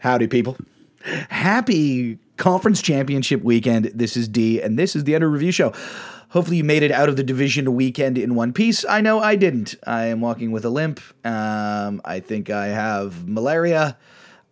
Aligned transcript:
Howdy, 0.00 0.28
people. 0.28 0.56
Happy 1.28 2.18
conference 2.38 2.80
championship 2.80 3.42
weekend. 3.42 3.92
This 3.94 4.16
is 4.16 4.28
D, 4.28 4.58
and 4.58 4.78
this 4.78 4.96
is 4.96 5.04
the 5.04 5.14
Under 5.14 5.28
Review 5.28 5.52
Show. 5.52 5.74
Hopefully, 6.30 6.56
you 6.56 6.64
made 6.64 6.82
it 6.82 6.90
out 6.90 7.10
of 7.10 7.16
the 7.16 7.22
division 7.22 7.74
weekend 7.74 8.16
in 8.16 8.34
one 8.34 8.54
piece. 8.54 8.82
I 8.88 9.02
know 9.02 9.20
I 9.20 9.36
didn't. 9.36 9.74
I 9.86 10.06
am 10.06 10.22
walking 10.22 10.52
with 10.52 10.64
a 10.64 10.70
limp. 10.70 11.00
Um, 11.22 12.00
I 12.02 12.20
think 12.20 12.48
I 12.48 12.68
have 12.68 13.28
malaria. 13.28 13.98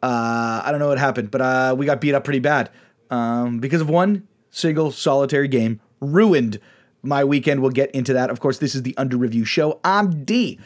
Uh, 0.02 0.60
I 0.64 0.68
don't 0.70 0.80
know 0.80 0.88
what 0.88 0.98
happened, 0.98 1.30
but 1.30 1.40
uh, 1.40 1.74
we 1.78 1.86
got 1.86 2.02
beat 2.02 2.14
up 2.14 2.24
pretty 2.24 2.40
bad 2.40 2.68
um, 3.08 3.58
because 3.58 3.80
of 3.80 3.88
one 3.88 4.28
single 4.50 4.92
solitary 4.92 5.48
game. 5.48 5.80
Ruined 6.02 6.60
my 7.02 7.24
weekend. 7.24 7.62
We'll 7.62 7.70
get 7.70 7.90
into 7.92 8.12
that. 8.12 8.28
Of 8.28 8.40
course, 8.40 8.58
this 8.58 8.74
is 8.74 8.82
the 8.82 8.94
Under 8.98 9.16
Review 9.16 9.46
Show. 9.46 9.80
I'm 9.82 10.24
D. 10.24 10.60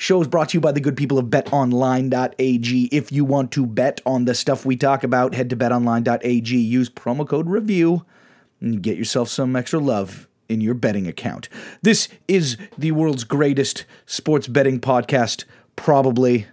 Show 0.00 0.20
is 0.20 0.28
brought 0.28 0.50
to 0.50 0.56
you 0.56 0.60
by 0.60 0.70
the 0.70 0.80
good 0.80 0.96
people 0.96 1.18
of 1.18 1.26
betonline.ag. 1.26 2.84
If 2.92 3.10
you 3.10 3.24
want 3.24 3.50
to 3.50 3.66
bet 3.66 4.00
on 4.06 4.26
the 4.26 4.34
stuff 4.36 4.64
we 4.64 4.76
talk 4.76 5.02
about, 5.02 5.34
head 5.34 5.50
to 5.50 5.56
betonline.ag. 5.56 6.56
Use 6.56 6.88
promo 6.88 7.26
code 7.26 7.48
REVIEW 7.48 8.04
and 8.60 8.80
get 8.80 8.96
yourself 8.96 9.28
some 9.28 9.56
extra 9.56 9.80
love 9.80 10.28
in 10.48 10.60
your 10.60 10.74
betting 10.74 11.08
account. 11.08 11.48
This 11.82 12.08
is 12.28 12.56
the 12.78 12.92
world's 12.92 13.24
greatest 13.24 13.86
sports 14.06 14.46
betting 14.46 14.78
podcast, 14.78 15.46
probably. 15.74 16.46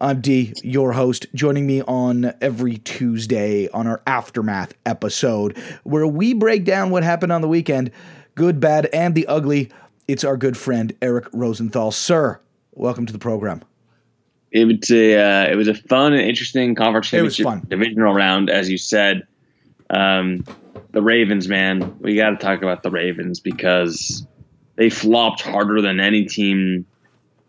I'm 0.00 0.20
D, 0.20 0.54
your 0.62 0.92
host, 0.92 1.26
joining 1.34 1.66
me 1.66 1.82
on 1.82 2.32
every 2.40 2.78
Tuesday 2.78 3.68
on 3.70 3.88
our 3.88 4.02
Aftermath 4.06 4.72
episode, 4.86 5.58
where 5.82 6.06
we 6.06 6.32
break 6.32 6.64
down 6.64 6.90
what 6.90 7.02
happened 7.02 7.32
on 7.32 7.40
the 7.40 7.48
weekend 7.48 7.90
good, 8.36 8.60
bad, 8.60 8.86
and 8.92 9.16
the 9.16 9.26
ugly. 9.26 9.72
It's 10.06 10.22
our 10.22 10.36
good 10.36 10.56
friend, 10.56 10.92
Eric 11.02 11.26
Rosenthal. 11.32 11.90
Sir, 11.90 12.40
welcome 12.74 13.06
to 13.06 13.12
the 13.12 13.18
program. 13.18 13.62
It 14.50 14.66
was 14.66 14.90
a 14.90 15.16
uh, 15.18 15.50
it 15.50 15.56
was 15.56 15.68
a 15.68 15.74
fun 15.74 16.12
and 16.12 16.22
interesting 16.22 16.74
conference 16.74 17.12
It 17.12 17.22
was 17.22 17.36
championship 17.36 17.62
fun. 17.62 17.68
divisional 17.68 18.14
round, 18.14 18.50
as 18.50 18.70
you 18.70 18.78
said. 18.78 19.26
Um, 19.90 20.44
the 20.92 21.02
Ravens, 21.02 21.48
man, 21.48 21.96
we 22.00 22.14
got 22.14 22.30
to 22.30 22.36
talk 22.36 22.62
about 22.62 22.82
the 22.82 22.90
Ravens 22.90 23.40
because 23.40 24.24
they 24.76 24.90
flopped 24.90 25.40
harder 25.42 25.80
than 25.80 25.98
any 25.98 26.24
team 26.24 26.86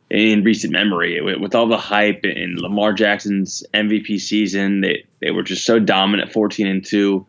in 0.10 0.44
recent 0.44 0.74
memory. 0.74 1.22
With, 1.22 1.54
all 1.56 1.68
the 1.68 1.78
hype 1.78 2.24
in 2.26 2.58
Lamar 2.58 2.94
Jackson's 2.94 3.64
MVP 3.74 4.20
season, 4.20 4.82
they 4.82 5.06
they 5.22 5.32
were 5.32 5.44
just 5.44 5.64
so 5.66 5.80
dominant, 5.80 6.32
fourteen 6.32 6.66
and 6.68 6.84
two. 6.84 7.28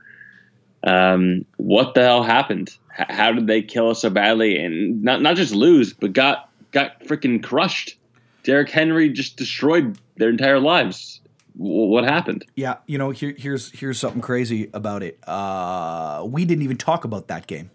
Um, 0.85 1.45
what 1.57 1.95
the 1.95 2.03
hell 2.03 2.23
happened? 2.23 2.71
H- 2.99 3.07
how 3.11 3.33
did 3.33 3.47
they 3.47 3.61
kill 3.61 3.91
us 3.91 4.01
so 4.03 4.09
badly 4.11 4.57
and 4.57 5.03
not 5.03 5.21
not 5.21 5.37
just 5.37 5.55
lose, 5.55 5.93
but 5.93 6.15
got 6.15 6.49
got 6.77 7.01
freaking 7.05 7.43
crushed? 7.43 7.97
Derrick 8.45 8.69
Henry 8.69 9.09
just 9.09 9.39
destroyed 9.39 9.99
their 10.17 10.29
entire 10.29 10.61
lives. 10.61 11.23
W- 11.57 11.87
what 11.87 12.05
happened? 12.05 12.45
Yeah, 12.55 12.77
you 12.87 12.99
know, 12.99 13.11
here, 13.11 13.35
here's 13.37 13.73
here's 13.73 13.99
something 13.99 14.21
crazy 14.21 14.69
about 14.75 15.03
it. 15.03 15.19
Uh, 15.27 16.23
we 16.29 16.45
didn't 16.45 16.63
even 16.63 16.77
talk 16.77 17.05
about 17.05 17.29
that 17.29 17.47
game. 17.47 17.71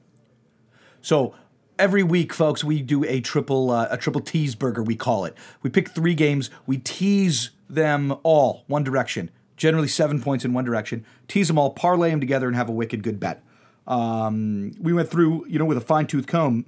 So 1.02 1.34
every 1.80 2.04
week, 2.04 2.32
folks, 2.32 2.64
we 2.64 2.84
do 2.84 3.04
a 3.06 3.22
triple 3.22 3.72
uh, 3.72 3.88
a 3.90 3.98
triple 3.98 4.22
tease 4.22 4.54
burger. 4.54 4.84
We 4.84 4.96
call 4.96 5.26
it. 5.26 5.36
We 5.64 5.72
pick 5.72 5.90
three 5.90 6.14
games. 6.14 6.52
We 6.68 6.78
tease 6.78 7.50
them 7.68 8.16
all 8.22 8.66
one 8.68 8.84
direction. 8.84 9.32
Generally 9.58 9.88
seven 9.88 10.22
points 10.22 10.46
in 10.46 10.54
one 10.54 10.64
direction. 10.64 11.06
Tease 11.28 11.48
them 11.48 11.58
all, 11.58 11.72
parlay 11.72 12.12
them 12.12 12.20
together, 12.20 12.46
and 12.48 12.56
have 12.56 12.70
a 12.70 12.72
wicked 12.72 13.02
good 13.02 13.20
bet. 13.20 13.44
Um, 13.88 14.74
we 14.80 14.94
went 14.94 15.10
through, 15.10 15.48
you 15.48 15.58
know, 15.58 15.66
with 15.66 15.78
a 15.78 15.82
fine 15.82 16.06
tooth 16.06 16.28
comb 16.28 16.66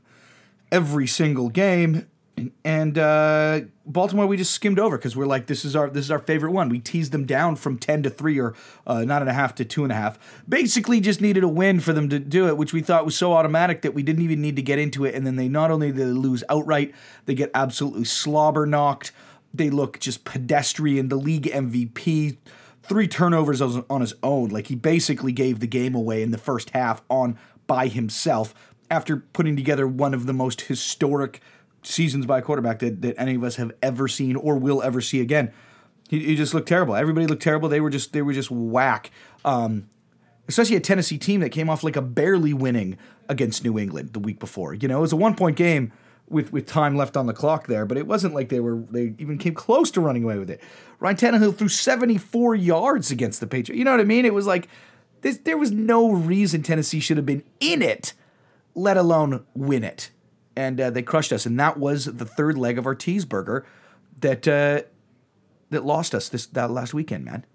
every 0.74 1.06
single 1.06 1.50
game. 1.50 2.08
And 2.66 2.98
uh, 2.98 3.62
Baltimore, 3.86 4.26
we 4.26 4.38
just 4.38 4.54
skimmed 4.54 4.80
over 4.80 4.98
because 4.98 5.16
we're 5.16 5.28
like, 5.28 5.46
this 5.46 5.64
is 5.64 5.76
our 5.76 5.90
this 5.90 6.06
is 6.06 6.12
our 6.12 6.20
favorite 6.20 6.52
one. 6.52 6.68
We 6.68 6.80
teased 6.80 7.12
them 7.12 7.26
down 7.26 7.56
from 7.58 7.78
ten 7.78 8.02
to 8.04 8.10
three 8.10 8.40
or 8.40 8.56
uh, 8.88 9.04
nine 9.04 9.22
and 9.22 9.30
a 9.30 9.34
half 9.34 9.54
to 9.56 9.66
two 9.66 9.84
and 9.84 9.92
a 9.92 9.96
half. 9.96 10.18
Basically, 10.50 11.00
just 11.00 11.22
needed 11.22 11.44
a 11.44 11.48
win 11.48 11.80
for 11.80 11.94
them 11.94 12.10
to 12.10 12.18
do 12.20 12.48
it, 12.48 12.58
which 12.58 12.74
we 12.74 12.82
thought 12.82 13.06
was 13.06 13.16
so 13.16 13.34
automatic 13.34 13.84
that 13.84 13.94
we 13.94 14.02
didn't 14.02 14.24
even 14.24 14.42
need 14.42 14.56
to 14.56 14.64
get 14.64 14.80
into 14.80 15.06
it. 15.06 15.14
And 15.14 15.28
then 15.28 15.36
they 15.36 15.48
not 15.48 15.70
only 15.70 15.92
they 15.92 16.06
lose 16.06 16.44
outright, 16.50 16.94
they 17.26 17.36
get 17.36 17.52
absolutely 17.54 18.06
slobber 18.06 18.66
knocked. 18.66 19.12
They 19.54 19.70
look 19.70 20.00
just 20.00 20.26
pedestrian. 20.26 21.10
The 21.10 21.16
league 21.18 21.46
MVP, 21.46 22.38
three 22.82 23.08
turnovers 23.08 23.62
on 23.62 23.86
on 23.92 24.02
his 24.02 24.16
own. 24.24 24.50
Like 24.50 24.68
he 24.68 24.76
basically 24.76 25.34
gave 25.34 25.60
the 25.60 25.68
game 25.68 25.94
away 25.94 26.24
in 26.24 26.32
the 26.32 26.40
first 26.40 26.72
half 26.72 27.04
on 27.10 27.38
by 27.68 27.88
himself 27.88 28.56
after 28.90 29.18
putting 29.18 29.56
together 29.56 29.88
one 29.88 30.14
of 30.14 30.26
the 30.26 30.34
most 30.34 30.62
historic 30.62 31.42
seasons 31.84 32.26
by 32.26 32.40
a 32.40 32.42
quarterback 32.42 32.80
that, 32.80 33.02
that 33.02 33.16
any 33.20 33.36
of 33.36 33.44
us 33.44 33.58
have 33.58 33.72
ever 33.82 34.08
seen 34.08 34.36
or 34.36 34.58
will 34.58 34.82
ever 34.82 35.02
see 35.02 35.22
again. 35.22 35.52
He, 36.10 36.20
he 36.20 36.36
just 36.36 36.54
looked 36.54 36.68
terrible. 36.68 36.96
Everybody 36.96 37.28
looked 37.28 37.44
terrible. 37.44 37.70
They 37.70 37.82
were 37.82 37.90
just 37.90 38.14
they 38.14 38.22
were 38.22 38.34
just 38.34 38.52
whack. 38.52 39.12
Um, 39.46 39.90
especially 40.48 40.76
a 40.76 40.82
Tennessee 40.82 41.18
team 41.18 41.40
that 41.42 41.50
came 41.50 41.70
off 41.70 41.84
like 41.84 41.96
a 41.96 42.02
barely 42.02 42.54
winning 42.54 42.98
against 43.30 43.64
New 43.64 43.80
England 43.80 44.14
the 44.14 44.20
week 44.20 44.40
before. 44.40 44.74
You 44.74 44.88
know, 44.88 45.00
it 45.00 45.02
was 45.02 45.14
a 45.14 45.18
one 45.18 45.36
point 45.36 45.56
game 45.56 45.92
with 46.30 46.52
with 46.52 46.66
time 46.66 46.96
left 46.96 47.16
on 47.18 47.28
the 47.28 47.34
clock 47.34 47.68
there, 47.68 47.86
but 47.86 47.98
it 47.98 48.08
wasn't 48.08 48.34
like 48.34 48.50
they 48.50 48.60
were 48.60 48.84
they 48.90 49.14
even 49.18 49.38
came 49.38 49.54
close 49.54 49.92
to 49.92 50.02
running 50.02 50.24
away 50.24 50.38
with 50.38 50.50
it. 50.50 50.62
Ryan 51.00 51.18
Tannehill 51.18 51.58
threw 51.58 51.68
74 51.68 52.56
yards 52.56 53.12
against 53.12 53.40
the 53.40 53.48
Patriots. 53.48 53.78
You 53.78 53.86
know 53.86 53.92
what 53.92 54.00
I 54.00 54.06
mean? 54.06 54.26
It 54.26 54.34
was 54.34 54.48
like 54.48 54.68
this, 55.22 55.38
there 55.40 55.58
was 55.58 55.72
no 55.72 56.12
reason 56.12 56.64
Tennessee 56.64 57.00
should 57.00 57.18
have 57.18 57.26
been 57.26 57.44
in 57.60 57.82
it, 57.82 58.14
let 58.76 58.98
alone 58.98 59.46
win 59.54 59.84
it. 59.84 60.12
And 60.56 60.80
uh, 60.80 60.90
they 60.92 61.02
crushed 61.02 61.34
us, 61.34 61.46
and 61.46 61.60
that 61.60 61.80
was 61.80 62.06
the 62.06 62.26
third 62.26 62.58
leg 62.58 62.78
of 62.78 62.86
our 62.86 62.96
cheeseburger 62.96 63.64
that 64.20 64.48
uh, 64.48 64.84
that 65.72 65.86
lost 65.86 66.14
us 66.14 66.30
this 66.30 66.46
that 66.48 66.72
last 66.72 66.94
weekend, 66.94 67.26
man. 67.26 67.46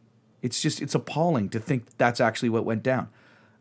It's 0.42 0.60
just 0.60 0.82
it's 0.82 0.94
appalling 0.94 1.48
to 1.50 1.60
think 1.60 1.96
that's 1.96 2.20
actually 2.20 2.48
what 2.48 2.64
went 2.64 2.82
down. 2.82 3.08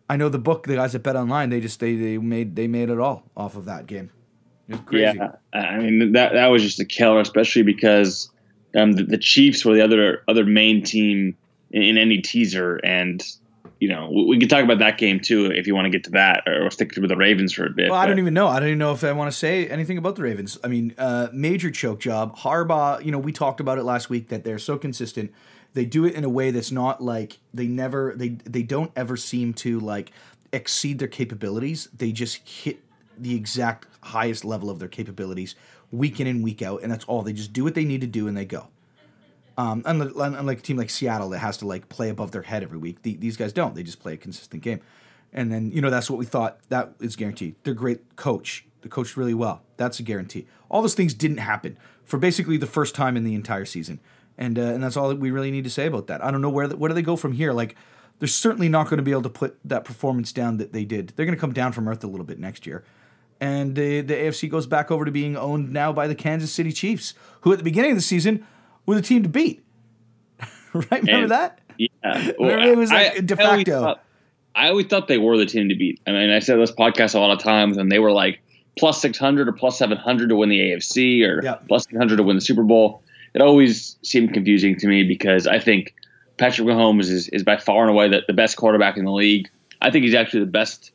I 0.10 0.18
know 0.18 0.30
the 0.30 0.40
book, 0.40 0.68
the 0.68 0.76
guys 0.76 0.96
at 0.96 1.04
Bet 1.04 1.16
Online, 1.16 1.50
they 1.50 1.60
just 1.60 1.80
they 1.80 1.96
they 1.96 2.18
made 2.18 2.56
they 2.56 2.68
made 2.68 2.90
it 2.90 3.00
all 3.00 3.24
off 3.36 3.56
of 3.56 3.66
that 3.66 3.88
game. 3.88 4.12
Yeah, 4.92 5.34
I 5.54 5.78
mean 5.78 6.12
that 6.14 6.34
that 6.34 6.48
was 6.48 6.64
just 6.64 6.80
a 6.80 6.86
killer, 6.86 7.20
especially 7.20 7.64
because 7.64 8.30
um, 8.76 8.94
the, 8.94 9.04
the 9.04 9.18
Chiefs 9.18 9.64
were 9.64 9.74
the 9.74 9.84
other 9.84 10.24
other 10.28 10.46
main 10.46 10.84
team 10.84 11.36
in, 11.72 11.82
in 11.84 11.98
any 11.98 12.20
teaser, 12.22 12.78
and 12.78 13.24
you 13.80 13.90
know 13.90 14.10
we, 14.10 14.26
we 14.26 14.40
could 14.40 14.50
talk 14.50 14.64
about 14.64 14.80
that 14.80 14.98
game 14.98 15.20
too 15.20 15.52
if 15.52 15.68
you 15.68 15.76
want 15.76 15.86
to 15.86 15.90
get 15.90 16.04
to 16.06 16.12
that, 16.12 16.44
or 16.48 16.70
stick 16.72 16.92
to 16.94 17.02
the 17.02 17.16
Ravens 17.16 17.54
for 17.54 17.66
a 17.66 17.70
bit. 17.70 17.90
Well, 17.90 18.00
I 18.00 18.06
don't 18.06 18.20
even 18.20 18.34
know. 18.34 18.48
I 18.48 18.60
don't 18.60 18.70
even 18.70 18.80
know 18.80 18.92
if 18.92 19.04
I 19.04 19.12
want 19.12 19.32
to 19.32 19.38
say 19.38 19.68
anything 19.68 19.98
about 19.98 20.16
the 20.16 20.24
Ravens. 20.24 20.58
I 20.64 20.68
mean, 20.68 20.94
uh, 20.98 21.28
major 21.34 21.72
choke 21.72 22.00
job. 22.00 22.38
Harbaugh, 22.38 23.04
you 23.04 23.12
know, 23.12 23.20
we 23.20 23.32
talked 23.32 23.60
about 23.60 23.78
it 23.78 23.84
last 23.84 24.10
week 24.10 24.30
that 24.30 24.44
they're 24.44 24.60
so 24.60 24.78
consistent. 24.78 25.32
They 25.74 25.86
do 25.86 26.06
it 26.06 26.16
in 26.16 26.24
a 26.24 26.30
way 26.30 26.52
that's 26.52 26.72
not 26.72 27.04
like 27.04 27.40
they 27.54 27.68
never 27.68 28.14
they 28.16 28.30
they 28.30 28.64
don't 28.64 28.92
ever 28.96 29.18
seem 29.18 29.54
to 29.56 29.80
like 29.80 30.12
exceed 30.52 31.00
their 31.00 31.08
capabilities. 31.08 31.90
They 31.96 32.12
just 32.12 32.48
hit 32.48 32.80
the 33.18 33.36
exact 33.36 33.88
highest 34.02 34.46
level 34.46 34.70
of 34.70 34.80
their 34.80 34.88
capabilities 34.88 35.56
week 35.92 36.20
in 36.20 36.28
and 36.28 36.44
week 36.44 36.62
out, 36.62 36.84
and 36.84 36.92
that's 36.92 37.06
all. 37.06 37.22
They 37.22 37.34
just 37.34 37.54
do 37.54 37.64
what 37.64 37.76
they 37.76 37.86
need 37.86 38.02
to 38.02 38.08
do 38.08 38.28
and 38.28 38.36
they 38.36 38.46
go. 38.46 38.68
Um, 39.58 39.82
unlike, 39.86 40.12
unlike 40.16 40.60
a 40.60 40.62
team 40.62 40.78
like 40.78 40.90
Seattle 40.92 41.30
that 41.30 41.40
has 41.40 41.58
to 41.58 41.68
like 41.68 41.90
play 41.90 42.10
above 42.10 42.32
their 42.32 42.44
head 42.44 42.62
every 42.62 42.78
week, 42.78 43.02
the, 43.02 43.16
these 43.16 43.38
guys 43.38 43.52
don't. 43.52 43.74
They 43.74 43.84
just 43.84 44.00
play 44.00 44.14
a 44.14 44.18
consistent 44.18 44.62
game, 44.62 44.82
and 45.34 45.52
then 45.52 45.72
you 45.72 45.82
know 45.82 45.90
that's 45.90 46.10
what 46.10 46.20
we 46.20 46.26
thought 46.26 46.60
that 46.70 46.94
is 47.00 47.16
guaranteed. 47.16 47.56
They're 47.64 47.74
great 47.74 48.16
coach. 48.16 48.66
They 48.82 48.90
coached 48.90 49.18
really 49.18 49.34
well. 49.34 49.64
That's 49.78 50.00
a 50.00 50.04
guarantee. 50.04 50.46
All 50.70 50.82
those 50.82 50.94
things 50.94 51.16
didn't 51.16 51.38
happen 51.38 51.78
for 52.04 52.20
basically 52.20 52.58
the 52.58 52.68
first 52.68 52.94
time 52.94 53.18
in 53.18 53.24
the 53.24 53.34
entire 53.34 53.66
season, 53.66 54.00
and 54.38 54.60
uh, 54.60 54.62
and 54.62 54.84
that's 54.84 54.96
all 54.96 55.10
that 55.10 55.20
we 55.20 55.32
really 55.32 55.50
need 55.50 55.64
to 55.64 55.72
say 55.72 55.88
about 55.88 56.06
that. 56.08 56.24
I 56.24 56.30
don't 56.30 56.42
know 56.42 56.52
where 56.52 56.68
the, 56.68 56.78
where 56.78 56.90
do 56.90 56.94
they 56.94 57.02
go 57.02 57.16
from 57.16 57.32
here. 57.32 57.52
Like 57.52 57.76
they're 58.20 58.28
certainly 58.28 58.70
not 58.70 58.86
going 58.86 58.98
to 58.98 59.04
be 59.04 59.12
able 59.12 59.24
to 59.24 59.30
put 59.30 59.58
that 59.66 59.86
performance 59.86 60.32
down 60.32 60.58
that 60.58 60.74
they 60.74 60.86
did. 60.86 61.14
They're 61.16 61.26
going 61.26 61.36
to 61.36 61.42
come 61.42 61.54
down 61.54 61.72
from 61.72 61.88
earth 61.88 62.04
a 62.04 62.08
little 62.08 62.26
bit 62.26 62.40
next 62.40 62.66
year. 62.66 62.84
And 63.40 63.76
the, 63.76 64.02
the 64.02 64.16
AFC 64.16 64.50
goes 64.50 64.66
back 64.66 64.90
over 64.90 65.06
to 65.06 65.12
being 65.12 65.38
owned 65.38 65.72
now 65.72 65.94
by 65.94 66.08
the 66.08 66.16
Kansas 66.16 66.52
City 66.52 66.72
Chiefs, 66.72 67.14
who 67.42 67.52
at 67.52 67.60
the 67.60 67.64
beginning 67.64 67.92
of 67.92 67.98
the 67.98 68.02
season 68.02 68.46
were 68.88 68.98
a 68.98 69.02
team 69.02 69.22
to 69.24 69.30
beat. 69.30 69.64
right? 70.74 70.90
Remember 70.92 71.12
And- 71.12 71.32
that? 71.32 71.60
Yeah, 71.78 71.88
Remember 72.40 72.64
it 72.72 72.76
was 72.78 72.92
like 72.92 73.24
de 73.24 73.40
I 73.40 73.46
always 73.46 73.60
facto. 73.68 73.82
thought- 73.82 74.04
I 74.56 74.70
always 74.70 74.88
thought 74.88 75.08
they 75.08 75.20
were 75.20 75.38
the 75.38 75.46
team 75.46 75.70
to 75.70 75.76
beat. 75.76 76.02
I 76.08 76.12
mean, 76.12 76.32
I 76.32 76.40
said 76.40 76.58
this 76.60 76.72
podcast 76.72 77.14
a 77.14 77.20
lot 77.20 77.30
of 77.30 77.38
times, 77.44 77.78
and 77.78 77.92
they 77.92 78.00
were 78.00 78.12
like 78.12 78.40
plus 78.80 79.00
six 79.00 79.20
hundred 79.20 79.48
or 79.48 79.52
plus 79.52 79.78
seven 79.78 79.98
hundred 80.00 80.30
to 80.30 80.36
win 80.36 80.50
the 80.50 80.58
AFC, 80.60 81.22
or 81.24 81.44
Yeah. 81.44 81.56
plus 81.68 81.86
eight 81.92 81.98
hundred 81.98 82.16
to 82.18 82.24
win 82.24 82.36
the 82.38 82.42
Super 82.42 82.64
Bowl. 82.64 83.04
It 83.36 83.42
always 83.44 83.98
seemed 84.02 84.34
confusing 84.34 84.76
to 84.78 84.88
me 84.88 85.04
because 85.04 85.46
I 85.46 85.60
think 85.60 85.94
Patrick 86.38 86.68
Mahomes 86.68 87.02
is, 87.12 87.28
is 87.30 87.44
by 87.44 87.58
far 87.58 87.82
and 87.84 87.92
away 87.92 88.10
the, 88.10 88.24
the 88.26 88.34
best 88.34 88.58
quarterback 88.58 88.98
in 88.98 89.06
the 89.06 89.12
league. 89.12 89.48
I 89.80 89.92
think 89.92 90.06
he's 90.06 90.16
actually 90.16 90.40
the 90.40 90.46
best. 90.48 90.92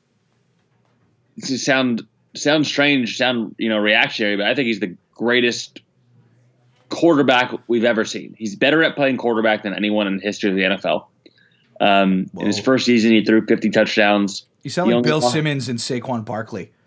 Sound 1.39 2.03
sound 2.35 2.67
strange, 2.67 3.17
sound 3.17 3.55
you 3.59 3.69
know 3.69 3.79
reactionary, 3.79 4.37
but 4.37 4.47
I 4.47 4.55
think 4.57 4.67
he's 4.67 4.81
the 4.81 4.97
greatest 5.15 5.81
quarterback 6.93 7.53
we've 7.69 7.85
ever 7.85 8.05
seen. 8.05 8.35
He's 8.39 8.55
better 8.57 8.83
at 8.85 8.95
playing 8.95 9.17
quarterback 9.17 9.63
than 9.65 9.75
anyone 9.75 10.07
in 10.07 10.17
the 10.19 10.23
history 10.23 10.51
of 10.51 10.57
the 10.57 10.63
NFL. 10.63 11.07
Um, 11.81 12.31
in 12.39 12.47
his 12.47 12.61
first 12.61 12.87
season, 12.87 13.11
he 13.13 13.25
threw 13.25 13.45
50 13.45 13.71
touchdowns. 13.71 14.47
You 14.63 14.71
sound 14.71 14.89
He 14.91 14.95
like 14.95 15.05
Bill 15.05 15.19
lost- 15.21 15.33
Simmons 15.33 15.69
and 15.69 15.79
Saquon 15.79 16.25
Barkley. 16.25 16.71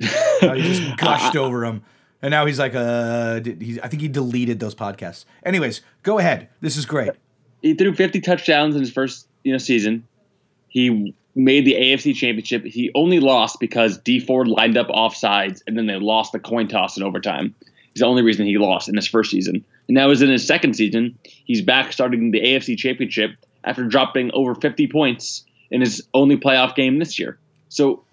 He 0.00 0.62
just 0.62 0.96
gushed 0.96 1.36
over 1.36 1.64
him. 1.64 1.82
And 2.22 2.30
now 2.30 2.46
he's 2.46 2.58
like, 2.58 2.74
uh, 2.74 3.40
I 3.44 3.88
think 3.88 4.00
he 4.00 4.08
deleted 4.08 4.58
those 4.60 4.74
podcasts. 4.74 5.24
Anyways, 5.44 5.82
go 6.02 6.18
ahead. 6.18 6.48
This 6.62 6.76
is 6.78 6.86
great. 6.86 7.10
he 7.62 7.74
threw 7.74 7.94
50 7.94 8.20
touchdowns 8.20 8.74
in 8.74 8.80
his 8.80 8.90
first 8.90 9.26
you 9.44 9.52
know 9.52 9.58
season. 9.58 10.06
He 10.68 11.14
made 11.34 11.64
the 11.66 11.74
AFC 11.74 12.14
Championship. 12.14 12.64
He 12.64 12.90
only 12.94 13.20
lost 13.20 13.60
because 13.60 13.98
Dee 13.98 14.20
Ford 14.20 14.48
lined 14.48 14.76
up 14.78 14.88
offsides, 14.88 15.62
and 15.66 15.76
then 15.76 15.86
they 15.86 15.96
lost 15.96 16.32
the 16.32 16.38
coin 16.38 16.68
toss 16.68 16.96
in 16.96 17.02
overtime. 17.02 17.54
He's 17.94 18.00
the 18.00 18.06
only 18.06 18.22
reason 18.22 18.46
he 18.46 18.58
lost 18.58 18.88
in 18.88 18.96
his 18.96 19.06
first 19.06 19.30
season. 19.30 19.64
And 19.88 19.94
now 19.94 20.10
is 20.10 20.22
in 20.22 20.30
his 20.30 20.46
second 20.46 20.74
season. 20.74 21.18
He's 21.22 21.62
back 21.62 21.92
starting 21.92 22.30
the 22.30 22.40
AFC 22.40 22.78
Championship 22.78 23.32
after 23.64 23.84
dropping 23.84 24.30
over 24.32 24.54
50 24.54 24.86
points 24.88 25.44
in 25.70 25.80
his 25.80 26.06
only 26.14 26.36
playoff 26.36 26.74
game 26.74 26.98
this 26.98 27.18
year. 27.18 27.38
So, 27.68 28.04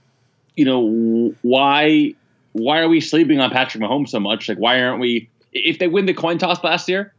you 0.56 0.66
know, 0.66 1.34
why 1.42 2.16
why 2.54 2.80
are 2.80 2.90
we 2.90 3.02
sleeping 3.02 3.40
on 3.40 3.52
Patrick 3.52 3.84
Mahomes 3.84 4.10
so 4.10 4.20
much? 4.20 4.50
Like, 4.50 4.58
why 4.58 4.82
aren't 4.82 5.00
we? 5.00 5.30
If 5.54 5.80
they 5.80 5.88
win 5.88 6.06
the 6.06 6.14
coin 6.14 6.38
toss 6.38 6.64
last 6.64 6.90
year 6.90 7.14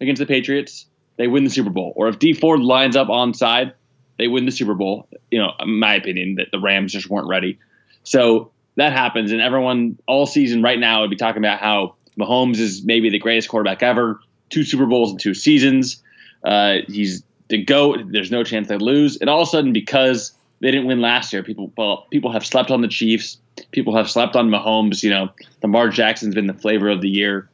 against 0.00 0.20
the 0.20 0.26
Patriots, 0.26 0.86
they 1.16 1.26
win 1.26 1.44
the 1.44 1.50
Super 1.50 1.70
Bowl. 1.70 1.92
Or 1.96 2.08
if 2.08 2.18
Dee 2.18 2.32
Ford 2.32 2.60
lines 2.60 2.96
up 2.96 3.08
on 3.08 3.34
side, 3.34 3.74
they 4.18 4.28
win 4.28 4.46
the 4.46 4.52
Super 4.52 4.74
Bowl. 4.74 5.08
You 5.30 5.40
know, 5.40 5.52
in 5.60 5.78
my 5.78 5.94
opinion, 5.94 6.36
that 6.36 6.50
the 6.50 6.58
Rams 6.58 6.92
just 6.92 7.08
weren't 7.08 7.28
ready. 7.28 7.58
So 8.04 8.50
that 8.76 8.92
happens, 8.92 9.32
and 9.32 9.40
everyone 9.40 9.98
all 10.06 10.26
season 10.26 10.62
right 10.62 10.78
now 10.78 11.02
would 11.02 11.10
be 11.10 11.16
talking 11.16 11.42
about 11.42 11.60
how 11.60 11.96
Mahomes 12.20 12.58
is 12.58 12.84
maybe 12.84 13.10
the 13.10 13.18
greatest 13.18 13.48
quarterback 13.48 13.82
ever. 13.82 14.20
Two 14.48 14.64
Super 14.64 14.86
Bowls 14.86 15.12
in 15.12 15.18
two 15.18 15.34
seasons. 15.34 16.02
Uh, 16.44 16.78
he's 16.88 17.22
the 17.48 17.62
goat. 17.62 18.00
There's 18.10 18.30
no 18.30 18.44
chance 18.44 18.68
they 18.68 18.76
lose. 18.76 19.16
And 19.18 19.28
all 19.30 19.42
of 19.42 19.48
a 19.48 19.50
sudden, 19.50 19.72
because 19.72 20.32
they 20.60 20.70
didn't 20.70 20.86
win 20.86 21.00
last 21.00 21.32
year, 21.32 21.42
people 21.42 21.72
well, 21.76 22.06
people 22.10 22.32
have 22.32 22.44
slept 22.44 22.70
on 22.70 22.80
the 22.80 22.88
Chiefs. 22.88 23.38
People 23.72 23.94
have 23.96 24.10
slept 24.10 24.36
on 24.36 24.48
Mahomes. 24.48 25.02
You 25.02 25.10
know, 25.10 25.28
Lamar 25.62 25.88
Jackson's 25.88 26.34
been 26.34 26.46
the 26.46 26.54
flavor 26.54 26.88
of 26.88 27.00
the 27.00 27.08
year. 27.08 27.48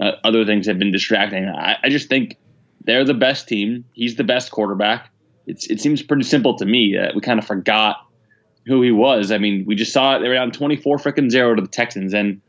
Uh, 0.00 0.12
other 0.24 0.44
things 0.44 0.66
have 0.66 0.78
been 0.78 0.90
distracting. 0.90 1.48
I, 1.48 1.76
I 1.82 1.88
just 1.88 2.08
think 2.08 2.38
they're 2.84 3.04
the 3.04 3.14
best 3.14 3.46
team. 3.46 3.84
He's 3.92 4.16
the 4.16 4.24
best 4.24 4.50
quarterback. 4.50 5.10
It's, 5.46 5.66
it 5.66 5.80
seems 5.80 6.02
pretty 6.02 6.24
simple 6.24 6.56
to 6.56 6.64
me. 6.64 6.96
Uh, 6.96 7.12
we 7.14 7.20
kind 7.20 7.38
of 7.38 7.46
forgot 7.46 8.06
who 8.66 8.80
he 8.82 8.92
was. 8.92 9.32
I 9.32 9.38
mean, 9.38 9.64
we 9.66 9.74
just 9.74 9.92
saw 9.92 10.16
it. 10.16 10.20
They 10.20 10.28
were 10.28 10.34
down 10.34 10.52
24 10.52 10.98
freaking 10.98 11.30
zero 11.30 11.54
to 11.54 11.62
the 11.62 11.68
Texans, 11.68 12.14
and 12.14 12.40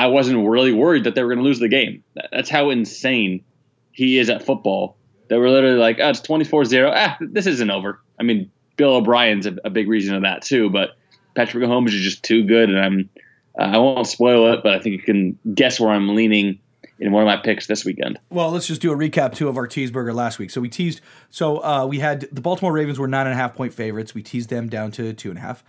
I 0.00 0.06
wasn't 0.06 0.48
really 0.48 0.72
worried 0.72 1.04
that 1.04 1.14
they 1.14 1.22
were 1.22 1.28
going 1.28 1.44
to 1.44 1.44
lose 1.44 1.58
the 1.58 1.68
game. 1.68 2.02
That's 2.32 2.48
how 2.48 2.70
insane 2.70 3.44
he 3.92 4.18
is 4.18 4.30
at 4.30 4.46
football. 4.46 4.96
They 5.28 5.36
were 5.36 5.50
literally 5.50 5.76
like, 5.76 5.98
oh, 6.00 6.08
it's 6.08 6.22
24 6.22 6.64
0. 6.64 6.90
Ah, 6.94 7.18
this 7.20 7.46
isn't 7.46 7.70
over. 7.70 8.00
I 8.18 8.22
mean, 8.22 8.50
Bill 8.76 8.94
O'Brien's 8.94 9.44
a, 9.44 9.56
a 9.62 9.68
big 9.68 9.90
reason 9.90 10.14
of 10.14 10.22
that, 10.22 10.40
too, 10.40 10.70
but 10.70 10.96
Patrick 11.34 11.62
Mahomes 11.62 11.88
is 11.88 12.00
just 12.00 12.22
too 12.22 12.44
good, 12.44 12.70
and 12.70 12.80
I'm. 12.80 13.10
Uh, 13.58 13.64
I 13.64 13.76
won't 13.76 14.06
spoil 14.06 14.54
it, 14.54 14.60
but 14.62 14.72
I 14.72 14.78
think 14.78 14.94
you 14.94 15.02
can 15.02 15.38
guess 15.54 15.78
where 15.78 15.90
I'm 15.90 16.14
leaning 16.14 16.60
in 16.98 17.12
one 17.12 17.22
of 17.22 17.26
my 17.26 17.36
picks 17.36 17.66
this 17.66 17.84
weekend. 17.84 18.18
Well, 18.30 18.50
let's 18.52 18.66
just 18.66 18.80
do 18.80 18.92
a 18.92 18.96
recap 18.96 19.34
too 19.34 19.48
of 19.48 19.58
our 19.58 19.68
teaseburger 19.68 20.14
last 20.14 20.38
week. 20.38 20.50
So 20.50 20.62
we 20.62 20.70
teased. 20.70 21.02
So 21.28 21.62
uh, 21.62 21.84
we 21.84 21.98
had 21.98 22.22
the 22.32 22.40
Baltimore 22.40 22.72
Ravens 22.72 22.98
were 22.98 23.08
nine 23.08 23.26
and 23.26 23.34
a 23.34 23.36
half 23.36 23.54
point 23.54 23.74
favorites. 23.74 24.14
We 24.14 24.22
teased 24.22 24.48
them 24.48 24.70
down 24.70 24.92
to 24.92 25.12
two 25.12 25.28
and 25.28 25.38
a 25.38 25.42
half. 25.42 25.62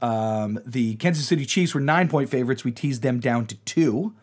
Um, 0.00 0.60
the 0.64 0.94
Kansas 0.96 1.26
City 1.26 1.44
Chiefs 1.44 1.74
were 1.74 1.80
nine 1.80 2.08
point 2.08 2.28
favorites. 2.28 2.64
We 2.64 2.72
teased 2.72 3.02
them 3.02 3.20
down 3.20 3.46
to 3.46 3.56
two 3.58 4.14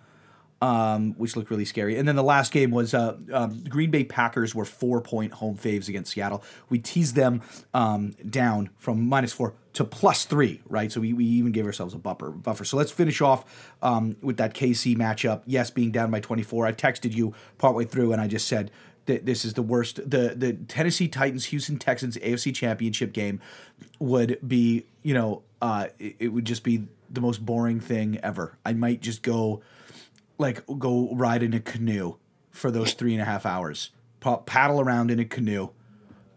um, 0.61 1.13
which 1.17 1.35
looked 1.35 1.49
really 1.49 1.65
scary. 1.65 1.97
And 1.97 2.07
then 2.07 2.15
the 2.15 2.23
last 2.23 2.51
game 2.51 2.71
was 2.71 2.93
uh, 2.93 3.17
um, 3.31 3.63
Green 3.67 3.91
Bay 3.91 4.03
Packers 4.03 4.55
were 4.55 4.65
four 4.65 5.01
point 5.01 5.33
home 5.33 5.57
faves 5.57 5.89
against 5.89 6.13
Seattle. 6.13 6.43
We 6.69 6.79
teased 6.79 7.15
them 7.15 7.41
um, 7.73 8.15
down 8.29 8.69
from 8.77 9.07
minus 9.07 9.33
four 9.33 9.53
to 9.73 9.83
plus 9.83 10.25
three, 10.25 10.61
right? 10.67 10.91
So 10.91 11.01
we, 11.01 11.13
we 11.13 11.25
even 11.25 11.51
gave 11.51 11.65
ourselves 11.65 11.93
a 11.93 11.97
buffer. 11.97 12.31
Buffer. 12.31 12.63
So 12.63 12.77
let's 12.77 12.91
finish 12.91 13.21
off 13.21 13.73
um, 13.81 14.15
with 14.21 14.37
that 14.37 14.53
KC 14.53 14.95
matchup. 14.95 15.41
Yes, 15.45 15.69
being 15.69 15.91
down 15.91 16.09
by 16.09 16.21
24. 16.21 16.65
I 16.65 16.71
texted 16.71 17.13
you 17.13 17.33
partway 17.57 17.83
through 17.85 18.13
and 18.13 18.21
I 18.21 18.27
just 18.27 18.47
said 18.47 18.71
that 19.05 19.25
this 19.25 19.45
is 19.45 19.53
the 19.53 19.61
worst. 19.61 19.97
The 19.97 20.33
the 20.35 20.53
Tennessee 20.53 21.07
Titans 21.07 21.45
Houston 21.45 21.77
Texans 21.77 22.17
AFC 22.17 22.53
Championship 22.53 23.13
game 23.13 23.41
would 23.99 24.39
be, 24.45 24.85
you 25.03 25.13
know, 25.13 25.43
uh, 25.61 25.87
it, 25.99 26.15
it 26.19 26.27
would 26.29 26.45
just 26.45 26.63
be 26.63 26.87
the 27.09 27.21
most 27.21 27.45
boring 27.45 27.79
thing 27.79 28.19
ever. 28.23 28.57
I 28.65 28.73
might 28.73 29.01
just 29.01 29.21
go 29.21 29.61
like 30.37 30.63
go 30.79 31.09
ride 31.13 31.43
in 31.43 31.53
a 31.53 31.59
canoe 31.59 32.15
for 32.51 32.71
those 32.71 32.93
three 32.93 33.13
and 33.13 33.21
a 33.21 33.25
half 33.25 33.45
hours, 33.45 33.91
paddle 34.45 34.79
around 34.79 35.11
in 35.11 35.19
a 35.19 35.25
canoe, 35.25 35.69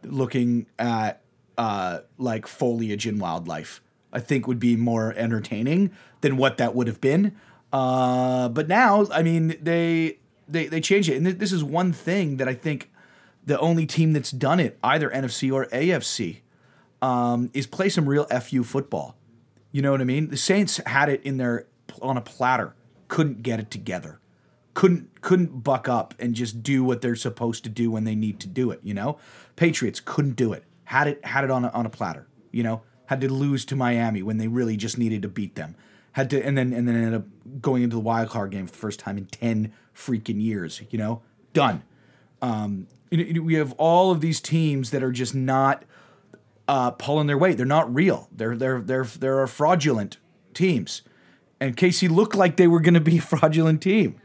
looking 0.03 0.67
at 0.79 1.23
uh, 1.57 2.01
like 2.19 2.47
foliage 2.47 3.07
and 3.07 3.21
wildlife. 3.21 3.81
I 4.13 4.21
think 4.21 4.47
would 4.47 4.61
be 4.61 4.75
more 4.75 5.13
entertaining 5.17 5.93
than 6.23 6.39
what 6.39 6.57
that 6.59 6.75
would 6.75 6.87
have 6.87 7.01
been. 7.01 7.37
Uh, 7.73 8.49
but 8.49 8.67
now, 8.67 9.07
I 9.13 9.23
mean, 9.23 9.57
they 9.61 10.19
they 10.49 10.67
they 10.67 10.81
changed 10.81 11.09
it, 11.09 11.17
and 11.17 11.27
this 11.27 11.53
is 11.53 11.63
one 11.63 11.93
thing 11.93 12.39
that 12.39 12.49
I 12.49 12.55
think 12.55 12.91
the 13.45 13.59
only 13.61 13.87
team 13.87 14.13
that's 14.13 14.31
done 14.31 14.61
it, 14.61 14.79
either 14.83 15.11
NFC 15.11 15.53
or 15.53 15.67
AFC, 15.67 16.41
um, 17.01 17.51
is 17.55 17.67
play 17.67 17.89
some 17.89 18.09
real 18.09 18.25
fu 18.25 18.63
football. 18.65 19.17
You 19.73 19.83
know 19.83 19.91
what 19.91 20.01
I 20.01 20.05
mean? 20.05 20.29
The 20.29 20.37
Saints 20.37 20.81
had 20.87 21.09
it 21.09 21.23
in 21.23 21.37
their 21.37 21.67
on 22.01 22.17
a 22.17 22.21
platter 22.21 22.75
couldn't 23.09 23.43
get 23.43 23.59
it 23.59 23.71
together. 23.71 24.21
Couldn't 24.75 25.21
couldn't 25.21 25.65
buck 25.65 25.89
up 25.89 26.15
and 26.19 26.35
just 26.35 26.63
do 26.63 26.85
what 26.85 27.01
they're 27.01 27.17
supposed 27.17 27.65
to 27.65 27.71
do 27.71 27.91
when 27.91 28.05
they 28.05 28.15
need 28.15 28.39
to 28.41 28.47
do 28.47 28.71
it, 28.71 28.81
you 28.83 28.95
know? 28.95 29.19
Patriots 29.57 30.01
couldn't 30.05 30.37
do 30.37 30.53
it. 30.53 30.65
Had 30.85 31.09
it 31.09 31.25
had 31.25 31.45
it 31.45 31.51
on 31.51 31.65
a, 31.65 31.69
on 31.71 31.85
a 31.85 31.91
platter, 31.91 32.29
you 32.53 32.63
know? 32.63 32.83
Had 33.07 33.21
to 33.23 33.33
lose 33.33 33.65
to 33.67 33.77
Miami 33.77 34.23
when 34.23 34.37
they 34.37 34.47
really 34.47 34.77
just 34.77 34.99
needed 34.99 35.23
to 35.23 35.29
beat 35.29 35.57
them. 35.57 35.75
Had 36.13 36.31
to 36.31 36.45
and 36.45 36.57
then 36.57 36.73
and 36.73 36.89
then 36.89 36.97
ended 36.97 37.15
up 37.15 37.27
going 37.61 37.83
into 37.83 37.97
the 37.97 38.01
wild 38.01 38.31
card 38.31 38.51
game 38.51 38.67
for 38.67 38.73
the 38.73 38.79
first 38.79 39.01
time 39.01 39.19
in 39.19 39.27
10 39.27 39.73
freaking 39.95 40.43
years, 40.43 40.83
you 40.91 40.99
know? 40.99 41.23
Done. 41.53 41.83
Um, 42.43 42.87
we 43.11 43.55
have 43.55 43.73
all 43.73 44.11
of 44.11 44.21
these 44.21 44.41
teams 44.41 44.91
that 44.91 45.03
are 45.03 45.13
just 45.13 45.35
not 45.35 45.85
uh, 46.67 46.91
pulling 46.93 47.27
their 47.27 47.39
weight. 47.39 47.57
They're 47.57 47.67
not 47.67 47.93
real. 47.93 48.29
They're 48.31 48.57
they're 48.57 48.81
they're 48.81 49.05
they're 49.05 49.47
fraudulent 49.47 50.19
teams 50.55 51.03
and 51.61 51.77
KC 51.77 52.11
looked 52.11 52.35
like 52.35 52.57
they 52.57 52.67
were 52.67 52.81
going 52.81 52.95
to 52.95 53.01
be 53.01 53.19
a 53.19 53.23
fraudulent 53.23 53.83
team. 53.83 54.21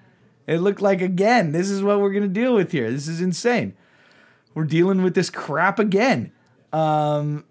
It 0.45 0.59
looked 0.59 0.81
like 0.81 1.01
again, 1.01 1.51
this 1.51 1.69
is 1.69 1.81
what 1.81 2.00
we're 2.00 2.12
going 2.12 2.24
to 2.24 2.30
deal 2.30 2.53
with 2.53 2.71
here. 2.71 2.91
This 2.91 3.07
is 3.07 3.21
insane. 3.21 3.75
We're 4.53 4.65
dealing 4.65 5.01
with 5.01 5.15
this 5.15 5.30
crap 5.30 5.80
again. 5.80 6.31
Um, 6.71 7.45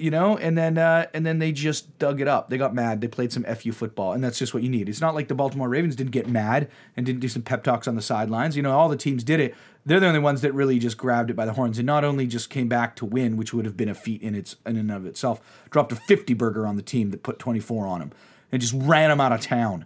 you 0.00 0.10
know, 0.10 0.36
and 0.38 0.56
then 0.56 0.78
uh, 0.78 1.06
and 1.12 1.26
then 1.26 1.38
they 1.38 1.52
just 1.52 1.98
dug 1.98 2.20
it 2.20 2.28
up. 2.28 2.48
They 2.48 2.56
got 2.56 2.74
mad. 2.74 3.00
They 3.00 3.08
played 3.08 3.32
some 3.32 3.44
fu 3.44 3.72
football, 3.72 4.12
and 4.12 4.24
that's 4.24 4.38
just 4.38 4.54
what 4.54 4.62
you 4.62 4.70
need. 4.70 4.88
It's 4.88 5.00
not 5.00 5.14
like 5.14 5.28
the 5.28 5.34
Baltimore 5.34 5.68
Ravens 5.68 5.94
didn't 5.94 6.12
get 6.12 6.28
mad 6.28 6.70
and 6.96 7.04
didn't 7.04 7.20
do 7.20 7.28
some 7.28 7.42
pep 7.42 7.62
talks 7.62 7.86
on 7.86 7.96
the 7.96 8.02
sidelines. 8.02 8.56
You 8.56 8.62
know, 8.62 8.72
all 8.72 8.88
the 8.88 8.96
teams 8.96 9.22
did 9.22 9.40
it. 9.40 9.54
They're 9.84 10.00
the 10.00 10.06
only 10.06 10.20
ones 10.20 10.40
that 10.40 10.52
really 10.52 10.78
just 10.78 10.96
grabbed 10.96 11.30
it 11.30 11.36
by 11.36 11.46
the 11.46 11.52
horns 11.52 11.78
and 11.78 11.86
not 11.86 12.04
only 12.04 12.26
just 12.26 12.50
came 12.50 12.68
back 12.68 12.96
to 12.96 13.04
win, 13.04 13.36
which 13.36 13.52
would 13.52 13.64
have 13.64 13.76
been 13.76 13.88
a 13.88 13.94
feat 13.94 14.22
in 14.22 14.34
its 14.34 14.56
in 14.64 14.76
and 14.76 14.90
of 14.90 15.04
itself. 15.04 15.40
Dropped 15.70 15.92
a 15.92 15.96
fifty 15.96 16.34
burger 16.34 16.66
on 16.66 16.76
the 16.76 16.82
team 16.82 17.10
that 17.10 17.22
put 17.22 17.38
twenty 17.38 17.60
four 17.60 17.86
on 17.86 18.00
them 18.00 18.12
and 18.50 18.60
just 18.60 18.74
ran 18.74 19.10
them 19.10 19.20
out 19.20 19.32
of 19.32 19.40
town. 19.40 19.84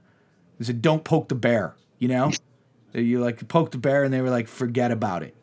They 0.58 0.64
said, 0.64 0.80
"Don't 0.80 1.04
poke 1.04 1.28
the 1.28 1.34
bear," 1.34 1.74
you 1.98 2.08
know. 2.08 2.30
you 2.92 3.20
like 3.20 3.46
poke 3.48 3.72
the 3.72 3.78
bear, 3.78 4.04
and 4.04 4.14
they 4.14 4.20
were 4.20 4.30
like, 4.30 4.46
"Forget 4.46 4.90
about 4.90 5.22
it." 5.22 5.34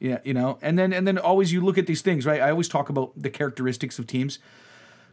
Yeah, 0.00 0.18
you 0.24 0.34
know. 0.34 0.58
And 0.62 0.78
then 0.78 0.92
and 0.92 1.06
then 1.06 1.18
always 1.18 1.52
you 1.52 1.60
look 1.60 1.78
at 1.78 1.86
these 1.86 2.02
things, 2.02 2.24
right? 2.26 2.40
I 2.40 2.50
always 2.50 2.68
talk 2.68 2.88
about 2.88 3.12
the 3.16 3.30
characteristics 3.30 3.98
of 3.98 4.06
teams. 4.06 4.38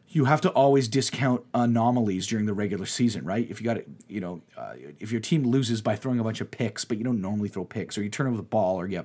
You 0.08 0.26
have 0.26 0.40
to 0.42 0.50
always 0.52 0.88
discount 0.88 1.44
anomalies 1.54 2.28
during 2.28 2.46
the 2.46 2.54
regular 2.54 2.86
season, 2.86 3.26
right? 3.26 3.50
If 3.50 3.60
you 3.60 3.66
got 3.66 3.78
it, 3.78 3.88
you 4.08 4.22
know, 4.22 4.42
uh, 4.56 4.74
if 5.00 5.12
your 5.12 5.20
team 5.20 5.44
loses 5.44 5.82
by 5.82 5.96
throwing 5.96 6.20
a 6.20 6.24
bunch 6.24 6.42
of 6.42 6.52
picks, 6.52 6.86
but 6.86 6.98
you 6.98 7.04
don't 7.04 7.20
normally 7.20 7.50
throw 7.50 7.66
picks, 7.66 7.98
or 7.98 8.04
you 8.04 8.10
turn 8.10 8.28
over 8.28 8.38
the 8.38 8.44
ball, 8.44 8.80
or 8.80 8.88
you 8.88 9.04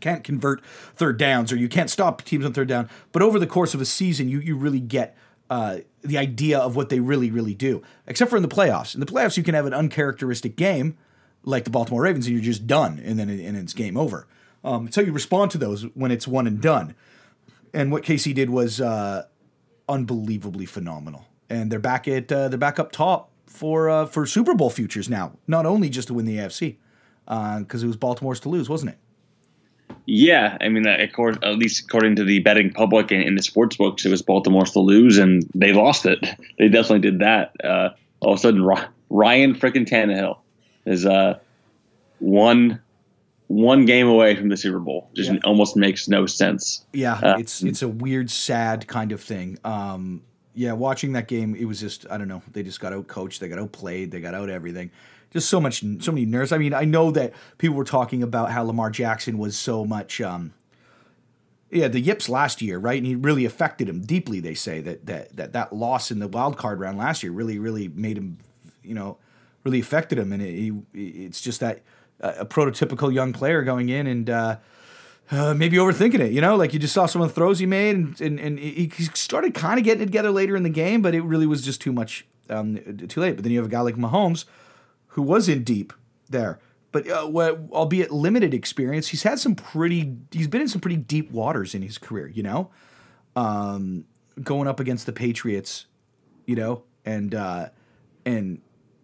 can't 0.00 0.24
convert 0.24 0.64
third 0.96 1.18
downs, 1.18 1.52
or 1.52 1.56
you 1.56 1.68
can't 1.68 1.88
stop 1.88 2.22
teams 2.22 2.44
on 2.44 2.52
third 2.52 2.68
down. 2.68 2.90
But 3.12 3.22
over 3.22 3.38
the 3.38 3.46
course 3.46 3.74
of 3.74 3.80
a 3.80 3.84
season, 3.84 4.28
you 4.28 4.40
you 4.40 4.56
really 4.56 4.80
get 4.80 5.16
uh, 5.48 5.78
the 6.02 6.18
idea 6.18 6.58
of 6.58 6.74
what 6.74 6.88
they 6.88 6.98
really, 6.98 7.30
really 7.30 7.54
do. 7.54 7.82
Except 8.06 8.30
for 8.30 8.36
in 8.36 8.42
the 8.42 8.48
playoffs. 8.48 8.94
In 8.94 9.00
the 9.00 9.06
playoffs, 9.06 9.36
you 9.36 9.42
can 9.42 9.54
have 9.54 9.66
an 9.66 9.74
uncharacteristic 9.74 10.56
game 10.56 10.96
like 11.44 11.64
the 11.64 11.70
Baltimore 11.70 12.02
Ravens, 12.02 12.26
and 12.26 12.34
you're 12.34 12.44
just 12.44 12.66
done, 12.66 13.00
and 13.04 13.18
then 13.18 13.28
and 13.28 13.56
it's 13.56 13.72
game 13.72 13.96
over. 13.96 14.26
Um, 14.64 14.90
so 14.90 15.00
you 15.00 15.12
respond 15.12 15.50
to 15.52 15.58
those 15.58 15.82
when 15.94 16.10
it's 16.10 16.28
one 16.28 16.46
and 16.46 16.60
done. 16.60 16.94
And 17.74 17.90
what 17.90 18.02
KC 18.02 18.34
did 18.34 18.50
was 18.50 18.80
uh, 18.80 19.24
unbelievably 19.88 20.66
phenomenal, 20.66 21.26
and 21.48 21.70
they're 21.70 21.78
back 21.78 22.06
at 22.06 22.30
uh, 22.30 22.48
they're 22.48 22.58
back 22.58 22.78
up 22.78 22.92
top 22.92 23.30
for 23.46 23.88
uh, 23.88 24.06
for 24.06 24.26
Super 24.26 24.54
Bowl 24.54 24.70
futures 24.70 25.08
now. 25.08 25.32
Not 25.46 25.64
only 25.64 25.88
just 25.88 26.08
to 26.08 26.14
win 26.14 26.26
the 26.26 26.36
AFC, 26.36 26.76
because 27.24 27.82
uh, 27.82 27.84
it 27.84 27.86
was 27.86 27.96
Baltimore's 27.96 28.40
to 28.40 28.48
lose, 28.48 28.68
wasn't 28.68 28.92
it? 28.92 28.98
Yeah, 30.06 30.58
I 30.60 30.68
mean, 30.68 30.86
at 30.86 31.18
least 31.56 31.84
according 31.84 32.16
to 32.16 32.24
the 32.24 32.40
betting 32.40 32.72
public 32.72 33.10
and 33.12 33.22
in 33.22 33.36
the 33.36 33.42
sports 33.42 33.76
books, 33.76 34.04
it 34.04 34.10
was 34.10 34.20
Baltimore's 34.20 34.72
to 34.72 34.80
lose, 34.80 35.18
and 35.18 35.48
they 35.54 35.72
lost 35.72 36.06
it. 36.06 36.18
They 36.58 36.68
definitely 36.68 37.00
did 37.00 37.18
that. 37.20 37.52
Uh, 37.64 37.90
all 38.20 38.34
of 38.34 38.38
a 38.38 38.40
sudden, 38.40 38.62
Ryan 39.10 39.54
freaking 39.54 39.88
Tannehill 39.88 40.38
is 40.86 41.04
uh, 41.06 41.38
one 42.20 42.80
one 43.52 43.84
game 43.84 44.08
away 44.08 44.34
from 44.34 44.48
the 44.48 44.56
Super 44.56 44.78
Bowl. 44.78 45.10
Just 45.14 45.30
yeah. 45.30 45.38
almost 45.44 45.76
makes 45.76 46.08
no 46.08 46.26
sense. 46.26 46.84
Yeah, 46.92 47.14
uh, 47.14 47.36
it's 47.38 47.62
it's 47.62 47.82
a 47.82 47.88
weird, 47.88 48.30
sad 48.30 48.88
kind 48.88 49.12
of 49.12 49.20
thing. 49.20 49.58
Um, 49.64 50.22
yeah, 50.54 50.72
watching 50.72 51.12
that 51.12 51.28
game, 51.28 51.54
it 51.54 51.66
was 51.66 51.80
just 51.80 52.06
I 52.10 52.18
don't 52.18 52.28
know. 52.28 52.42
They 52.52 52.62
just 52.62 52.80
got 52.80 52.92
out 52.92 53.08
coached. 53.08 53.40
They 53.40 53.48
got 53.48 53.58
outplayed. 53.58 54.10
They 54.10 54.20
got 54.20 54.34
out 54.34 54.48
everything 54.48 54.90
just 55.32 55.48
so 55.48 55.60
much, 55.60 55.82
so 56.00 56.12
many 56.12 56.26
nerves. 56.26 56.52
I 56.52 56.58
mean, 56.58 56.74
I 56.74 56.84
know 56.84 57.10
that 57.10 57.32
people 57.58 57.76
were 57.76 57.84
talking 57.84 58.22
about 58.22 58.50
how 58.50 58.62
Lamar 58.64 58.90
Jackson 58.90 59.38
was 59.38 59.56
so 59.56 59.84
much. 59.84 60.20
Um, 60.20 60.52
yeah, 61.70 61.88
the 61.88 62.00
yips 62.00 62.28
last 62.28 62.60
year, 62.60 62.78
right? 62.78 62.98
And 62.98 63.06
he 63.06 63.14
really 63.14 63.46
affected 63.46 63.88
him 63.88 64.02
deeply. 64.02 64.40
They 64.40 64.54
say 64.54 64.80
that 64.82 65.06
that 65.06 65.36
that 65.36 65.52
that 65.54 65.72
loss 65.72 66.10
in 66.10 66.18
the 66.18 66.28
wild 66.28 66.58
card 66.58 66.80
round 66.80 66.98
last 66.98 67.22
year 67.22 67.32
really, 67.32 67.58
really 67.58 67.88
made 67.88 68.18
him, 68.18 68.38
you 68.82 68.94
know, 68.94 69.16
really 69.64 69.80
affected 69.80 70.18
him. 70.18 70.32
And 70.32 70.42
it, 70.42 70.52
he, 70.52 70.72
it's 70.92 71.40
just 71.40 71.60
that 71.60 71.80
a 72.22 72.46
prototypical 72.46 73.12
young 73.12 73.32
player 73.32 73.62
going 73.62 73.88
in 73.88 74.06
and 74.06 74.30
uh, 74.30 74.56
uh, 75.30 75.54
maybe 75.54 75.76
overthinking 75.76 76.20
it. 76.20 76.32
You 76.32 76.40
know, 76.40 76.56
like 76.56 76.72
you 76.72 76.78
just 76.78 76.94
saw 76.94 77.06
some 77.06 77.22
of 77.22 77.28
the 77.28 77.34
throws 77.34 77.58
he 77.58 77.66
made, 77.66 77.96
and 77.96 78.20
and, 78.20 78.40
and 78.40 78.58
he 78.58 78.90
started 79.14 79.54
kind 79.54 79.78
of 79.78 79.84
getting 79.84 80.02
it 80.02 80.06
together 80.06 80.30
later 80.30 80.56
in 80.56 80.62
the 80.62 80.70
game, 80.70 81.02
but 81.02 81.14
it 81.14 81.22
really 81.22 81.46
was 81.46 81.62
just 81.62 81.80
too 81.80 81.92
much, 81.92 82.26
um, 82.48 82.78
too 83.08 83.20
late. 83.20 83.36
But 83.36 83.44
then 83.44 83.52
you 83.52 83.58
have 83.58 83.66
a 83.66 83.70
guy 83.70 83.80
like 83.80 83.96
Mahomes, 83.96 84.44
who 85.08 85.22
was 85.22 85.48
in 85.48 85.64
deep 85.64 85.92
there 86.28 86.58
but 86.92 87.08
uh, 87.08 87.26
albeit 87.72 88.12
limited 88.12 88.52
experience, 88.52 89.08
he's 89.08 89.22
had 89.22 89.40
some 89.40 89.54
pretty. 89.54 90.14
He's 90.30 90.46
been 90.46 90.60
in 90.60 90.68
some 90.68 90.80
pretty 90.80 90.98
deep 90.98 91.32
waters 91.32 91.74
in 91.74 91.80
his 91.80 91.96
career. 91.96 92.28
You 92.28 92.42
know, 92.42 92.70
um, 93.34 94.04
going 94.42 94.68
up 94.68 94.78
against 94.78 95.06
the 95.06 95.12
Patriots, 95.12 95.86
you 96.46 96.54
know, 96.54 96.84
and 97.06 97.34
uh, 97.34 97.70
and 98.26 98.60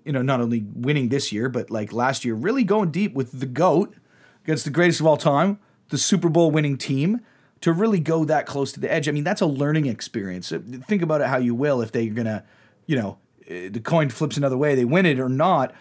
you 0.09 0.13
know 0.13 0.23
not 0.23 0.41
only 0.41 0.65
winning 0.75 1.11
this 1.11 1.31
year, 1.31 1.49
but 1.49 1.71
like 1.71 1.93
last 1.93 2.25
year, 2.25 2.35
really 2.35 2.65
going 2.65 2.91
deep 2.91 3.15
with 3.15 3.39
the 3.39 3.47
goat 3.47 3.95
against 4.43 4.65
the 4.65 4.71
greatest 4.71 5.01
of 5.01 5.07
all 5.07 5.19
time, 5.19 5.61
the 5.91 5.99
Super 5.99 6.29
Bowl 6.29 6.51
winning 6.51 6.77
team. 6.77 7.21
To 7.63 7.73
really 7.73 7.99
go 7.99 8.25
that 8.25 8.47
close 8.47 8.71
to 8.73 8.81
the 8.81 8.91
edge, 8.91 9.09
I 9.09 9.13
mean, 9.13 9.25
that's 9.25 9.41
a 9.41 9.47
learning 9.47 9.87
experience. 9.87 10.53
Think 10.87 11.03
about 11.03 11.21
it 11.21 11.27
how 11.27 11.39
you 11.39 11.57
will. 11.57 11.83
If 11.83 11.91
they're 11.91 12.07
gonna, 12.07 12.45
you 12.87 12.97
know, 12.97 13.19
eh, 13.49 13.69
the 13.69 13.81
coin 13.81 14.11
flips 14.11 14.37
another 14.37 14.57
way, 14.57 14.77
they 14.77 14.85
win 14.85 15.07
it 15.07 15.19
or 15.19 15.29
not 15.29 15.75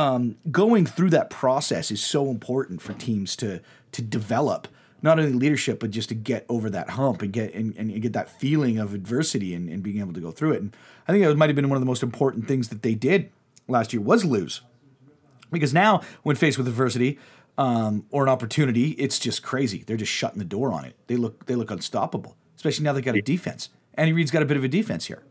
um, 0.00 0.36
going 0.50 0.86
through 0.86 1.10
that 1.10 1.30
process 1.30 1.90
is 1.90 2.02
so 2.02 2.30
important 2.30 2.80
for 2.80 2.92
teams 2.94 3.36
to 3.36 3.60
to 3.92 4.02
develop 4.02 4.68
not 5.02 5.18
only 5.18 5.32
leadership 5.32 5.80
but 5.80 5.90
just 5.90 6.08
to 6.08 6.14
get 6.14 6.46
over 6.48 6.70
that 6.70 6.90
hump 6.90 7.22
and 7.22 7.32
get 7.32 7.52
and, 7.54 7.74
and 7.76 8.00
get 8.00 8.12
that 8.12 8.40
feeling 8.40 8.78
of 8.78 8.94
adversity 8.94 9.54
and, 9.54 9.68
and 9.68 9.82
being 9.82 9.98
able 10.00 10.12
to 10.12 10.20
go 10.20 10.30
through 10.30 10.52
it. 10.52 10.62
And 10.62 10.76
I 11.06 11.12
think 11.12 11.24
that 11.24 11.36
might 11.36 11.48
have 11.48 11.56
been 11.56 11.68
one 11.68 11.76
of 11.76 11.82
the 11.82 11.86
most 11.86 12.02
important 12.02 12.48
things 12.48 12.68
that 12.68 12.82
they 12.82 12.94
did 12.94 13.30
last 13.70 13.92
year 13.92 14.02
was 14.02 14.24
lose, 14.24 14.60
because 15.50 15.72
now 15.72 16.02
when 16.22 16.36
faced 16.36 16.58
with 16.58 16.68
adversity 16.68 17.18
um, 17.58 18.06
or 18.10 18.22
an 18.22 18.28
opportunity, 18.28 18.90
it's 18.92 19.18
just 19.18 19.42
crazy. 19.42 19.84
They're 19.86 19.96
just 19.96 20.12
shutting 20.12 20.38
the 20.38 20.44
door 20.44 20.72
on 20.72 20.84
it. 20.84 20.96
They 21.06 21.16
look 21.16 21.46
they 21.46 21.54
look 21.54 21.70
unstoppable, 21.70 22.36
especially 22.56 22.84
now 22.84 22.92
they've 22.92 23.04
got 23.04 23.16
a 23.16 23.22
defense. 23.22 23.68
Andy 23.94 24.12
Reid's 24.12 24.30
got 24.30 24.42
a 24.42 24.46
bit 24.46 24.56
of 24.56 24.64
a 24.64 24.68
defense 24.68 25.06
here. 25.06 25.22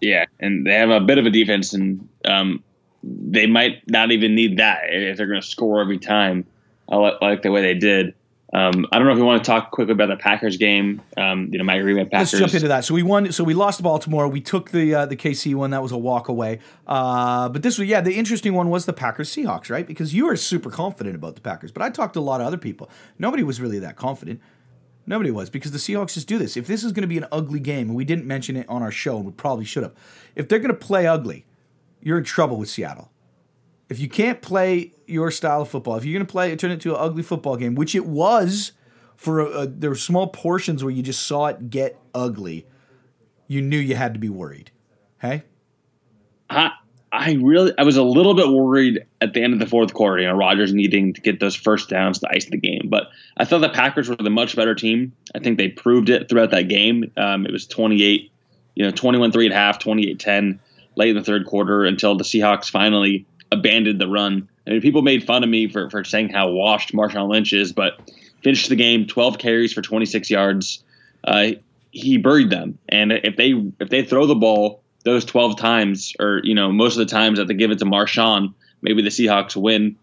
Yeah, 0.00 0.26
and 0.38 0.66
they 0.66 0.74
have 0.74 0.90
a 0.90 1.00
bit 1.00 1.18
of 1.18 1.26
a 1.26 1.30
defense, 1.30 1.72
and 1.74 2.08
um, 2.24 2.62
they 3.02 3.46
might 3.46 3.88
not 3.88 4.12
even 4.12 4.34
need 4.34 4.58
that 4.58 4.84
if 4.84 5.16
they're 5.16 5.26
going 5.26 5.40
to 5.40 5.46
score 5.46 5.80
every 5.80 5.98
time. 5.98 6.46
I 6.88 6.96
like 6.96 7.42
the 7.42 7.50
way 7.50 7.62
they 7.62 7.74
did. 7.74 8.14
Um, 8.52 8.86
I 8.90 8.98
don't 8.98 9.06
know 9.06 9.12
if 9.12 9.18
you 9.18 9.24
want 9.24 9.44
to 9.44 9.48
talk 9.48 9.70
quickly 9.70 9.92
about 9.92 10.08
the 10.08 10.16
Packers 10.16 10.56
game. 10.56 11.00
Um, 11.16 11.48
you 11.52 11.58
know, 11.58 11.64
my 11.64 11.76
agreement. 11.76 12.10
Packers. 12.10 12.32
Let's 12.32 12.52
jump 12.52 12.54
into 12.54 12.68
that. 12.68 12.84
So 12.84 12.94
we 12.94 13.02
won. 13.02 13.30
So 13.30 13.44
we 13.44 13.54
lost 13.54 13.82
Baltimore. 13.82 14.26
We 14.26 14.40
took 14.40 14.70
the 14.70 14.94
uh, 14.94 15.06
the 15.06 15.16
KC 15.16 15.54
one. 15.54 15.70
That 15.70 15.82
was 15.82 15.92
a 15.92 15.98
walk 15.98 16.28
away. 16.28 16.58
Uh, 16.86 17.48
but 17.48 17.62
this 17.62 17.78
was 17.78 17.86
yeah. 17.86 18.00
The 18.00 18.14
interesting 18.14 18.54
one 18.54 18.68
was 18.68 18.86
the 18.86 18.92
Packers 18.92 19.30
Seahawks, 19.30 19.70
right? 19.70 19.86
Because 19.86 20.14
you 20.14 20.26
were 20.26 20.36
super 20.36 20.70
confident 20.70 21.14
about 21.14 21.36
the 21.36 21.40
Packers, 21.40 21.70
but 21.70 21.82
I 21.82 21.90
talked 21.90 22.14
to 22.14 22.20
a 22.20 22.22
lot 22.22 22.40
of 22.40 22.46
other 22.48 22.58
people. 22.58 22.90
Nobody 23.18 23.44
was 23.44 23.60
really 23.60 23.78
that 23.78 23.94
confident. 23.96 24.40
Nobody 25.06 25.30
was 25.30 25.48
because 25.48 25.70
the 25.70 25.78
Seahawks 25.78 26.14
just 26.14 26.28
do 26.28 26.38
this. 26.38 26.56
If 26.56 26.66
this 26.66 26.84
is 26.84 26.92
going 26.92 27.02
to 27.02 27.08
be 27.08 27.18
an 27.18 27.26
ugly 27.32 27.60
game, 27.60 27.88
and 27.88 27.96
we 27.96 28.04
didn't 28.04 28.26
mention 28.26 28.56
it 28.56 28.68
on 28.68 28.82
our 28.82 28.92
show, 28.92 29.16
and 29.16 29.26
we 29.26 29.32
probably 29.32 29.64
should 29.64 29.82
have, 29.82 29.94
if 30.36 30.48
they're 30.48 30.58
going 30.58 30.70
to 30.70 30.74
play 30.74 31.06
ugly, 31.06 31.46
you're 32.00 32.18
in 32.18 32.24
trouble 32.24 32.56
with 32.56 32.68
Seattle. 32.68 33.10
If 33.90 33.98
you 33.98 34.08
can't 34.08 34.40
play 34.40 34.92
your 35.06 35.30
style 35.30 35.62
of 35.62 35.68
football, 35.68 35.96
if 35.96 36.04
you're 36.04 36.16
going 36.16 36.26
to 36.26 36.30
play 36.30 36.54
turn 36.56 36.70
it 36.70 36.74
into 36.74 36.94
an 36.94 37.00
ugly 37.00 37.24
football 37.24 37.56
game, 37.56 37.74
which 37.74 37.94
it 37.94 38.06
was 38.06 38.72
for 39.16 39.40
a, 39.40 39.44
a, 39.44 39.66
there 39.66 39.90
were 39.90 39.96
small 39.96 40.28
portions 40.28 40.82
where 40.82 40.92
you 40.92 41.02
just 41.02 41.26
saw 41.26 41.46
it 41.46 41.68
get 41.68 41.98
ugly, 42.14 42.66
you 43.48 43.60
knew 43.60 43.76
you 43.76 43.96
had 43.96 44.14
to 44.14 44.20
be 44.20 44.28
worried. 44.28 44.70
Hey, 45.20 45.42
I 46.48 46.70
I 47.12 47.32
really 47.32 47.72
I 47.76 47.82
was 47.82 47.96
a 47.96 48.04
little 48.04 48.34
bit 48.34 48.48
worried 48.48 49.04
at 49.20 49.34
the 49.34 49.42
end 49.42 49.52
of 49.52 49.58
the 49.58 49.66
fourth 49.66 49.92
quarter. 49.92 50.22
You 50.22 50.28
know, 50.28 50.36
Rodgers 50.36 50.72
needing 50.72 51.12
to 51.14 51.20
get 51.20 51.40
those 51.40 51.56
first 51.56 51.88
downs 51.88 52.20
to 52.20 52.28
ice 52.30 52.46
the 52.46 52.56
game, 52.56 52.86
but 52.88 53.08
I 53.36 53.44
thought 53.44 53.60
the 53.60 53.68
Packers 53.68 54.08
were 54.08 54.16
the 54.16 54.30
much 54.30 54.54
better 54.54 54.76
team. 54.76 55.12
I 55.34 55.40
think 55.40 55.58
they 55.58 55.68
proved 55.68 56.08
it 56.08 56.28
throughout 56.28 56.52
that 56.52 56.68
game. 56.68 57.10
Um, 57.16 57.44
it 57.44 57.52
was 57.52 57.66
28, 57.66 58.30
you 58.76 58.84
know, 58.84 58.92
21-3 58.92 59.46
at 59.46 59.52
half, 59.52 59.80
28-10 59.80 60.60
late 60.96 61.10
in 61.10 61.16
the 61.16 61.24
third 61.24 61.46
quarter 61.46 61.84
until 61.84 62.16
the 62.16 62.24
Seahawks 62.24 62.70
finally 62.70 63.26
abandoned 63.52 64.00
the 64.00 64.08
run. 64.08 64.48
I 64.66 64.70
mean, 64.70 64.80
people 64.80 65.02
made 65.02 65.24
fun 65.24 65.42
of 65.42 65.50
me 65.50 65.68
for, 65.68 65.90
for 65.90 66.04
saying 66.04 66.30
how 66.30 66.50
washed 66.50 66.92
Marshawn 66.92 67.28
Lynch 67.28 67.52
is, 67.52 67.72
but 67.72 68.00
finished 68.42 68.68
the 68.68 68.76
game 68.76 69.06
12 69.06 69.38
carries 69.38 69.72
for 69.72 69.82
26 69.82 70.30
yards. 70.30 70.82
Uh, 71.24 71.52
he 71.90 72.16
buried 72.18 72.50
them, 72.50 72.78
and 72.88 73.12
if 73.12 73.36
they 73.36 73.52
if 73.80 73.88
they 73.90 74.04
throw 74.04 74.26
the 74.26 74.34
ball 74.34 74.80
those 75.04 75.24
12 75.24 75.58
times, 75.58 76.14
or 76.20 76.40
you 76.44 76.54
know 76.54 76.70
most 76.70 76.96
of 76.96 76.98
the 76.98 77.12
times 77.12 77.38
that 77.38 77.48
they 77.48 77.54
give 77.54 77.70
it 77.70 77.80
to 77.80 77.84
Marshawn, 77.84 78.54
maybe 78.80 79.02
the 79.02 79.08
Seahawks 79.08 79.56
win. 79.56 79.96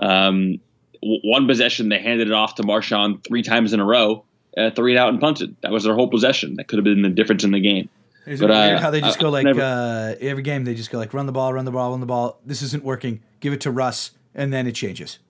Um, 0.00 0.60
one 1.00 1.46
possession 1.46 1.88
they 1.88 2.00
handed 2.00 2.28
it 2.28 2.32
off 2.32 2.56
to 2.56 2.62
Marshawn 2.64 3.24
three 3.24 3.42
times 3.42 3.72
in 3.72 3.78
a 3.78 3.84
row, 3.84 4.24
uh, 4.56 4.70
three 4.70 4.98
out 4.98 5.10
and 5.10 5.20
punted. 5.20 5.54
That 5.62 5.70
was 5.70 5.84
their 5.84 5.94
whole 5.94 6.08
possession. 6.08 6.56
That 6.56 6.66
could 6.66 6.78
have 6.78 6.84
been 6.84 7.02
the 7.02 7.08
difference 7.08 7.44
in 7.44 7.52
the 7.52 7.60
game. 7.60 7.88
Is 8.28 8.40
but, 8.40 8.50
it 8.50 8.54
weird 8.54 8.78
how 8.80 8.90
they 8.90 9.00
just 9.00 9.18
go 9.18 9.30
like 9.30 9.44
never, 9.44 9.60
uh, 9.60 10.14
every 10.20 10.42
game 10.42 10.64
they 10.64 10.74
just 10.74 10.90
go 10.90 10.98
like 10.98 11.14
run 11.14 11.26
the 11.26 11.32
ball, 11.32 11.52
run 11.52 11.64
the 11.64 11.70
ball, 11.70 11.90
run 11.90 12.00
the 12.00 12.06
ball. 12.06 12.40
This 12.44 12.62
isn't 12.62 12.84
working. 12.84 13.22
Give 13.40 13.52
it 13.52 13.60
to 13.62 13.70
Russ, 13.70 14.12
and 14.34 14.52
then 14.52 14.66
it 14.66 14.72
changes. 14.72 15.18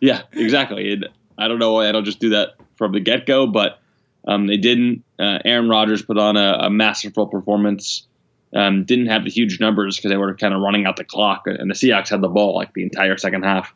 Yeah, 0.00 0.22
exactly. 0.32 1.00
I 1.38 1.48
don't 1.48 1.58
know 1.58 1.72
why 1.72 1.88
I 1.88 1.92
don't 1.92 2.04
just 2.04 2.18
do 2.18 2.30
that 2.30 2.56
from 2.76 2.92
the 2.92 3.00
get 3.00 3.24
go, 3.24 3.46
but 3.46 3.78
um, 4.26 4.46
they 4.46 4.58
didn't. 4.58 5.02
Uh, 5.18 5.38
Aaron 5.46 5.68
Rodgers 5.68 6.02
put 6.02 6.18
on 6.18 6.36
a, 6.36 6.58
a 6.60 6.70
masterful 6.70 7.26
performance. 7.26 8.06
Um, 8.54 8.84
didn't 8.84 9.06
have 9.06 9.24
the 9.24 9.30
huge 9.30 9.60
numbers 9.60 9.96
because 9.96 10.10
they 10.10 10.16
were 10.16 10.34
kind 10.34 10.52
of 10.52 10.60
running 10.60 10.84
out 10.84 10.96
the 10.96 11.04
clock, 11.04 11.44
and 11.46 11.70
the 11.70 11.74
Seahawks 11.74 12.10
had 12.10 12.20
the 12.20 12.28
ball 12.28 12.54
like 12.54 12.74
the 12.74 12.82
entire 12.82 13.16
second 13.16 13.44
half. 13.44 13.74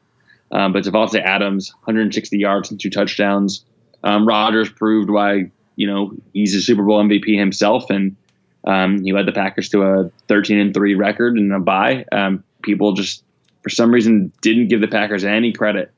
Um, 0.51 0.73
but 0.73 0.85
Davante 0.85 1.23
Adams, 1.23 1.73
160 1.85 2.39
yards 2.39 2.71
and 2.71 2.81
two 2.81 2.91
touchdowns. 2.91 3.65
Um, 4.05 4.27
Rodgers 4.27 4.71
proved 4.71 5.11
why 5.11 5.51
you 5.77 5.87
know 5.87 6.13
he's 6.33 6.55
a 6.55 6.61
Super 6.61 6.83
Bowl 6.83 7.03
MVP 7.03 7.39
himself, 7.39 7.91
and 7.91 8.17
um, 8.65 9.03
he 9.03 9.13
led 9.13 9.27
the 9.27 9.33
Packers 9.33 9.69
to 9.71 9.83
a 9.83 10.11
13 10.29 10.59
and 10.59 10.75
three 10.75 10.95
record 10.95 11.37
and 11.37 11.53
a 11.53 11.59
bye. 11.59 12.05
Um, 12.13 12.45
people 12.63 12.93
just 12.93 13.23
for 13.63 13.71
some 13.71 13.93
reason 13.93 14.33
didn't 14.41 14.69
give 14.69 14.81
the 14.81 14.89
Packers 14.89 15.25
any 15.25 15.53
credit. 15.53 15.93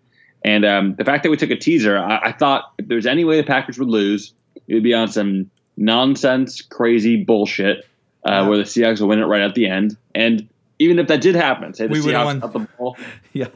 And 0.45 0.65
um, 0.65 0.95
the 0.95 1.05
fact 1.05 1.23
that 1.23 1.31
we 1.31 1.37
took 1.37 1.51
a 1.51 1.57
teaser, 1.57 1.99
I, 1.99 2.29
I 2.29 2.33
thought 2.33 2.73
if 2.79 2.89
there's 2.89 3.07
any 3.07 3.25
way 3.25 3.37
the 3.37 3.47
Packers 3.47 3.79
would 3.79 3.89
lose, 3.89 4.33
it 4.67 4.75
would 4.75 4.83
be 4.83 4.95
on 4.95 5.09
some 5.09 5.51
nonsense, 5.77 6.63
crazy 6.63 7.25
bullshit 7.25 7.87
uh, 8.25 8.47
where 8.47 8.59
the 8.59 8.65
Seahawks 8.65 9.01
will 9.01 9.09
win 9.09 9.19
it 9.19 9.25
right 9.25 9.43
at 9.43 9.55
the 9.55 9.67
end. 9.67 9.97
And 10.15 10.49
even 10.79 10.99
if 10.99 11.09
that 11.09 11.21
did 11.21 11.35
happen, 11.35 11.75
say 11.75 11.87
the 11.87 11.93
we 11.93 12.01
Seahawks 12.01 12.41
got 12.41 12.53
the 12.53 12.61
ball, 12.79 12.97
yeah, 13.33 13.49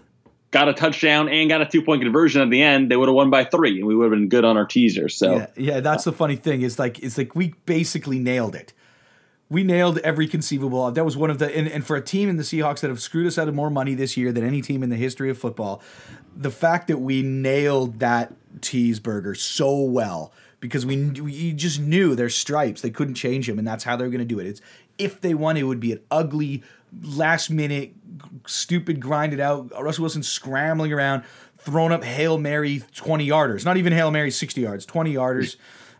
got 0.50 0.68
a 0.68 0.75
touchdown 0.75 1.28
and 1.28 1.49
got 1.49 1.62
a 1.62 1.66
two 1.66 1.82
point 1.82 2.02
conversion 2.02 2.42
at 2.42 2.50
the 2.50 2.62
end, 2.62 2.90
they 2.90 2.96
would 2.96 3.08
have 3.08 3.14
won 3.14 3.30
by 3.30 3.44
three, 3.44 3.78
and 3.78 3.87
we 3.87 3.94
would 3.94 4.04
have 4.04 4.18
been 4.18 4.28
good 4.28 4.44
on 4.44 4.56
our 4.56 4.66
teaser. 4.66 5.08
So 5.08 5.37
yeah, 5.37 5.46
yeah 5.56 5.80
that's 5.80 6.04
the 6.04 6.12
funny 6.12 6.37
thing. 6.37 6.62
Is 6.62 6.78
like 6.78 6.99
it's 7.00 7.16
like 7.16 7.34
we 7.34 7.54
basically 7.66 8.18
nailed 8.18 8.54
it 8.54 8.73
we 9.48 9.62
nailed 9.62 9.98
every 9.98 10.26
conceivable. 10.26 10.90
That 10.90 11.04
was 11.04 11.16
one 11.16 11.30
of 11.30 11.38
the 11.38 11.54
and, 11.54 11.68
and, 11.68 11.86
for 11.86 11.96
a 11.96 12.00
team 12.00 12.28
in 12.28 12.36
the 12.36 12.42
Seahawks 12.42 12.80
that 12.80 12.88
have 12.88 13.00
screwed 13.00 13.26
us 13.26 13.38
out 13.38 13.48
of 13.48 13.54
more 13.54 13.70
money 13.70 13.94
this 13.94 14.16
year 14.16 14.32
than 14.32 14.44
any 14.44 14.62
team 14.62 14.82
in 14.82 14.90
the 14.90 14.96
history 14.96 15.30
of 15.30 15.38
football, 15.38 15.82
the 16.34 16.50
fact 16.50 16.88
that 16.88 16.98
we 16.98 17.22
nailed 17.22 18.00
that 18.00 18.32
cheeseburger 18.60 19.36
so 19.36 19.80
well 19.80 20.32
because 20.60 20.86
we 20.86 21.10
we 21.20 21.52
just 21.52 21.78
knew 21.78 22.14
their 22.14 22.30
stripes 22.30 22.80
they 22.80 22.90
couldn't 22.90 23.14
change 23.14 23.46
them 23.46 23.58
and 23.58 23.68
that's 23.68 23.84
how 23.84 23.96
they're 23.96 24.08
going 24.08 24.18
to 24.18 24.24
do 24.24 24.38
it. 24.38 24.46
It's 24.46 24.60
if 24.96 25.20
they 25.20 25.34
won, 25.34 25.56
it 25.56 25.64
would 25.64 25.80
be 25.80 25.92
an 25.92 26.00
ugly 26.10 26.62
last 27.02 27.50
minute 27.50 27.94
stupid 28.46 29.00
grinded 29.00 29.40
out 29.40 29.70
Russell 29.82 30.02
Wilson 30.02 30.22
scrambling 30.22 30.92
around 30.92 31.24
throwing 31.58 31.92
up 31.92 32.04
hail 32.04 32.38
mary 32.38 32.82
20 32.94 33.26
yarders 33.26 33.64
not 33.64 33.76
even 33.76 33.92
hail 33.92 34.10
mary 34.10 34.30
60 34.30 34.60
yards 34.60 34.86
20 34.86 35.14
yarders 35.14 35.56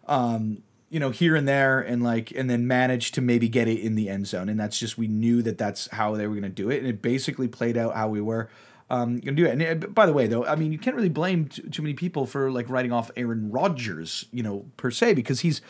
um, 0.07 0.63
you 0.95 1.01
know, 1.01 1.11
here 1.11 1.35
and 1.35 1.49
there, 1.49 1.81
and 1.81 2.05
like, 2.05 2.31
and 2.31 2.49
then 2.49 2.69
manage 2.69 3.11
to 3.11 3.21
maybe 3.21 3.49
get 3.49 3.67
it 3.67 3.81
in 3.81 3.97
the 3.97 4.09
end 4.09 4.29
zone. 4.29 4.49
And 4.49 4.61
that's 4.61 4.79
just 4.79 4.97
we 4.97 5.09
knew 5.09 5.43
that 5.43 5.59
that's 5.59 5.89
how 5.91 6.15
they 6.15 6.29
were 6.29 6.35
going 6.35 6.45
to 6.45 6.49
do 6.49 6.71
it, 6.71 6.79
and 6.79 6.87
it 6.87 7.03
basically 7.03 7.49
played 7.49 7.77
out 7.77 7.97
how 7.97 8.07
we 8.07 8.21
were 8.21 8.49
um, 8.91 9.19
going 9.19 9.35
to 9.35 9.43
do 9.43 9.45
it. 9.45 9.51
And 9.51 9.61
it, 9.61 9.93
by 9.93 10.07
the 10.07 10.13
way, 10.13 10.29
though, 10.29 10.47
I 10.47 10.55
mean, 10.55 10.71
you 10.71 10.79
can't 10.79 10.95
really 10.95 11.09
blame 11.09 11.47
t- 11.47 11.63
too 11.63 11.83
many 11.83 11.95
people 11.95 12.27
for 12.27 12.49
like 12.49 12.71
writing 12.71 12.93
off 12.93 13.11
Aaron 13.17 13.51
Rodgers, 13.51 14.27
you 14.31 14.45
know, 14.45 14.67
per 14.77 14.93
se, 14.93 15.15
because 15.15 15.41
he's 15.41 15.61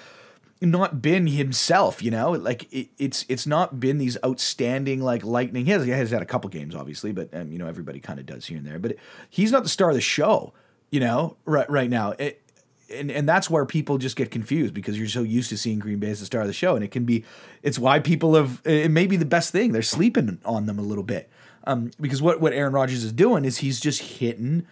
not 0.60 1.00
been 1.00 1.26
himself, 1.26 2.02
you 2.02 2.10
know, 2.10 2.32
like 2.32 2.70
it, 2.70 2.90
it's 2.98 3.24
it's 3.30 3.46
not 3.46 3.80
been 3.80 3.96
these 3.96 4.18
outstanding 4.26 5.00
like 5.00 5.24
lightning. 5.24 5.64
He 5.64 5.70
has, 5.70 5.86
he 5.86 5.90
has 5.92 6.10
had 6.10 6.20
a 6.20 6.26
couple 6.26 6.50
games, 6.50 6.74
obviously, 6.74 7.12
but 7.12 7.32
um, 7.32 7.50
you 7.50 7.56
know 7.56 7.66
everybody 7.66 7.98
kind 7.98 8.20
of 8.20 8.26
does 8.26 8.44
here 8.44 8.58
and 8.58 8.66
there. 8.66 8.78
But 8.78 8.90
it, 8.90 8.98
he's 9.30 9.52
not 9.52 9.62
the 9.62 9.70
star 9.70 9.88
of 9.88 9.94
the 9.94 10.02
show, 10.02 10.52
you 10.90 11.00
know, 11.00 11.38
right 11.46 11.70
right 11.70 11.88
now. 11.88 12.10
It, 12.18 12.42
and 12.90 13.10
and 13.10 13.28
that's 13.28 13.48
where 13.48 13.64
people 13.64 13.98
just 13.98 14.16
get 14.16 14.30
confused 14.30 14.74
because 14.74 14.98
you're 14.98 15.08
so 15.08 15.22
used 15.22 15.50
to 15.50 15.56
seeing 15.56 15.78
Green 15.78 15.98
Bay 15.98 16.10
as 16.10 16.20
the 16.20 16.26
star 16.26 16.42
of 16.42 16.46
the 16.46 16.52
show, 16.52 16.74
and 16.74 16.84
it 16.84 16.90
can 16.90 17.04
be, 17.04 17.24
it's 17.62 17.78
why 17.78 17.98
people 17.98 18.34
have, 18.34 18.60
it 18.64 18.90
may 18.90 19.06
be 19.06 19.16
the 19.16 19.24
best 19.24 19.52
thing. 19.52 19.72
They're 19.72 19.82
sleeping 19.82 20.38
on 20.44 20.66
them 20.66 20.78
a 20.78 20.82
little 20.82 21.04
bit. 21.04 21.30
Um, 21.66 21.90
because 22.00 22.20
what 22.20 22.40
what 22.40 22.52
Aaron 22.52 22.72
Rodgers 22.72 23.04
is 23.04 23.12
doing 23.12 23.44
is 23.44 23.58
he's 23.58 23.80
just 23.80 24.02
hitting 24.02 24.66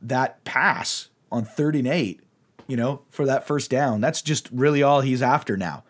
that 0.00 0.42
pass 0.44 1.08
on 1.30 1.44
third 1.44 1.76
and 1.76 1.86
eight, 1.86 2.20
you 2.66 2.76
know, 2.76 3.02
for 3.10 3.26
that 3.26 3.46
first 3.46 3.70
down. 3.70 4.00
That's 4.00 4.22
just 4.22 4.48
really 4.50 4.82
all 4.82 5.00
he's 5.00 5.22
after 5.22 5.56
now. 5.56 5.84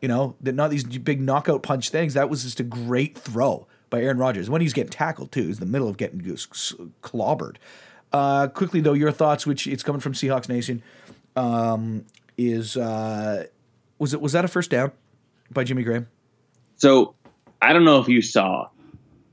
You 0.00 0.08
know, 0.08 0.36
that 0.40 0.54
not 0.54 0.70
these 0.70 0.84
big 0.84 1.20
knockout 1.20 1.62
punch 1.62 1.90
things. 1.90 2.14
That 2.14 2.28
was 2.28 2.42
just 2.42 2.60
a 2.60 2.64
great 2.64 3.16
throw 3.16 3.66
by 3.88 4.02
Aaron 4.02 4.18
Rodgers. 4.18 4.50
When 4.50 4.60
he's 4.60 4.72
getting 4.72 4.90
tackled 4.90 5.32
too, 5.32 5.46
he's 5.46 5.58
in 5.58 5.66
the 5.66 5.72
middle 5.72 5.88
of 5.88 5.96
getting 5.96 6.20
clobbered. 6.20 7.56
Uh, 8.12 8.46
quickly 8.48 8.80
though, 8.80 8.92
your 8.92 9.10
thoughts, 9.10 9.46
which 9.46 9.66
it's 9.66 9.82
coming 9.82 10.00
from 10.00 10.12
Seahawks 10.12 10.48
Nation, 10.48 10.82
um, 11.36 12.04
is 12.36 12.76
uh, 12.76 13.44
was 13.98 14.14
it 14.14 14.20
was 14.20 14.32
that 14.32 14.44
a 14.44 14.48
first 14.48 14.70
down 14.70 14.92
by 15.50 15.64
Jimmy 15.64 15.82
Graham? 15.82 16.08
So 16.76 17.14
I 17.62 17.72
don't 17.72 17.84
know 17.84 18.00
if 18.00 18.08
you 18.08 18.22
saw, 18.22 18.68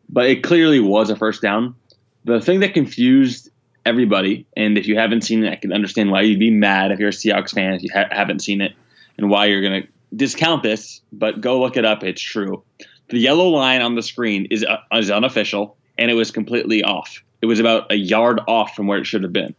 but 0.10 0.28
it 0.28 0.44
clearly 0.44 0.80
was 0.80 1.10
a 1.10 1.16
first 1.16 1.42
down. 1.42 1.76
The 2.24 2.40
thing 2.40 2.60
that 2.60 2.74
confused 2.74 3.50
everybody, 3.86 4.46
and 4.56 4.78
if 4.78 4.88
you 4.88 4.98
haven't 4.98 5.22
seen 5.22 5.44
it, 5.44 5.52
I 5.52 5.56
can 5.56 5.74
understand 5.74 6.12
why 6.12 6.22
you'd 6.22 6.40
be 6.40 6.52
mad 6.52 6.92
if 6.92 7.00
you're 7.00 7.10
a 7.10 7.14
Seahawks 7.14 7.52
fan 7.54 7.74
if 7.74 7.84
you 7.84 7.90
ha- 7.94 8.10
haven't 8.12 8.40
seen 8.40 8.62
it, 8.62 8.74
and 9.18 9.30
why 9.30 9.46
you're 9.46 9.62
gonna 9.62 9.84
discount 10.16 10.64
this, 10.64 11.02
but 11.12 11.42
go 11.42 11.60
look 11.60 11.78
it 11.78 11.86
up. 11.86 12.04
It's 12.04 12.22
true. 12.22 12.64
The 13.10 13.20
yellow 13.20 13.50
line 13.50 13.82
on 13.82 13.96
the 13.96 14.04
screen 14.04 14.48
is, 14.52 14.64
uh, 14.64 14.78
is 14.94 15.12
unofficial, 15.12 15.78
and 15.98 16.10
it 16.12 16.14
was 16.14 16.32
completely 16.32 16.84
off. 16.84 17.24
It 17.42 17.46
was 17.46 17.60
about 17.60 17.92
a 17.92 17.96
yard 17.96 18.40
off 18.48 18.76
from 18.76 18.88
where 18.88 19.00
it 19.00 19.06
should 19.06 19.24
have 19.24 19.34
been. 19.34 19.56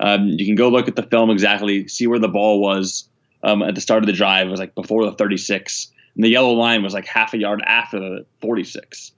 Um, 0.00 0.28
you 0.28 0.46
can 0.46 0.54
go 0.54 0.68
look 0.68 0.88
at 0.88 0.96
the 0.96 1.02
film 1.02 1.30
exactly, 1.30 1.86
see 1.86 2.06
where 2.06 2.18
the 2.18 2.28
ball 2.28 2.60
was 2.60 3.08
um, 3.42 3.62
at 3.62 3.74
the 3.74 3.80
start 3.80 4.02
of 4.02 4.06
the 4.06 4.12
drive. 4.12 4.48
It 4.48 4.50
was 4.50 4.60
like 4.60 4.74
before 4.74 5.04
the 5.04 5.12
36, 5.12 5.92
and 6.14 6.24
the 6.24 6.28
yellow 6.28 6.52
line 6.52 6.82
was 6.82 6.94
like 6.94 7.06
half 7.06 7.34
a 7.34 7.38
yard 7.38 7.62
after 7.64 8.00
the 8.00 8.26
46, 8.40 9.12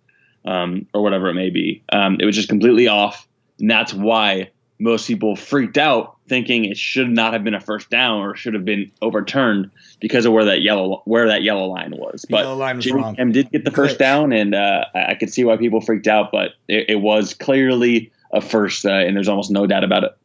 um, 0.45 0.87
or 0.93 1.03
whatever 1.03 1.29
it 1.29 1.35
may 1.35 1.51
be. 1.51 1.85
Um, 1.93 2.19
it 2.21 2.25
was 2.25 2.35
just 2.35 2.49
completely 2.49 2.89
off, 2.89 3.29
and 3.61 3.71
that's 3.71 3.95
why 3.95 4.51
most 4.81 5.07
people 5.07 5.37
freaked 5.37 5.79
out 5.79 6.17
thinking 6.29 6.65
it 6.65 6.77
should 6.77 7.09
not 7.09 7.33
have 7.33 7.45
been 7.45 7.55
a 7.55 7.61
first 7.61 7.89
down 7.89 8.21
or 8.21 8.35
should 8.35 8.55
have 8.55 8.65
been 8.65 8.91
overturned 9.01 9.71
because 10.01 10.27
of 10.27 10.33
where 10.33 10.47
that 10.47 10.63
yellow 10.63 11.03
where 11.05 11.29
that 11.29 11.43
yellow 11.43 11.67
line 11.67 11.93
was. 11.97 12.25
But 12.29 12.39
yellow 12.39 12.57
line 12.57 12.77
was 12.77 12.85
Jimmy 12.85 13.03
wrong. 13.03 13.33
Did 13.33 13.51
get 13.53 13.65
the 13.65 13.71
first 13.71 13.99
down, 13.99 14.33
and 14.33 14.55
uh, 14.55 14.87
I, 14.95 15.05
I 15.11 15.15
could 15.15 15.33
see 15.33 15.45
why 15.45 15.57
people 15.57 15.81
freaked 15.81 16.09
out. 16.09 16.33
But 16.33 16.53
it, 16.67 16.91
it 16.91 16.97
was 16.97 17.35
clearly 17.35 18.11
a 18.33 18.41
first, 18.41 18.85
uh, 18.85 18.91
and 18.91 19.15
there's 19.15 19.29
almost 19.29 19.51
no 19.51 19.67
doubt 19.67 19.85
about 19.85 20.05
it. 20.05 20.17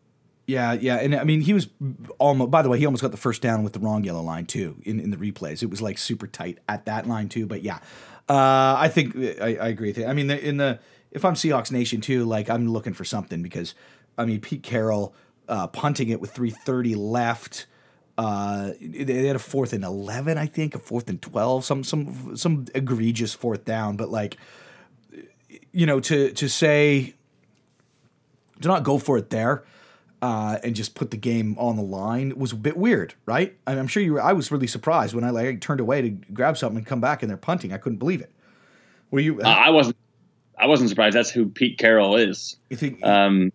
Yeah, 0.47 0.71
yeah, 0.71 0.95
and 0.95 1.13
I 1.13 1.25
mean 1.25 1.41
he 1.41 1.53
was 1.53 1.67
almost. 2.19 2.51
By 2.51 2.61
the 2.61 2.69
way, 2.69 2.79
he 2.79 2.85
almost 2.85 3.01
got 3.01 3.11
the 3.11 3.17
first 3.17 3.41
down 3.41 3.63
with 3.63 3.73
the 3.73 3.79
wrong 3.79 4.05
yellow 4.05 4.21
line 4.21 4.45
too 4.45 4.77
in, 4.83 4.97
in 4.97 5.11
the 5.11 5.17
replays. 5.17 5.61
It 5.61 5.69
was 5.69 5.81
like 5.81 5.97
super 5.97 6.25
tight 6.25 6.59
at 6.69 6.85
that 6.85 7.05
line 7.05 7.27
too. 7.27 7.45
But 7.45 7.63
yeah, 7.63 7.79
uh, 8.29 8.75
I 8.79 8.87
think 8.87 9.17
I, 9.17 9.57
I 9.59 9.67
agree 9.67 9.89
with 9.89 9.97
you. 9.97 10.05
I 10.05 10.13
mean, 10.13 10.31
in 10.31 10.55
the 10.55 10.79
if 11.11 11.25
I'm 11.25 11.33
Seahawks 11.33 11.69
Nation 11.69 11.99
too, 11.99 12.23
like 12.23 12.49
I'm 12.49 12.69
looking 12.69 12.93
for 12.93 13.03
something 13.03 13.43
because 13.43 13.75
I 14.17 14.23
mean 14.23 14.39
Pete 14.39 14.63
Carroll 14.63 15.13
uh, 15.49 15.67
punting 15.67 16.07
it 16.07 16.21
with 16.21 16.33
3:30 16.33 16.95
left. 16.95 17.65
Uh, 18.17 18.71
they 18.79 19.27
had 19.27 19.35
a 19.35 19.39
fourth 19.39 19.73
and 19.73 19.83
eleven, 19.83 20.37
I 20.37 20.45
think, 20.45 20.75
a 20.75 20.79
fourth 20.79 21.09
and 21.09 21.21
twelve, 21.21 21.65
some 21.65 21.83
some 21.83 22.37
some 22.37 22.67
egregious 22.73 23.33
fourth 23.33 23.65
down. 23.65 23.97
But 23.97 24.09
like, 24.11 24.37
you 25.73 25.85
know, 25.85 25.99
to 25.99 26.31
to 26.31 26.47
say 26.47 27.15
to 28.61 28.67
not 28.69 28.83
go 28.83 28.97
for 28.97 29.17
it 29.17 29.29
there 29.29 29.65
uh, 30.21 30.57
and 30.63 30.75
just 30.75 30.95
put 30.95 31.11
the 31.11 31.17
game 31.17 31.55
on 31.59 31.75
the 31.75 31.83
line 31.83 32.37
was 32.37 32.51
a 32.51 32.55
bit 32.55 32.77
weird, 32.77 33.13
right? 33.25 33.55
And 33.67 33.79
I'm 33.79 33.87
sure 33.87 34.01
you. 34.01 34.13
Were, 34.13 34.21
I 34.21 34.33
was 34.33 34.51
really 34.51 34.67
surprised 34.67 35.13
when 35.13 35.23
I 35.23 35.29
like 35.29 35.61
turned 35.61 35.79
away 35.79 36.01
to 36.01 36.09
grab 36.09 36.57
something 36.57 36.77
and 36.77 36.85
come 36.85 37.01
back 37.01 37.21
and 37.21 37.29
they're 37.29 37.37
punting. 37.37 37.71
I 37.71 37.77
couldn't 37.77 37.99
believe 37.99 38.21
it. 38.21 38.31
Were 39.11 39.19
you? 39.19 39.41
Uh, 39.41 39.47
I 39.47 39.69
wasn't. 39.69 39.97
I 40.57 40.65
wasn't 40.65 40.89
surprised. 40.89 41.15
That's 41.15 41.29
who 41.29 41.47
Pete 41.47 41.77
Carroll 41.77 42.15
is. 42.15 42.57
You 42.69 42.77
think? 42.77 43.03
Um, 43.05 43.51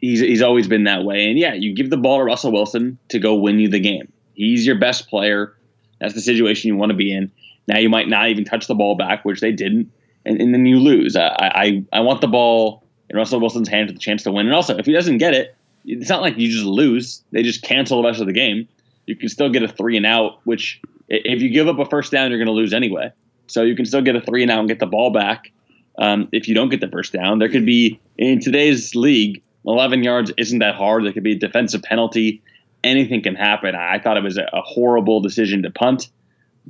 he's 0.00 0.20
he's 0.20 0.42
always 0.42 0.68
been 0.68 0.84
that 0.84 1.04
way. 1.04 1.28
And 1.28 1.38
yeah, 1.38 1.54
you 1.54 1.74
give 1.74 1.90
the 1.90 1.96
ball 1.96 2.18
to 2.18 2.24
Russell 2.24 2.52
Wilson 2.52 2.98
to 3.08 3.18
go 3.18 3.34
win 3.34 3.58
you 3.58 3.68
the 3.68 3.80
game. 3.80 4.12
He's 4.34 4.66
your 4.66 4.78
best 4.78 5.08
player. 5.08 5.54
That's 6.00 6.14
the 6.14 6.20
situation 6.20 6.68
you 6.68 6.76
want 6.76 6.90
to 6.90 6.96
be 6.96 7.12
in. 7.12 7.30
Now 7.66 7.78
you 7.78 7.90
might 7.90 8.08
not 8.08 8.28
even 8.28 8.44
touch 8.44 8.68
the 8.68 8.74
ball 8.74 8.94
back, 8.94 9.24
which 9.24 9.40
they 9.40 9.52
didn't, 9.52 9.92
and, 10.24 10.40
and 10.40 10.54
then 10.54 10.66
you 10.66 10.78
lose. 10.78 11.16
I, 11.16 11.34
I 11.38 11.84
I 11.92 12.00
want 12.00 12.20
the 12.20 12.28
ball 12.28 12.84
in 13.10 13.16
Russell 13.16 13.40
Wilson's 13.40 13.68
with 13.70 13.88
the 13.88 13.98
chance 13.98 14.22
to 14.22 14.32
win. 14.32 14.46
And 14.46 14.54
also, 14.54 14.76
if 14.76 14.86
he 14.86 14.92
doesn't 14.92 15.18
get 15.18 15.34
it, 15.34 15.54
it's 15.84 16.08
not 16.08 16.22
like 16.22 16.38
you 16.38 16.48
just 16.48 16.64
lose. 16.64 17.22
They 17.32 17.42
just 17.42 17.62
cancel 17.62 18.00
the 18.00 18.08
rest 18.08 18.20
of 18.20 18.26
the 18.26 18.32
game. 18.32 18.68
You 19.06 19.16
can 19.16 19.28
still 19.28 19.50
get 19.50 19.62
a 19.62 19.68
three 19.68 19.96
and 19.96 20.06
out, 20.06 20.38
which 20.44 20.80
if 21.08 21.42
you 21.42 21.50
give 21.50 21.68
up 21.68 21.78
a 21.78 21.84
first 21.84 22.12
down, 22.12 22.30
you're 22.30 22.38
going 22.38 22.46
to 22.46 22.52
lose 22.52 22.72
anyway. 22.72 23.12
So 23.48 23.62
you 23.62 23.74
can 23.74 23.84
still 23.84 24.02
get 24.02 24.14
a 24.14 24.20
three 24.20 24.42
and 24.42 24.50
out 24.50 24.60
and 24.60 24.68
get 24.68 24.78
the 24.78 24.86
ball 24.86 25.10
back. 25.10 25.50
Um, 25.98 26.28
if 26.32 26.46
you 26.46 26.54
don't 26.54 26.68
get 26.68 26.80
the 26.80 26.88
first 26.88 27.12
down, 27.12 27.40
there 27.40 27.48
could 27.48 27.66
be 27.66 28.00
in 28.16 28.40
today's 28.40 28.94
league, 28.94 29.42
11 29.66 30.04
yards 30.04 30.32
isn't 30.36 30.60
that 30.60 30.76
hard. 30.76 31.04
There 31.04 31.12
could 31.12 31.24
be 31.24 31.32
a 31.32 31.38
defensive 31.38 31.82
penalty. 31.82 32.42
Anything 32.84 33.22
can 33.22 33.34
happen. 33.34 33.74
I 33.74 33.98
thought 33.98 34.16
it 34.16 34.22
was 34.22 34.38
a 34.38 34.48
horrible 34.54 35.20
decision 35.20 35.62
to 35.64 35.70
punt, 35.70 36.08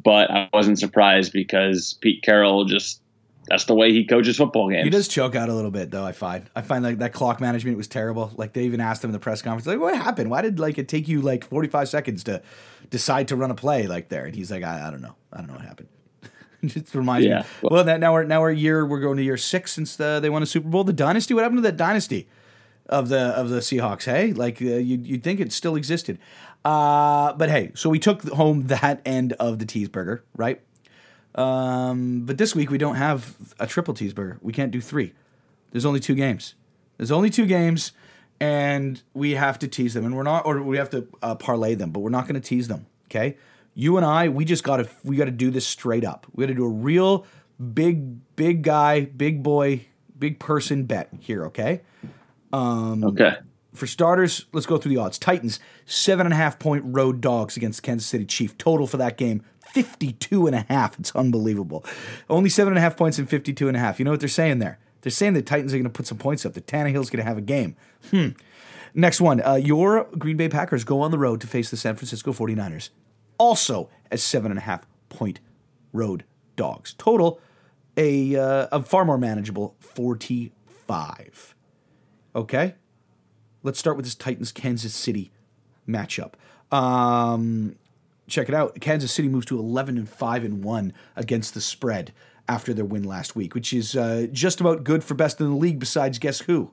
but 0.03 0.31
I 0.31 0.49
wasn't 0.53 0.79
surprised 0.79 1.33
because 1.33 1.97
Pete 2.01 2.23
Carroll 2.23 2.65
just 2.65 3.01
that's 3.49 3.65
the 3.65 3.75
way 3.75 3.93
he 3.93 4.05
coaches 4.05 4.37
football 4.37 4.69
games. 4.71 4.85
He 4.85 4.91
does 4.91 5.09
choke 5.09 5.35
out 5.35 5.49
a 5.49 5.55
little 5.55 5.71
bit, 5.71 5.91
though. 5.91 6.05
I 6.05 6.13
find. 6.13 6.49
I 6.55 6.63
find 6.63 6.85
like 6.85 6.99
that 6.99 7.13
clock 7.13 7.41
management 7.41 7.77
was 7.77 7.89
terrible. 7.89 8.33
Like 8.37 8.53
they 8.53 8.65
even 8.65 8.81
asked 8.81 9.03
him 9.03 9.09
in 9.09 9.13
the 9.13 9.19
press 9.19 9.43
conference, 9.43 9.67
like, 9.67 9.81
"What 9.81 9.97
happened? 9.97 10.31
Why 10.31 10.43
did 10.43 10.59
like 10.59 10.79
it 10.79 10.89
take 10.89 11.09
you 11.09 11.21
like 11.21 11.45
forty 11.45 11.69
five 11.69 11.89
seconds 11.89 12.23
to 12.25 12.43
decide 12.91 13.29
to 13.29 13.37
run 13.37 13.51
a 13.51 13.55
play 13.55 13.87
like 13.87 14.09
there?" 14.09 14.25
And 14.27 14.35
he's 14.35 14.51
like, 14.51 14.63
"I, 14.63 14.87
I 14.89 14.91
don't 14.91 15.01
know. 15.03 15.15
I 15.33 15.39
don't 15.39 15.49
know 15.49 15.55
what 15.55 15.65
happened." 15.65 15.89
it 16.63 16.67
just 16.67 16.95
reminds 16.95 17.27
Yeah. 17.27 17.41
me. 17.63 17.69
Well, 17.71 17.85
that 17.85 17.99
now 18.01 18.13
we're 18.13 18.25
now 18.25 18.41
we're 18.43 18.53
year. 18.53 18.85
We're 18.87 19.01
going 19.01 19.17
to 19.17 19.23
year 19.23 19.37
six 19.39 19.73
since 19.73 19.97
the, 19.97 20.21
they 20.21 20.31
won 20.31 20.43
a 20.43 20.47
Super 20.47 20.69
Bowl. 20.69 20.85
The 20.85 20.93
dynasty. 20.93 21.35
What 21.35 21.43
happened 21.43 21.59
to 21.59 21.63
that 21.63 21.77
dynasty 21.77 22.29
of 22.89 23.09
the 23.09 23.19
of 23.21 23.49
the 23.49 23.61
Seahawks? 23.61 24.05
Hey, 24.05 24.33
like 24.33 24.61
uh, 24.61 24.67
you 24.67 24.99
you'd 25.03 25.23
think 25.25 25.41
it 25.41 25.53
still 25.53 25.77
existed. 25.77 26.19
Uh, 26.65 27.33
but 27.33 27.49
hey, 27.49 27.73
so 27.75 27.89
we 27.89 27.99
took 27.99 28.23
home 28.29 28.67
that 28.67 29.01
end 29.07 29.33
of 29.35 29.59
the 29.59 29.65
cheeseburger, 29.65 30.21
right? 30.37 30.61
Um, 31.35 32.23
but 32.27 32.39
this 32.39 32.55
week 32.55 32.71
we 32.71 32.79
don't 32.79 32.97
have 32.97 33.37
a 33.59 33.67
triple 33.67 33.95
cheeseburger. 33.95 34.39
We 34.43 34.53
can't 34.53 34.71
do 34.71 34.81
three. 34.81 35.13
There's 35.71 35.85
only 35.85 36.01
two 36.01 36.15
games. 36.15 36.55
There's 36.97 37.13
only 37.13 37.31
two 37.31 37.47
games, 37.47 37.93
and 38.41 39.03
we 39.15 39.33
have 39.33 39.59
to 39.61 39.69
tease 39.69 39.95
them, 39.95 40.05
and 40.05 40.17
we're 40.17 40.23
not, 40.23 40.45
or 40.45 40.63
we 40.63 40.77
have 40.77 40.91
to 40.91 41.07
uh, 41.23 41.35
parlay 41.37 41.75
them, 41.75 41.93
but 41.93 42.01
we're 42.01 42.11
not 42.11 42.25
going 42.25 42.35
to 42.35 42.47
tease 42.47 42.69
them. 42.69 42.87
Okay, 43.07 43.37
you 43.75 43.97
and 43.97 44.05
I, 44.05 44.29
we 44.29 44.45
just 44.45 44.65
got 44.65 44.79
to, 44.79 44.89
we 45.05 45.17
got 45.17 45.25
to 45.27 45.31
do 45.31 45.51
this 45.51 45.67
straight 45.67 46.05
up. 46.05 46.27
We 46.35 46.43
got 46.43 46.49
to 46.49 46.55
do 46.55 46.65
a 46.65 46.69
real 46.69 47.25
big, 47.73 48.37
big 48.37 48.63
guy, 48.63 49.05
big 49.05 49.43
boy, 49.43 49.87
big 50.19 50.39
person 50.39 50.85
bet 50.85 51.09
here. 51.21 51.47
Okay. 51.47 51.83
Um, 52.53 53.05
okay. 53.05 53.37
For 53.75 53.87
starters, 53.87 54.47
let's 54.53 54.67
go 54.67 54.79
through 54.79 54.95
the 54.95 55.01
odds. 55.01 55.19
Titans, 55.19 55.61
seven 55.87 56.27
and 56.27 56.33
a 56.33 56.37
half 56.37 56.59
point 56.59 56.83
road 56.87 57.21
dogs 57.21 57.57
against 57.57 57.83
Kansas 57.83 58.07
City 58.07 58.25
Chief. 58.25 58.59
Total 58.59 58.87
for 58.87 58.97
that 58.97 59.17
game, 59.17 59.43
52 59.73 60.47
and 60.47 60.57
a 60.57 60.67
half. 60.69 60.99
It's 60.99 61.15
unbelievable. 61.15 61.85
Only 62.29 62.51
seven 62.51 62.73
and 62.73 62.79
a 62.79 62.81
half 62.81 62.97
points 62.97 63.19
in 63.19 63.27
52 63.27 63.69
and 63.69 63.77
a 63.77 63.81
half. 63.81 63.99
You 63.99 64.05
know 64.05 64.11
what 64.11 64.21
they're 64.21 64.29
saying 64.29 64.59
there? 64.59 64.79
They're 65.03 65.11
saying 65.11 65.35
the 65.35 65.43
Titans 65.43 65.73
are 65.73 65.77
going 65.77 65.85
to 65.85 65.91
put 65.91 66.07
some 66.07 66.19
points 66.19 66.45
up. 66.45 66.55
The 66.55 66.61
Tannehill's 66.61 67.11
going 67.11 67.23
to 67.23 67.29
have 67.29 67.39
a 67.39 67.43
game. 67.43 67.77
Hmm. 68.11 68.29
Next 68.95 69.21
one. 69.21 69.41
Uh, 69.45 69.55
your 69.55 70.05
Green 70.19 70.37
Bay 70.37 70.49
Packers 70.49 70.85
go 70.85 71.01
on 71.01 71.11
the 71.11 71.19
road 71.19 71.41
to 71.41 71.47
face 71.47 71.71
the 71.71 71.77
San 71.77 71.97
Francisco 71.97 72.33
49ers. 72.33 72.91
Also 73.39 73.89
as 74.11 74.23
seven 74.23 74.51
and 74.51 74.59
a 74.59 74.63
half 74.63 74.87
point 75.09 75.41
road 75.93 76.25
dogs. 76.57 76.95
Total, 76.99 77.41
a, 77.97 78.37
uh, 78.37 78.69
a 78.73 78.83
far 78.83 79.05
more 79.05 79.19
manageable 79.19 79.77
45. 79.81 81.55
Okay? 82.35 82.75
Let's 83.63 83.79
start 83.79 83.97
with 83.97 84.05
this 84.05 84.15
Titans 84.15 84.53
Kansas 84.53 84.95
City 84.95 85.31
matchup. 85.89 86.35
Um, 86.71 87.77
check 88.31 88.49
it 88.49 88.55
out. 88.55 88.81
Kansas 88.81 89.13
City 89.13 89.29
moves 89.29 89.47
to 89.47 89.59
11 89.59 89.99
and 89.99 90.09
5 90.09 90.45
and 90.45 90.65
1 90.65 90.93
against 91.17 91.55
the 91.55 91.61
spread 91.61 92.13
after 92.49 92.73
their 92.75 92.85
win 92.85 93.05
last 93.05 93.37
week, 93.37 93.55
which 93.55 93.73
is 93.73 93.95
uh, 93.95 94.27
just 94.33 94.61
about 94.61 94.85
good 94.85 95.05
for 95.05 95.15
best 95.15 95.41
in 95.41 95.49
the 95.49 95.57
league. 95.57 95.79
Besides, 95.79 96.19
guess 96.19 96.41
who? 96.41 96.71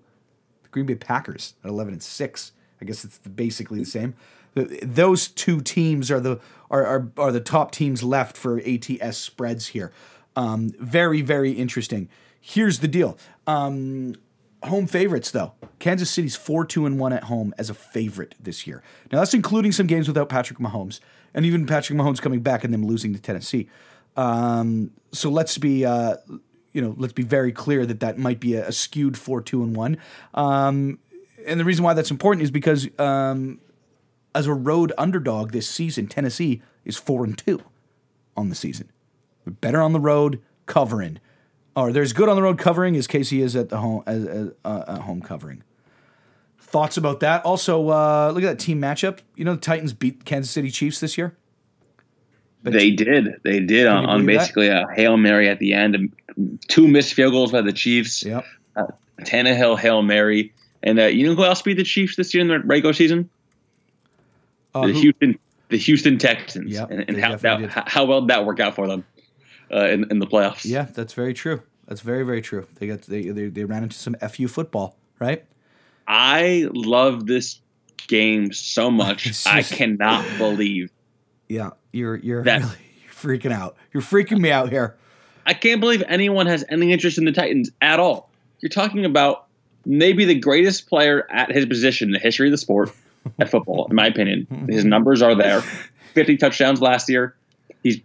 The 0.63 0.69
Green 0.69 0.85
Bay 0.85 0.95
Packers 0.95 1.53
at 1.63 1.69
11 1.69 1.93
and 1.93 2.03
6. 2.03 2.51
I 2.81 2.85
guess 2.85 3.03
it's 3.03 3.17
basically 3.19 3.79
the 3.79 3.85
same. 3.85 4.15
Those 4.55 5.27
two 5.27 5.61
teams 5.61 6.09
are 6.09 6.19
the 6.19 6.39
are, 6.71 6.85
are, 6.85 7.11
are 7.17 7.31
the 7.31 7.39
top 7.39 7.71
teams 7.71 8.03
left 8.03 8.35
for 8.35 8.59
ATS 8.59 9.17
spreads 9.17 9.67
here. 9.67 9.91
Um, 10.35 10.71
very 10.79 11.21
very 11.21 11.51
interesting. 11.51 12.09
Here's 12.41 12.79
the 12.79 12.87
deal. 12.87 13.17
Um, 13.45 14.15
home 14.63 14.87
favorites 14.87 15.31
though. 15.31 15.53
Kansas 15.79 16.09
City's 16.09 16.37
4-2 16.37 16.85
and 16.87 16.99
1 16.99 17.13
at 17.13 17.25
home 17.25 17.53
as 17.57 17.69
a 17.69 17.73
favorite 17.73 18.35
this 18.39 18.65
year. 18.65 18.83
Now 19.11 19.19
that's 19.19 19.33
including 19.33 19.71
some 19.71 19.87
games 19.87 20.07
without 20.07 20.29
Patrick 20.29 20.59
Mahomes 20.59 20.99
and 21.33 21.45
even 21.45 21.65
Patrick 21.65 21.97
Mahomes 21.97 22.21
coming 22.21 22.41
back 22.41 22.63
and 22.63 22.73
them 22.73 22.85
losing 22.85 23.13
to 23.13 23.21
Tennessee. 23.21 23.69
Um, 24.15 24.91
so 25.11 25.29
let's 25.29 25.57
be 25.57 25.85
uh, 25.85 26.15
you 26.77 26.81
know, 26.81 26.93
let's 26.97 27.13
be 27.13 27.23
very 27.23 27.51
clear 27.51 27.87
that 27.87 28.01
that 28.01 28.19
might 28.19 28.39
be 28.39 28.53
a, 28.53 28.67
a 28.67 28.71
skewed 28.71 29.15
4-2 29.15 29.63
and 29.63 29.75
1. 29.75 29.97
Um, 30.35 30.99
and 31.47 31.59
the 31.59 31.65
reason 31.65 31.83
why 31.83 31.95
that's 31.95 32.11
important 32.11 32.43
is 32.43 32.51
because 32.51 32.87
um, 32.99 33.59
as 34.35 34.45
a 34.45 34.53
road 34.53 34.93
underdog 34.95 35.53
this 35.53 35.67
season, 35.67 36.05
Tennessee 36.05 36.61
is 36.85 36.95
4 36.95 37.23
and 37.23 37.35
2 37.35 37.59
on 38.35 38.49
the 38.49 38.55
season. 38.55 38.91
Better 39.47 39.81
on 39.81 39.93
the 39.93 39.99
road, 39.99 40.39
covering. 40.67 41.19
Or 41.77 41.93
they're 41.93 42.01
as 42.01 42.11
good 42.11 42.27
on 42.27 42.35
the 42.35 42.41
road 42.41 42.57
covering 42.57 42.95
as 42.95 43.07
KC 43.07 43.39
is 43.39 43.55
at 43.55 43.69
the 43.69 43.77
home 43.77 44.01
as, 44.07 44.25
as 44.25 44.51
uh, 44.65 44.83
at 44.87 45.01
home 45.01 45.21
covering. 45.21 45.61
Thoughts 46.59 46.97
about 46.97 47.19
that? 47.19 47.45
Also, 47.45 47.89
uh, 47.89 48.31
look 48.33 48.43
at 48.43 48.57
that 48.57 48.59
team 48.59 48.81
matchup. 48.81 49.19
You 49.35 49.45
know 49.45 49.53
the 49.53 49.61
Titans 49.61 49.93
beat 49.93 50.25
Kansas 50.25 50.49
City 50.49 50.71
Chiefs 50.71 50.99
this 50.99 51.19
year. 51.19 51.37
But 52.63 52.73
they 52.73 52.89
did. 52.89 53.41
They 53.43 53.59
did 53.59 53.85
on, 53.85 54.07
on 54.07 54.25
basically 54.25 54.69
that? 54.69 54.89
a 54.89 54.93
hail 54.95 55.17
mary 55.17 55.47
at 55.49 55.59
the 55.59 55.73
end. 55.73 56.11
Two 56.67 56.87
missed 56.87 57.13
field 57.13 57.33
goals 57.33 57.51
by 57.51 57.61
the 57.61 57.71
Chiefs. 57.71 58.25
Yep. 58.25 58.43
Uh, 58.75 58.87
Tannehill 59.21 59.77
hail 59.77 60.01
mary, 60.01 60.53
and 60.81 60.99
uh, 60.99 61.05
you 61.05 61.27
know 61.27 61.35
who 61.35 61.43
else 61.43 61.61
beat 61.61 61.77
the 61.77 61.83
Chiefs 61.83 62.15
this 62.15 62.33
year 62.33 62.41
in 62.41 62.47
the 62.47 62.59
regular 62.59 62.93
season? 62.93 63.29
Uh, 64.73 64.87
the 64.87 64.93
who? 64.93 64.99
Houston, 65.01 65.39
the 65.69 65.77
Houston 65.77 66.17
Texans. 66.17 66.71
Yep, 66.71 66.89
and, 66.89 67.05
and 67.07 67.19
how, 67.19 67.35
that, 67.35 67.87
how 67.87 68.05
well 68.05 68.21
did 68.21 68.31
that 68.31 68.47
work 68.47 68.59
out 68.59 68.73
for 68.73 68.87
them 68.87 69.05
uh, 69.71 69.87
in 69.87 70.09
in 70.11 70.19
the 70.19 70.27
playoffs? 70.27 70.65
Yeah, 70.65 70.87
that's 70.93 71.13
very 71.13 71.33
true. 71.33 71.61
That's 71.87 72.01
very 72.01 72.23
very 72.23 72.41
true. 72.41 72.67
They 72.75 72.87
got 72.87 73.01
they 73.03 73.29
they, 73.29 73.47
they 73.47 73.63
ran 73.65 73.83
into 73.83 73.97
some 73.97 74.15
fu 74.15 74.47
football, 74.47 74.97
right? 75.19 75.45
I 76.07 76.67
love 76.71 77.25
this 77.25 77.59
game 78.07 78.53
so 78.53 78.89
much. 78.89 79.23
Just, 79.23 79.47
I 79.47 79.63
cannot 79.63 80.25
believe. 80.37 80.91
Yeah, 81.49 81.71
you're 81.91 82.15
you're 82.15 82.43
that, 82.43 82.61
really 82.61 82.75
you're 83.03 83.13
freaking 83.37 83.51
out. 83.51 83.75
You're 83.93 84.03
freaking 84.03 84.39
me 84.39 84.51
out 84.51 84.69
here. 84.69 84.95
I 85.45 85.53
can't 85.53 85.79
believe 85.79 86.03
anyone 86.07 86.47
has 86.47 86.65
any 86.67 86.91
interest 86.91 87.17
in 87.17 87.25
the 87.25 87.31
Titans 87.31 87.71
at 87.81 87.99
all. 87.99 88.29
You're 88.59 88.69
talking 88.69 89.05
about 89.05 89.45
maybe 89.85 90.25
the 90.25 90.37
greatest 90.37 90.89
player 90.89 91.25
at 91.31 91.51
his 91.51 91.65
position 91.65 92.09
in 92.09 92.11
the 92.11 92.19
history 92.19 92.47
of 92.47 92.51
the 92.51 92.57
sport 92.57 92.91
at 93.39 93.49
football, 93.49 93.87
in 93.89 93.95
my 93.95 94.07
opinion. 94.07 94.67
His 94.67 94.83
numbers 94.83 95.21
are 95.21 95.35
there. 95.35 95.61
50 96.13 96.35
touchdowns 96.37 96.81
last 96.81 97.07
year. 97.07 97.35
He's 97.81 98.01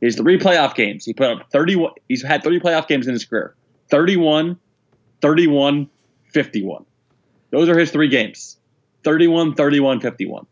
he's 0.00 0.16
three 0.16 0.38
playoff 0.38 0.74
games. 0.74 1.04
He 1.04 1.12
put 1.12 1.30
up 1.30 1.50
31 1.50 1.92
he's 2.08 2.22
had 2.22 2.42
30 2.42 2.60
playoff 2.60 2.88
games 2.88 3.06
in 3.06 3.12
his 3.12 3.24
career. 3.24 3.54
31, 3.90 4.58
31, 5.20 5.90
51. 6.32 6.84
Those 7.50 7.68
are 7.68 7.78
his 7.78 7.90
three 7.90 8.08
games 8.08 8.56
31, 9.04 9.54
31, 9.54 10.00
51. 10.00 10.46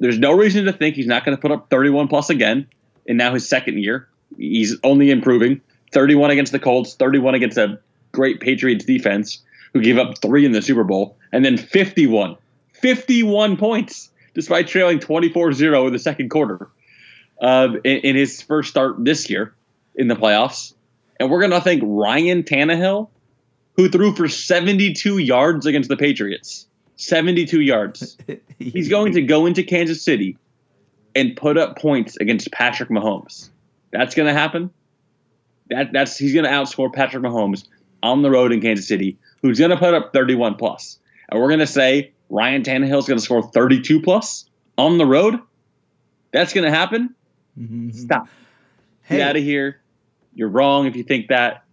There's 0.00 0.18
no 0.18 0.32
reason 0.32 0.64
to 0.64 0.72
think 0.72 0.96
he's 0.96 1.06
not 1.06 1.24
going 1.24 1.36
to 1.36 1.40
put 1.40 1.50
up 1.50 1.68
31 1.68 2.08
plus 2.08 2.30
again 2.30 2.66
in 3.06 3.16
now 3.16 3.34
his 3.34 3.48
second 3.48 3.78
year. 3.78 4.08
He's 4.38 4.76
only 4.82 5.10
improving 5.10 5.60
31 5.92 6.30
against 6.30 6.52
the 6.52 6.58
Colts, 6.58 6.94
31 6.94 7.34
against 7.34 7.58
a 7.58 7.78
great 8.12 8.40
Patriots 8.40 8.84
defense 8.84 9.42
who 9.72 9.82
gave 9.82 9.98
up 9.98 10.18
three 10.22 10.46
in 10.46 10.52
the 10.52 10.62
Super 10.62 10.84
Bowl, 10.84 11.16
and 11.32 11.44
then 11.44 11.56
51, 11.56 12.36
51 12.72 13.56
points 13.56 14.10
despite 14.34 14.68
trailing 14.68 15.00
24 15.00 15.52
0 15.52 15.86
in 15.86 15.92
the 15.92 15.98
second 15.98 16.28
quarter 16.28 16.68
uh, 17.40 17.68
in, 17.84 17.98
in 17.98 18.16
his 18.16 18.42
first 18.42 18.70
start 18.70 19.04
this 19.04 19.28
year 19.30 19.54
in 19.94 20.08
the 20.08 20.16
playoffs. 20.16 20.74
And 21.18 21.30
we're 21.30 21.40
going 21.40 21.52
to 21.52 21.60
thank 21.60 21.82
Ryan 21.84 22.42
Tannehill 22.42 23.08
who 23.76 23.88
threw 23.88 24.14
for 24.14 24.28
72 24.28 25.18
yards 25.18 25.66
against 25.66 25.88
the 25.88 25.96
Patriots. 25.96 26.66
72 26.96 27.60
yards. 27.60 28.16
He's 28.58 28.88
going 28.88 29.14
to 29.14 29.22
go 29.22 29.46
into 29.46 29.62
Kansas 29.62 30.02
City 30.02 30.38
and 31.14 31.36
put 31.36 31.58
up 31.58 31.78
points 31.78 32.16
against 32.16 32.50
Patrick 32.52 32.88
Mahomes. 32.88 33.50
That's 33.90 34.14
going 34.14 34.28
to 34.28 34.32
happen. 34.32 34.70
That 35.70 35.92
that's 35.92 36.18
he's 36.18 36.34
going 36.34 36.44
to 36.44 36.50
outscore 36.50 36.92
Patrick 36.92 37.22
Mahomes 37.22 37.66
on 38.02 38.22
the 38.22 38.30
road 38.30 38.52
in 38.52 38.60
Kansas 38.60 38.86
City, 38.86 39.16
who's 39.40 39.58
going 39.58 39.70
to 39.70 39.76
put 39.76 39.94
up 39.94 40.12
31 40.12 40.56
plus. 40.56 40.98
And 41.30 41.40
we're 41.40 41.48
going 41.48 41.60
to 41.60 41.66
say 41.66 42.12
Ryan 42.28 42.62
Tannehill 42.62 42.98
is 42.98 43.06
going 43.06 43.18
to 43.18 43.24
score 43.24 43.42
32 43.42 44.02
plus 44.02 44.48
on 44.76 44.98
the 44.98 45.06
road. 45.06 45.38
That's 46.32 46.52
going 46.52 46.64
to 46.64 46.70
happen. 46.70 47.14
Mm-hmm. 47.58 47.90
Stop. 47.90 48.28
Hey. 49.02 49.18
Get 49.18 49.28
out 49.28 49.36
of 49.36 49.42
here. 49.42 49.80
You're 50.34 50.48
wrong 50.48 50.86
if 50.86 50.96
you 50.96 51.04
think 51.04 51.28
that 51.28 51.64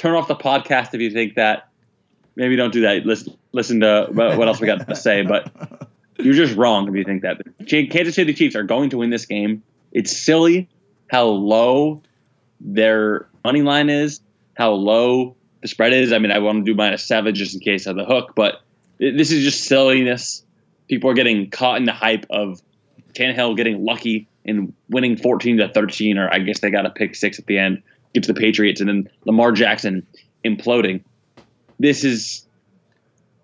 turn 0.00 0.14
off 0.14 0.28
the 0.28 0.36
podcast 0.36 0.94
if 0.94 1.00
you 1.00 1.10
think 1.10 1.34
that. 1.34 1.68
Maybe 2.36 2.56
don't 2.56 2.72
do 2.72 2.82
that. 2.82 3.04
Listen, 3.04 3.36
listen 3.52 3.80
to 3.80 4.08
what 4.12 4.48
else 4.48 4.60
we 4.60 4.66
got 4.66 4.88
to 4.88 4.96
say. 4.96 5.22
But 5.22 5.52
you're 6.18 6.32
just 6.32 6.56
wrong 6.56 6.88
if 6.88 6.94
you 6.94 7.04
think 7.04 7.22
that. 7.22 7.42
Kansas 7.68 8.14
City 8.14 8.32
Chiefs 8.32 8.56
are 8.56 8.62
going 8.62 8.90
to 8.90 8.98
win 8.98 9.10
this 9.10 9.26
game. 9.26 9.62
It's 9.92 10.16
silly 10.16 10.68
how 11.08 11.24
low 11.24 12.02
their 12.60 13.26
money 13.44 13.62
line 13.62 13.90
is, 13.90 14.20
how 14.54 14.72
low 14.72 15.36
the 15.60 15.68
spread 15.68 15.92
is. 15.92 16.12
I 16.12 16.18
mean, 16.18 16.30
I 16.30 16.38
want 16.38 16.64
to 16.64 16.72
do 16.72 16.74
minus 16.74 17.04
seven 17.04 17.34
just 17.34 17.54
in 17.54 17.60
case 17.60 17.86
of 17.86 17.96
the 17.96 18.04
hook, 18.04 18.32
but 18.34 18.62
this 18.98 19.30
is 19.30 19.42
just 19.42 19.64
silliness. 19.64 20.44
People 20.88 21.10
are 21.10 21.14
getting 21.14 21.50
caught 21.50 21.78
in 21.78 21.84
the 21.84 21.92
hype 21.92 22.26
of 22.30 22.62
Tannehill 23.12 23.56
getting 23.56 23.84
lucky 23.84 24.28
and 24.44 24.72
winning 24.88 25.16
14 25.16 25.58
to 25.58 25.68
13, 25.68 26.18
or 26.18 26.32
I 26.32 26.38
guess 26.38 26.60
they 26.60 26.70
got 26.70 26.86
a 26.86 26.90
pick 26.90 27.14
six 27.14 27.38
at 27.38 27.46
the 27.46 27.58
end 27.58 27.82
against 28.10 28.28
the 28.28 28.34
Patriots, 28.34 28.80
and 28.80 28.88
then 28.88 29.08
Lamar 29.24 29.52
Jackson 29.52 30.06
imploding. 30.44 31.04
This 31.78 32.04
is 32.04 32.46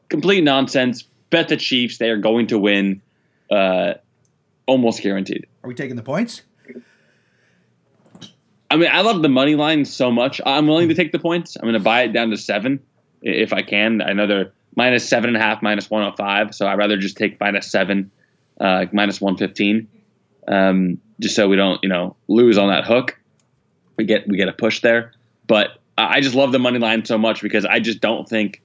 complete 0.08 0.42
nonsense. 0.42 1.04
Bet 1.30 1.48
the 1.48 1.56
Chiefs; 1.56 1.98
they 1.98 2.10
are 2.10 2.18
going 2.18 2.46
to 2.48 2.58
win, 2.58 3.02
uh, 3.50 3.94
almost 4.66 5.02
guaranteed. 5.02 5.46
Are 5.62 5.68
we 5.68 5.74
taking 5.74 5.96
the 5.96 6.02
points? 6.02 6.42
I 8.70 8.76
mean, 8.76 8.90
I 8.92 9.02
love 9.02 9.22
the 9.22 9.28
money 9.28 9.54
line 9.54 9.84
so 9.84 10.10
much. 10.10 10.40
I'm 10.44 10.66
willing 10.66 10.88
to 10.88 10.94
take 10.94 11.12
the 11.12 11.18
points. 11.18 11.56
I'm 11.56 11.62
going 11.62 11.74
to 11.74 11.80
buy 11.80 12.02
it 12.02 12.12
down 12.12 12.30
to 12.30 12.36
seven 12.36 12.80
if 13.22 13.52
I 13.52 13.62
can. 13.62 14.02
I 14.02 14.12
know 14.12 14.26
they're 14.26 14.52
minus 14.74 15.08
seven 15.08 15.28
and 15.28 15.36
a 15.36 15.40
half, 15.40 15.62
minus 15.62 15.90
105. 15.90 16.54
So 16.54 16.66
I'd 16.66 16.78
rather 16.78 16.96
just 16.96 17.16
take 17.16 17.40
minus 17.40 17.70
seven, 17.70 18.10
uh, 18.60 18.86
minus 18.92 19.20
115, 19.20 19.88
um, 20.48 20.98
just 21.20 21.36
so 21.36 21.48
we 21.48 21.56
don't, 21.56 21.82
you 21.82 21.88
know, 21.88 22.16
lose 22.28 22.58
on 22.58 22.68
that 22.68 22.84
hook 22.84 23.18
we 23.96 24.04
get 24.04 24.28
we 24.28 24.36
get 24.36 24.48
a 24.48 24.52
push 24.52 24.80
there. 24.80 25.12
But 25.46 25.78
I 25.98 26.20
just 26.20 26.34
love 26.34 26.52
the 26.52 26.58
money 26.58 26.78
line 26.78 27.04
so 27.04 27.18
much 27.18 27.42
because 27.42 27.64
I 27.64 27.80
just 27.80 28.00
don't 28.00 28.28
think 28.28 28.62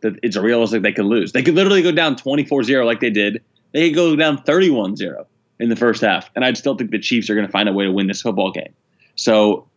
that 0.00 0.18
it's 0.22 0.36
realistic 0.36 0.82
they 0.82 0.92
could 0.92 1.06
lose. 1.06 1.32
They 1.32 1.42
could 1.42 1.54
literally 1.54 1.82
go 1.82 1.92
down 1.92 2.16
24-0 2.16 2.84
like 2.84 3.00
they 3.00 3.10
did. 3.10 3.42
They 3.72 3.88
could 3.88 3.96
go 3.96 4.16
down 4.16 4.38
31-0 4.38 5.24
in 5.60 5.68
the 5.70 5.76
first 5.76 6.02
half. 6.02 6.30
And 6.36 6.44
I 6.44 6.52
still 6.52 6.76
think 6.76 6.90
the 6.90 6.98
Chiefs 6.98 7.30
are 7.30 7.34
going 7.34 7.46
to 7.46 7.52
find 7.52 7.68
a 7.68 7.72
way 7.72 7.84
to 7.84 7.92
win 7.92 8.06
this 8.06 8.20
football 8.20 8.50
game. 8.50 8.74
So 9.16 9.68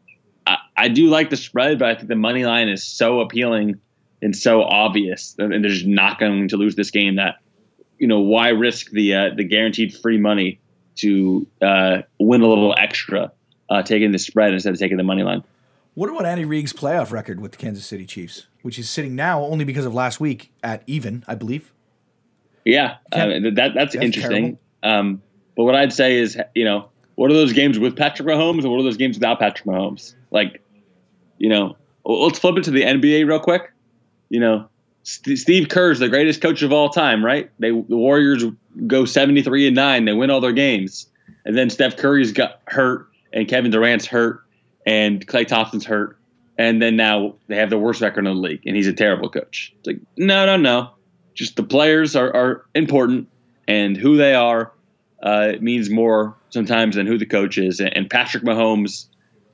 I, 0.45 0.57
I, 0.75 0.87
do 0.89 1.07
like 1.07 1.29
the 1.29 1.37
spread, 1.37 1.79
but 1.79 1.87
I 1.87 1.95
think 1.95 2.09
the 2.09 2.15
money 2.15 2.43
line 2.43 2.67
is 2.67 2.83
so 2.83 3.21
appealing 3.21 3.79
and 4.21 4.35
so 4.35 4.63
obvious, 4.63 5.35
and 5.37 5.51
they're 5.63 5.71
just 5.71 5.85
not 5.85 6.19
going 6.19 6.49
to 6.49 6.57
lose 6.57 6.75
this 6.75 6.89
game. 6.89 7.15
That 7.15 7.35
you 7.99 8.07
know 8.07 8.19
why 8.19 8.49
risk 8.49 8.89
the 8.89 9.13
uh, 9.13 9.29
the 9.35 9.43
guaranteed 9.43 9.95
free 9.95 10.17
money 10.17 10.59
to 10.97 11.47
uh, 11.61 12.01
win 12.19 12.41
a 12.41 12.47
little 12.47 12.75
extra 12.77 13.31
uh, 13.69 13.81
taking 13.83 14.11
the 14.11 14.19
spread 14.19 14.53
instead 14.53 14.73
of 14.73 14.79
taking 14.79 14.97
the 14.97 15.03
money 15.03 15.23
line. 15.23 15.43
What 15.93 16.09
about 16.09 16.25
Andy 16.25 16.45
Reid's 16.45 16.73
playoff 16.73 17.11
record 17.11 17.41
with 17.41 17.53
the 17.53 17.57
Kansas 17.57 17.85
City 17.85 18.05
Chiefs, 18.05 18.45
which 18.61 18.77
is 18.77 18.89
sitting 18.89 19.15
now 19.15 19.41
only 19.43 19.65
because 19.65 19.85
of 19.85 19.93
last 19.93 20.19
week 20.19 20.51
at 20.61 20.83
even, 20.85 21.23
I 21.27 21.35
believe? 21.35 21.73
Yeah, 22.65 22.97
uh, 23.11 23.25
that 23.27 23.53
that's, 23.55 23.73
that's 23.73 23.95
interesting. 23.95 24.59
Um, 24.83 25.21
but 25.55 25.63
what 25.63 25.75
I'd 25.75 25.93
say 25.93 26.17
is, 26.17 26.37
you 26.53 26.65
know, 26.65 26.89
what 27.15 27.31
are 27.31 27.33
those 27.33 27.53
games 27.53 27.79
with 27.79 27.95
Patrick 27.95 28.27
Mahomes 28.27 28.61
and 28.61 28.69
what 28.69 28.79
are 28.79 28.83
those 28.83 28.97
games 28.97 29.17
without 29.17 29.39
Patrick 29.39 29.65
Mahomes? 29.65 30.13
Like, 30.29 30.61
you 31.39 31.49
know, 31.49 31.77
let's 32.05 32.37
flip 32.37 32.57
it 32.57 32.65
to 32.65 32.71
the 32.71 32.83
NBA 32.83 33.27
real 33.27 33.39
quick. 33.39 33.73
You 34.29 34.39
know, 34.39 34.69
St- 35.07 35.39
Steve 35.39 35.69
Kerr's 35.69 35.99
the 35.99 36.09
greatest 36.09 36.41
coach 36.41 36.61
of 36.63 36.73
all 36.73 36.89
time, 36.89 37.23
right? 37.23 37.49
They 37.59 37.69
the 37.69 37.95
Warriors 37.95 38.43
go 38.87 39.05
seventy 39.05 39.41
three 39.41 39.65
and 39.65 39.75
nine, 39.75 40.03
they 40.03 40.11
win 40.11 40.29
all 40.29 40.41
their 40.41 40.51
games, 40.51 41.07
and 41.45 41.57
then 41.57 41.69
Steph 41.69 41.95
Curry's 41.95 42.33
got 42.33 42.59
hurt 42.65 43.07
and 43.31 43.47
Kevin 43.47 43.71
Durant's 43.71 44.05
hurt 44.05 44.43
and 44.85 45.25
Klay 45.25 45.47
Thompson's 45.47 45.85
hurt, 45.85 46.17
and 46.57 46.81
then 46.81 46.97
now 46.97 47.35
they 47.47 47.55
have 47.55 47.69
the 47.69 47.77
worst 47.77 48.01
record 48.01 48.27
in 48.27 48.33
the 48.35 48.39
league, 48.39 48.61
and 48.65 48.75
he's 48.75 48.87
a 48.87 48.93
terrible 48.93 49.29
coach. 49.29 49.73
It's 49.77 49.87
like 49.87 49.99
no, 50.17 50.45
no, 50.45 50.57
no. 50.57 50.89
Just 51.33 51.55
the 51.55 51.63
players 51.63 52.13
are, 52.17 52.35
are 52.35 52.65
important, 52.75 53.29
and 53.65 53.95
who 53.95 54.17
they 54.17 54.33
are 54.33 54.73
uh, 55.23 55.53
means 55.61 55.89
more 55.89 56.35
sometimes 56.49 56.97
than 56.97 57.07
who 57.07 57.17
the 57.17 57.25
coach 57.25 57.57
is. 57.57 57.79
And 57.79 58.09
Patrick 58.09 58.43
Mahomes 58.43 59.07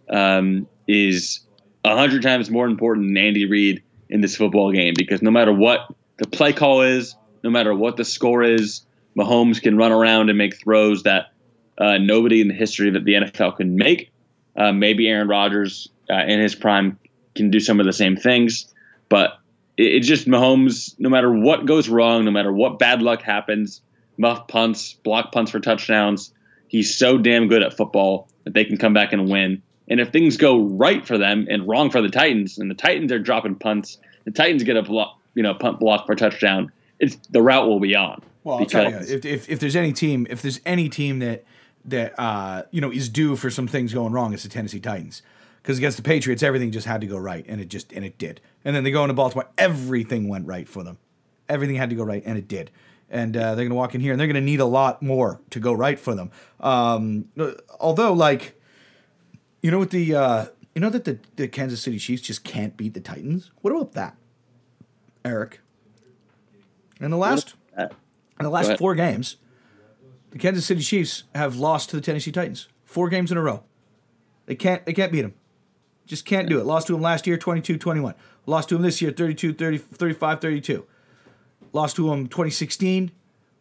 um, 0.09 0.67
is 0.87 1.41
a 1.85 1.95
hundred 1.95 2.23
times 2.23 2.49
more 2.49 2.65
important 2.65 3.09
than 3.09 3.17
Andy 3.17 3.45
Reid 3.45 3.83
in 4.09 4.21
this 4.21 4.35
football 4.35 4.71
game 4.71 4.93
because 4.97 5.21
no 5.21 5.31
matter 5.31 5.53
what 5.53 5.87
the 6.17 6.27
play 6.27 6.53
call 6.53 6.81
is, 6.81 7.15
no 7.43 7.49
matter 7.49 7.73
what 7.73 7.97
the 7.97 8.05
score 8.05 8.43
is, 8.43 8.85
Mahomes 9.17 9.61
can 9.61 9.77
run 9.77 9.91
around 9.91 10.29
and 10.29 10.37
make 10.37 10.55
throws 10.55 11.03
that 11.03 11.33
uh, 11.77 11.97
nobody 11.97 12.41
in 12.41 12.47
the 12.47 12.53
history 12.53 12.91
that 12.91 13.03
the 13.03 13.13
NFL 13.13 13.57
can 13.57 13.75
make. 13.75 14.11
Uh, 14.55 14.71
maybe 14.71 15.07
Aaron 15.07 15.27
Rodgers 15.27 15.89
uh, 16.09 16.23
in 16.25 16.39
his 16.39 16.55
prime 16.55 16.99
can 17.35 17.49
do 17.49 17.59
some 17.59 17.79
of 17.79 17.85
the 17.85 17.93
same 17.93 18.15
things, 18.15 18.73
but 19.09 19.39
it's 19.77 20.05
it, 20.05 20.07
just 20.07 20.27
Mahomes. 20.27 20.95
No 20.99 21.09
matter 21.09 21.31
what 21.31 21.65
goes 21.65 21.89
wrong, 21.89 22.25
no 22.25 22.31
matter 22.31 22.51
what 22.51 22.77
bad 22.77 23.01
luck 23.01 23.21
happens, 23.23 23.81
muff 24.17 24.47
punts, 24.47 24.93
block 24.93 25.31
punts 25.31 25.51
for 25.51 25.59
touchdowns. 25.59 26.31
He's 26.67 26.95
so 26.95 27.17
damn 27.17 27.47
good 27.47 27.63
at 27.63 27.75
football 27.75 28.29
that 28.43 28.53
they 28.53 28.65
can 28.65 28.77
come 28.77 28.93
back 28.93 29.13
and 29.13 29.29
win. 29.29 29.61
And 29.89 29.99
if 29.99 30.09
things 30.09 30.37
go 30.37 30.61
right 30.61 31.05
for 31.05 31.17
them 31.17 31.47
and 31.49 31.67
wrong 31.67 31.89
for 31.89 32.01
the 32.01 32.09
Titans, 32.09 32.57
and 32.57 32.71
the 32.71 32.75
Titans 32.75 33.11
are 33.11 33.19
dropping 33.19 33.55
punts, 33.55 33.97
the 34.23 34.31
Titans 34.31 34.63
get 34.63 34.77
a 34.77 34.81
block, 34.81 35.19
you 35.35 35.43
know, 35.43 35.53
punt 35.53 35.79
block 35.79 36.05
for 36.05 36.15
touchdown. 36.15 36.71
It's 36.99 37.17
the 37.29 37.41
rout 37.41 37.67
will 37.67 37.79
be 37.79 37.95
on. 37.95 38.21
Well, 38.43 38.59
I'll 38.59 38.65
tell 38.65 38.89
you, 38.89 38.97
if, 38.97 39.25
if, 39.25 39.49
if 39.49 39.59
there's 39.59 39.75
any 39.75 39.93
team, 39.93 40.27
if 40.29 40.41
there's 40.41 40.59
any 40.65 40.89
team 40.89 41.19
that 41.19 41.43
that 41.85 42.17
uh, 42.19 42.63
you 42.71 42.81
know 42.81 42.91
is 42.91 43.09
due 43.09 43.35
for 43.35 43.49
some 43.49 43.67
things 43.67 43.93
going 43.93 44.13
wrong. 44.13 44.33
It's 44.33 44.43
the 44.43 44.49
Tennessee 44.49 44.79
Titans 44.79 45.21
because 45.61 45.77
against 45.77 45.97
the 45.97 46.03
Patriots, 46.03 46.43
everything 46.43 46.71
just 46.71 46.87
had 46.87 47.01
to 47.01 47.07
go 47.07 47.17
right, 47.17 47.45
and 47.47 47.59
it 47.61 47.69
just 47.69 47.91
and 47.93 48.05
it 48.05 48.17
did. 48.17 48.41
And 48.65 48.75
then 48.75 48.83
they 48.83 48.91
go 48.91 49.03
into 49.03 49.13
Baltimore, 49.13 49.47
everything 49.57 50.27
went 50.27 50.47
right 50.47 50.67
for 50.67 50.83
them. 50.83 50.97
Everything 51.49 51.75
had 51.75 51.89
to 51.89 51.95
go 51.95 52.03
right, 52.03 52.23
and 52.25 52.37
it 52.37 52.47
did. 52.47 52.71
And 53.09 53.35
uh, 53.37 53.55
they're 53.55 53.65
going 53.65 53.69
to 53.69 53.75
walk 53.75 53.93
in 53.93 54.01
here, 54.01 54.11
and 54.11 54.19
they're 54.19 54.27
going 54.27 54.35
to 54.35 54.41
need 54.41 54.59
a 54.59 54.65
lot 54.65 55.03
more 55.03 55.39
to 55.51 55.59
go 55.59 55.73
right 55.73 55.99
for 55.99 56.15
them. 56.15 56.31
Um, 56.59 57.25
although, 57.79 58.13
like, 58.13 58.59
you 59.63 59.71
know 59.71 59.79
what 59.79 59.89
the 59.89 60.13
uh, 60.13 60.45
you 60.75 60.81
know 60.81 60.89
that 60.89 61.05
the, 61.05 61.17
the 61.37 61.47
Kansas 61.47 61.81
City 61.81 61.97
Chiefs 61.97 62.21
just 62.21 62.43
can't 62.43 62.77
beat 62.77 62.93
the 62.93 62.99
Titans. 62.99 63.49
What 63.61 63.71
about 63.71 63.93
that, 63.93 64.15
Eric? 65.25 65.61
In 66.99 67.09
the 67.09 67.17
last 67.17 67.55
in 67.77 67.89
the 68.43 68.49
last 68.49 68.77
four 68.77 68.93
games, 68.93 69.37
the 70.31 70.37
Kansas 70.37 70.65
City 70.65 70.81
Chiefs 70.81 71.23
have 71.33 71.55
lost 71.55 71.89
to 71.89 71.95
the 71.95 72.01
Tennessee 72.01 72.31
Titans 72.31 72.67
four 72.83 73.09
games 73.09 73.31
in 73.31 73.37
a 73.37 73.41
row. 73.41 73.63
They 74.45 74.55
can't 74.55 74.85
they 74.85 74.93
can't 74.93 75.11
beat 75.11 75.21
them. 75.21 75.33
Just 76.05 76.25
can't 76.25 76.49
do 76.49 76.59
it. 76.59 76.65
Lost 76.65 76.87
to 76.87 76.93
them 76.93 77.01
last 77.01 77.25
year 77.25 77.37
22-21. 77.37 78.13
Lost 78.45 78.67
to 78.69 78.75
them 78.75 78.81
this 78.81 79.01
year 79.01 79.11
32 79.11 79.53
30 79.53 79.77
35 79.77 80.41
32. 80.41 80.85
Lost 81.71 81.95
to 81.95 82.09
them 82.09 82.27
2016. 82.27 83.11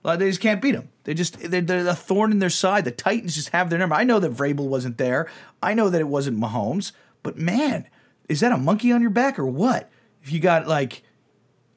They 0.04 0.28
just 0.28 0.40
can't 0.40 0.60
beat 0.60 0.72
them. 0.72 0.88
They 1.04 1.14
just 1.14 1.38
they're, 1.38 1.60
they're 1.60 1.86
a 1.86 1.94
thorn 1.94 2.32
in 2.32 2.40
their 2.40 2.50
side. 2.50 2.84
The 2.84 2.90
Titans 2.90 3.34
just 3.34 3.50
have 3.50 3.70
their 3.70 3.78
number. 3.78 3.94
I 3.94 4.04
know 4.04 4.18
that 4.18 4.32
Vrabel 4.32 4.66
wasn't 4.66 4.98
there. 4.98 5.30
I 5.62 5.74
know 5.74 5.88
that 5.88 6.00
it 6.00 6.08
wasn't 6.08 6.40
Mahomes. 6.40 6.92
But 7.22 7.38
man, 7.38 7.86
is 8.28 8.40
that 8.40 8.52
a 8.52 8.56
monkey 8.56 8.90
on 8.92 9.00
your 9.00 9.10
back 9.10 9.38
or 9.38 9.46
what? 9.46 9.90
If 10.22 10.32
you 10.32 10.40
got 10.40 10.66
like, 10.66 11.02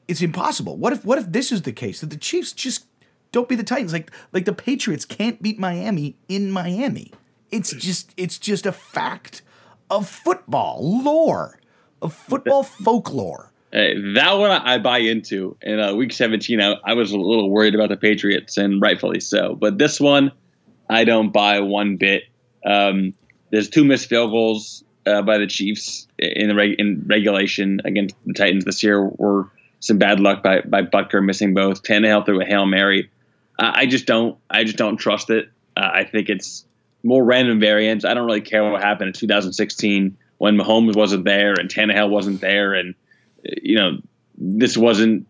it's 0.08 0.22
impossible. 0.22 0.76
What 0.76 0.92
if 0.92 1.04
what 1.04 1.18
if 1.18 1.30
this 1.30 1.52
is 1.52 1.62
the 1.62 1.72
case 1.72 2.00
that 2.00 2.10
the 2.10 2.16
Chiefs 2.16 2.52
just 2.52 2.86
don't 3.32 3.48
beat 3.48 3.56
the 3.56 3.64
Titans 3.64 3.92
like 3.92 4.10
like 4.32 4.44
the 4.44 4.52
Patriots 4.52 5.04
can't 5.04 5.40
beat 5.40 5.58
Miami 5.58 6.16
in 6.28 6.50
Miami? 6.50 7.12
It's 7.50 7.72
just 7.72 8.12
it's 8.16 8.38
just 8.38 8.66
a 8.66 8.72
fact 8.72 9.42
of 9.88 10.08
football 10.08 11.02
lore, 11.02 11.60
of 12.02 12.12
football 12.12 12.62
folklore. 12.62 13.52
That 13.76 14.38
one 14.38 14.50
I 14.50 14.78
buy 14.78 14.98
into. 14.98 15.58
In 15.60 15.78
uh, 15.78 15.94
week 15.94 16.10
17, 16.10 16.62
I, 16.62 16.76
I, 16.82 16.94
was 16.94 17.12
a 17.12 17.18
little 17.18 17.50
worried 17.50 17.74
about 17.74 17.90
the 17.90 17.98
Patriots, 17.98 18.56
and 18.56 18.80
rightfully 18.80 19.20
so. 19.20 19.54
But 19.54 19.76
this 19.76 20.00
one, 20.00 20.32
I 20.88 21.04
don't 21.04 21.30
buy 21.30 21.60
one 21.60 21.98
bit. 21.98 22.22
Um, 22.64 23.12
there's 23.50 23.68
two 23.68 23.84
missed 23.84 24.08
field 24.08 24.30
goals 24.30 24.82
uh, 25.04 25.20
by 25.20 25.36
the 25.36 25.46
Chiefs 25.46 26.08
in 26.18 26.48
the 26.48 26.54
reg- 26.54 26.76
in 26.78 27.04
regulation 27.06 27.82
against 27.84 28.16
the 28.24 28.32
Titans 28.32 28.64
this 28.64 28.82
year. 28.82 29.04
Were 29.04 29.50
some 29.80 29.98
bad 29.98 30.20
luck 30.20 30.42
by 30.42 30.62
by 30.62 30.80
Butker 30.80 31.22
missing 31.22 31.52
both. 31.52 31.82
Tannehill 31.82 32.24
threw 32.24 32.40
a 32.40 32.46
hail 32.46 32.64
mary. 32.64 33.10
I 33.58 33.84
just 33.84 34.06
don't. 34.06 34.38
I 34.48 34.64
just 34.64 34.78
don't 34.78 34.96
trust 34.96 35.28
it. 35.28 35.50
Uh, 35.76 35.90
I 35.92 36.04
think 36.04 36.30
it's 36.30 36.64
more 37.04 37.22
random 37.22 37.60
variants. 37.60 38.06
I 38.06 38.14
don't 38.14 38.24
really 38.24 38.40
care 38.40 38.64
what 38.70 38.82
happened 38.82 39.08
in 39.08 39.12
2016 39.12 40.16
when 40.38 40.56
Mahomes 40.56 40.96
wasn't 40.96 41.24
there 41.24 41.52
and 41.52 41.68
Tannehill 41.68 42.08
wasn't 42.08 42.40
there, 42.40 42.72
and 42.72 42.94
you 43.62 43.76
know 43.76 43.98
this 44.36 44.76
wasn't 44.76 45.26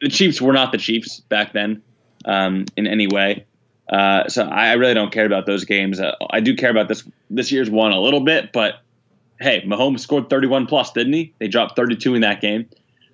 the 0.00 0.08
Chiefs 0.08 0.40
were 0.40 0.52
not 0.52 0.72
the 0.72 0.78
Chiefs 0.78 1.20
back 1.20 1.52
then 1.52 1.82
um, 2.24 2.66
in 2.76 2.86
any 2.86 3.06
way. 3.06 3.46
Uh, 3.88 4.28
so 4.28 4.44
I 4.44 4.72
really 4.74 4.94
don't 4.94 5.12
care 5.12 5.26
about 5.26 5.46
those 5.46 5.64
games. 5.64 6.00
Uh, 6.00 6.14
I 6.30 6.40
do 6.40 6.54
care 6.56 6.70
about 6.70 6.88
this 6.88 7.08
this 7.30 7.52
year's 7.52 7.70
one 7.70 7.92
a 7.92 8.00
little 8.00 8.20
bit, 8.20 8.52
but 8.52 8.80
hey, 9.40 9.62
Mahomes 9.66 10.00
scored 10.00 10.30
31 10.30 10.66
plus, 10.66 10.92
didn't 10.92 11.12
he? 11.12 11.34
They 11.38 11.48
dropped 11.48 11.76
32 11.76 12.14
in 12.14 12.20
that 12.22 12.40
game. 12.40 12.68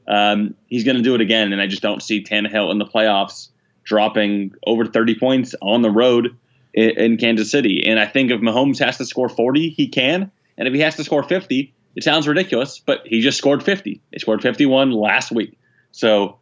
Um, 0.07 0.55
he's 0.67 0.85
going 0.85 0.97
to 0.97 1.03
do 1.03 1.15
it 1.15 1.21
again, 1.21 1.53
and 1.53 1.61
I 1.61 1.67
just 1.67 1.83
don't 1.83 2.03
see 2.03 2.23
Tannehill 2.23 2.71
in 2.71 2.79
the 2.79 2.85
playoffs 2.85 3.49
dropping 3.85 4.55
over 4.67 4.85
30 4.85 5.19
points 5.19 5.55
on 5.63 5.83
the 5.83 5.91
road 5.91 6.37
in, 6.75 6.91
in 6.91 7.17
Kansas 7.17 7.51
City. 7.51 7.85
And 7.87 7.99
I 7.99 8.07
think 8.07 8.31
if 8.31 8.41
Mahomes 8.41 8.79
has 8.85 8.99
to 8.99 9.05
score 9.05 9.29
40, 9.29 9.71
he 9.71 9.89
can. 9.89 10.31
And 10.59 10.69
if 10.69 10.75
he 10.75 10.81
has 10.81 10.97
to 10.97 11.05
score 11.05 11.23
50, 11.23 11.73
it 11.97 12.05
sounds 12.05 12.29
ridiculous, 12.29 12.79
but 12.79 13.03
he 13.05 13.21
just 13.21 13.39
scored 13.39 13.63
50. 13.63 14.01
He 14.13 14.19
scored 14.19 14.43
51 14.43 14.93
last 14.93 15.33
week. 15.33 15.59
So 15.93 16.39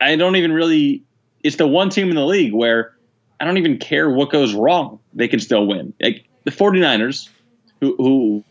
I 0.00 0.16
don't 0.16 0.36
even 0.36 0.52
really. 0.52 1.04
It's 1.42 1.56
the 1.56 1.66
one 1.66 1.90
team 1.90 2.08
in 2.08 2.14
the 2.14 2.24
league 2.24 2.52
where 2.52 2.94
I 3.40 3.44
don't 3.44 3.58
even 3.58 3.78
care 3.78 4.08
what 4.08 4.30
goes 4.30 4.54
wrong. 4.54 5.00
They 5.14 5.28
can 5.28 5.40
still 5.40 5.66
win. 5.66 5.92
Like 6.00 6.24
the 6.44 6.50
49ers, 6.50 7.28
who, 7.80 7.96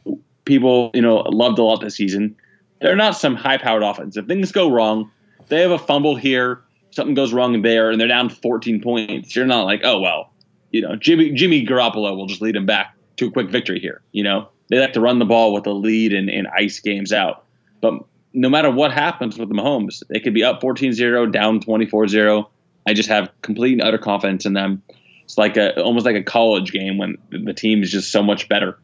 who 0.05 0.19
people 0.45 0.91
you 0.93 1.01
know 1.01 1.17
loved 1.17 1.59
a 1.59 1.63
lot 1.63 1.81
this 1.81 1.95
season, 1.95 2.35
they're 2.81 2.95
not 2.95 3.15
some 3.15 3.35
high-powered 3.35 3.83
offense. 3.83 4.17
If 4.17 4.25
things 4.25 4.51
go 4.51 4.69
wrong, 4.71 5.11
they 5.47 5.61
have 5.61 5.71
a 5.71 5.79
fumble 5.79 6.15
here, 6.15 6.61
something 6.91 7.13
goes 7.13 7.33
wrong 7.33 7.61
there, 7.61 7.89
and 7.89 7.99
they're 7.99 8.07
down 8.07 8.29
14 8.29 8.81
points. 8.81 9.35
You're 9.35 9.45
not 9.45 9.63
like, 9.63 9.81
oh 9.83 9.99
well, 9.99 10.31
you 10.71 10.81
know, 10.81 10.95
Jimmy 10.95 11.31
Jimmy 11.31 11.65
Garoppolo 11.65 12.15
will 12.15 12.27
just 12.27 12.41
lead 12.41 12.55
them 12.55 12.65
back 12.65 12.95
to 13.17 13.27
a 13.27 13.31
quick 13.31 13.49
victory 13.49 13.79
here. 13.79 14.01
You 14.11 14.23
know, 14.23 14.49
they 14.71 14.79
like 14.79 14.93
to 14.93 15.01
run 15.01 15.19
the 15.19 15.25
ball 15.25 15.53
with 15.53 15.67
a 15.67 15.71
lead 15.71 16.13
and, 16.13 16.29
and 16.29 16.47
ice 16.47 16.79
games 16.79 17.11
out. 17.11 17.43
But 17.81 17.93
no 18.33 18.49
matter 18.49 18.71
what 18.71 18.93
happens 18.93 19.37
with 19.37 19.49
the 19.49 19.55
Mahomes, 19.55 20.01
they 20.07 20.19
could 20.19 20.33
be 20.33 20.43
up 20.43 20.61
14-0, 20.61 21.31
down 21.31 21.59
24-0. 21.59 22.47
I 22.87 22.93
just 22.93 23.09
have 23.09 23.29
complete 23.41 23.73
and 23.73 23.81
utter 23.83 23.97
confidence 23.97 24.45
in 24.45 24.53
them. 24.53 24.81
It's 25.25 25.37
like 25.37 25.57
a 25.57 25.81
almost 25.81 26.05
like 26.05 26.15
a 26.15 26.23
college 26.23 26.71
game 26.71 26.97
when 26.97 27.17
the 27.29 27.53
team 27.53 27.83
is 27.83 27.91
just 27.91 28.11
so 28.11 28.23
much 28.23 28.49
better 28.49 28.79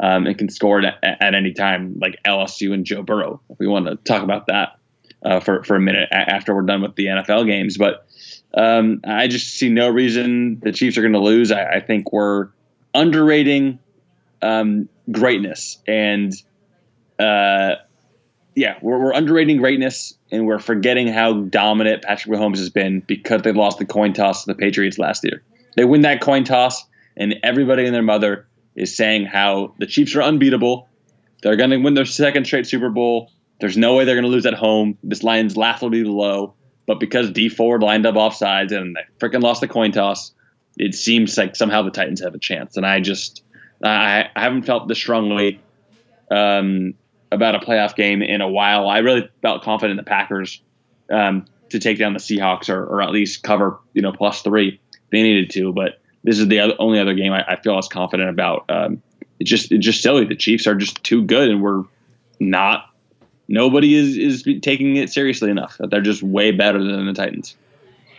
um, 0.00 0.26
and 0.26 0.38
can 0.38 0.48
score 0.48 0.80
at, 0.80 0.98
at, 1.02 1.34
any 1.34 1.52
time, 1.52 1.98
like 2.00 2.20
LSU 2.24 2.72
and 2.72 2.84
Joe 2.84 3.02
Burrow. 3.02 3.40
If 3.50 3.58
we 3.58 3.66
want 3.66 3.86
to 3.86 3.96
talk 3.96 4.22
about 4.22 4.46
that 4.46 4.78
uh, 5.24 5.40
for 5.40 5.62
for 5.64 5.76
a 5.76 5.80
minute 5.80 6.08
after 6.10 6.54
we're 6.54 6.62
done 6.62 6.82
with 6.82 6.96
the 6.96 7.06
NFL 7.06 7.46
games, 7.46 7.76
but 7.76 8.06
um, 8.54 9.00
I 9.04 9.28
just 9.28 9.54
see 9.54 9.68
no 9.68 9.88
reason 9.88 10.60
the 10.60 10.72
Chiefs 10.72 10.96
are 10.98 11.02
going 11.02 11.12
to 11.12 11.20
lose. 11.20 11.52
I, 11.52 11.74
I, 11.74 11.80
think 11.80 12.12
we're 12.12 12.48
underrating 12.94 13.78
um, 14.42 14.88
greatness, 15.10 15.78
and 15.86 16.32
uh, 17.18 17.76
yeah, 18.54 18.76
we're, 18.82 18.98
we're, 18.98 19.14
underrating 19.14 19.58
greatness, 19.58 20.14
and 20.30 20.46
we're 20.46 20.58
forgetting 20.58 21.08
how 21.08 21.34
dominant 21.34 22.02
Patrick 22.02 22.36
Mahomes 22.36 22.58
has 22.58 22.70
been 22.70 23.00
because 23.00 23.42
they 23.42 23.52
lost 23.52 23.78
the 23.78 23.86
coin 23.86 24.12
toss 24.12 24.44
to 24.44 24.52
the 24.52 24.54
Patriots 24.54 24.98
last 24.98 25.24
year. 25.24 25.42
They 25.76 25.84
win 25.84 26.02
that 26.02 26.20
coin 26.20 26.44
toss, 26.44 26.84
and 27.16 27.34
everybody 27.42 27.86
and 27.86 27.94
their 27.94 28.02
mother 28.02 28.46
is 28.74 28.96
saying 28.96 29.26
how 29.26 29.74
the 29.78 29.86
Chiefs 29.86 30.14
are 30.16 30.22
unbeatable. 30.22 30.88
They're 31.42 31.56
going 31.56 31.70
to 31.70 31.78
win 31.78 31.94
their 31.94 32.04
second 32.04 32.46
straight 32.46 32.66
Super 32.66 32.90
Bowl. 32.90 33.30
There's 33.60 33.76
no 33.76 33.94
way 33.94 34.04
they're 34.04 34.14
going 34.14 34.24
to 34.24 34.30
lose 34.30 34.46
at 34.46 34.54
home. 34.54 34.98
This 35.02 35.22
line's 35.22 35.56
laughably 35.56 36.04
low. 36.04 36.54
But 36.86 36.98
because 36.98 37.30
Dee 37.30 37.48
Ford 37.48 37.82
lined 37.82 38.06
up 38.06 38.16
offsides 38.16 38.72
and 38.72 38.96
they 38.96 39.02
freaking 39.20 39.42
lost 39.42 39.60
the 39.60 39.68
coin 39.68 39.92
toss, 39.92 40.32
it 40.76 40.94
seems 40.94 41.36
like 41.38 41.54
somehow 41.54 41.82
the 41.82 41.90
Titans 41.90 42.20
have 42.22 42.34
a 42.34 42.38
chance. 42.38 42.76
And 42.76 42.84
I 42.84 43.00
just 43.00 43.44
I, 43.82 44.30
I 44.34 44.40
haven't 44.40 44.62
felt 44.62 44.88
this 44.88 44.98
strongly 44.98 45.60
um, 46.30 46.94
about 47.30 47.54
a 47.54 47.58
playoff 47.58 47.94
game 47.96 48.22
in 48.22 48.40
a 48.40 48.48
while. 48.48 48.88
I 48.88 48.98
really 48.98 49.28
felt 49.40 49.62
confident 49.62 49.98
in 49.98 50.04
the 50.04 50.08
Packers 50.08 50.62
um, 51.10 51.46
to 51.70 51.78
take 51.78 51.98
down 51.98 52.12
the 52.12 52.18
Seahawks 52.18 52.68
or, 52.68 52.84
or 52.84 53.02
at 53.02 53.10
least 53.10 53.42
cover 53.42 53.78
you 53.94 54.02
know 54.02 54.12
plus 54.12 54.42
three. 54.42 54.80
They 55.10 55.22
needed 55.22 55.50
to, 55.50 55.72
but 55.72 56.00
this 56.24 56.38
is 56.38 56.48
the 56.48 56.60
other, 56.60 56.74
only 56.78 56.98
other 56.98 57.14
game 57.14 57.32
I, 57.32 57.44
I 57.46 57.60
feel 57.60 57.76
as 57.76 57.88
confident 57.88 58.30
about. 58.30 58.64
Um, 58.68 59.02
it's 59.38 59.50
just 59.50 59.72
it's 59.72 59.84
just 59.84 60.02
silly. 60.02 60.24
The 60.24 60.36
Chiefs 60.36 60.66
are 60.66 60.74
just 60.74 61.02
too 61.02 61.22
good, 61.22 61.50
and 61.50 61.62
we're 61.62 61.84
not 62.40 62.88
nobody 63.48 63.94
is 63.94 64.16
is 64.16 64.60
taking 64.62 64.96
it 64.96 65.10
seriously 65.10 65.50
enough. 65.50 65.76
They're 65.78 66.00
just 66.00 66.22
way 66.22 66.52
better 66.52 66.82
than 66.82 67.06
the 67.06 67.12
Titans. 67.12 67.56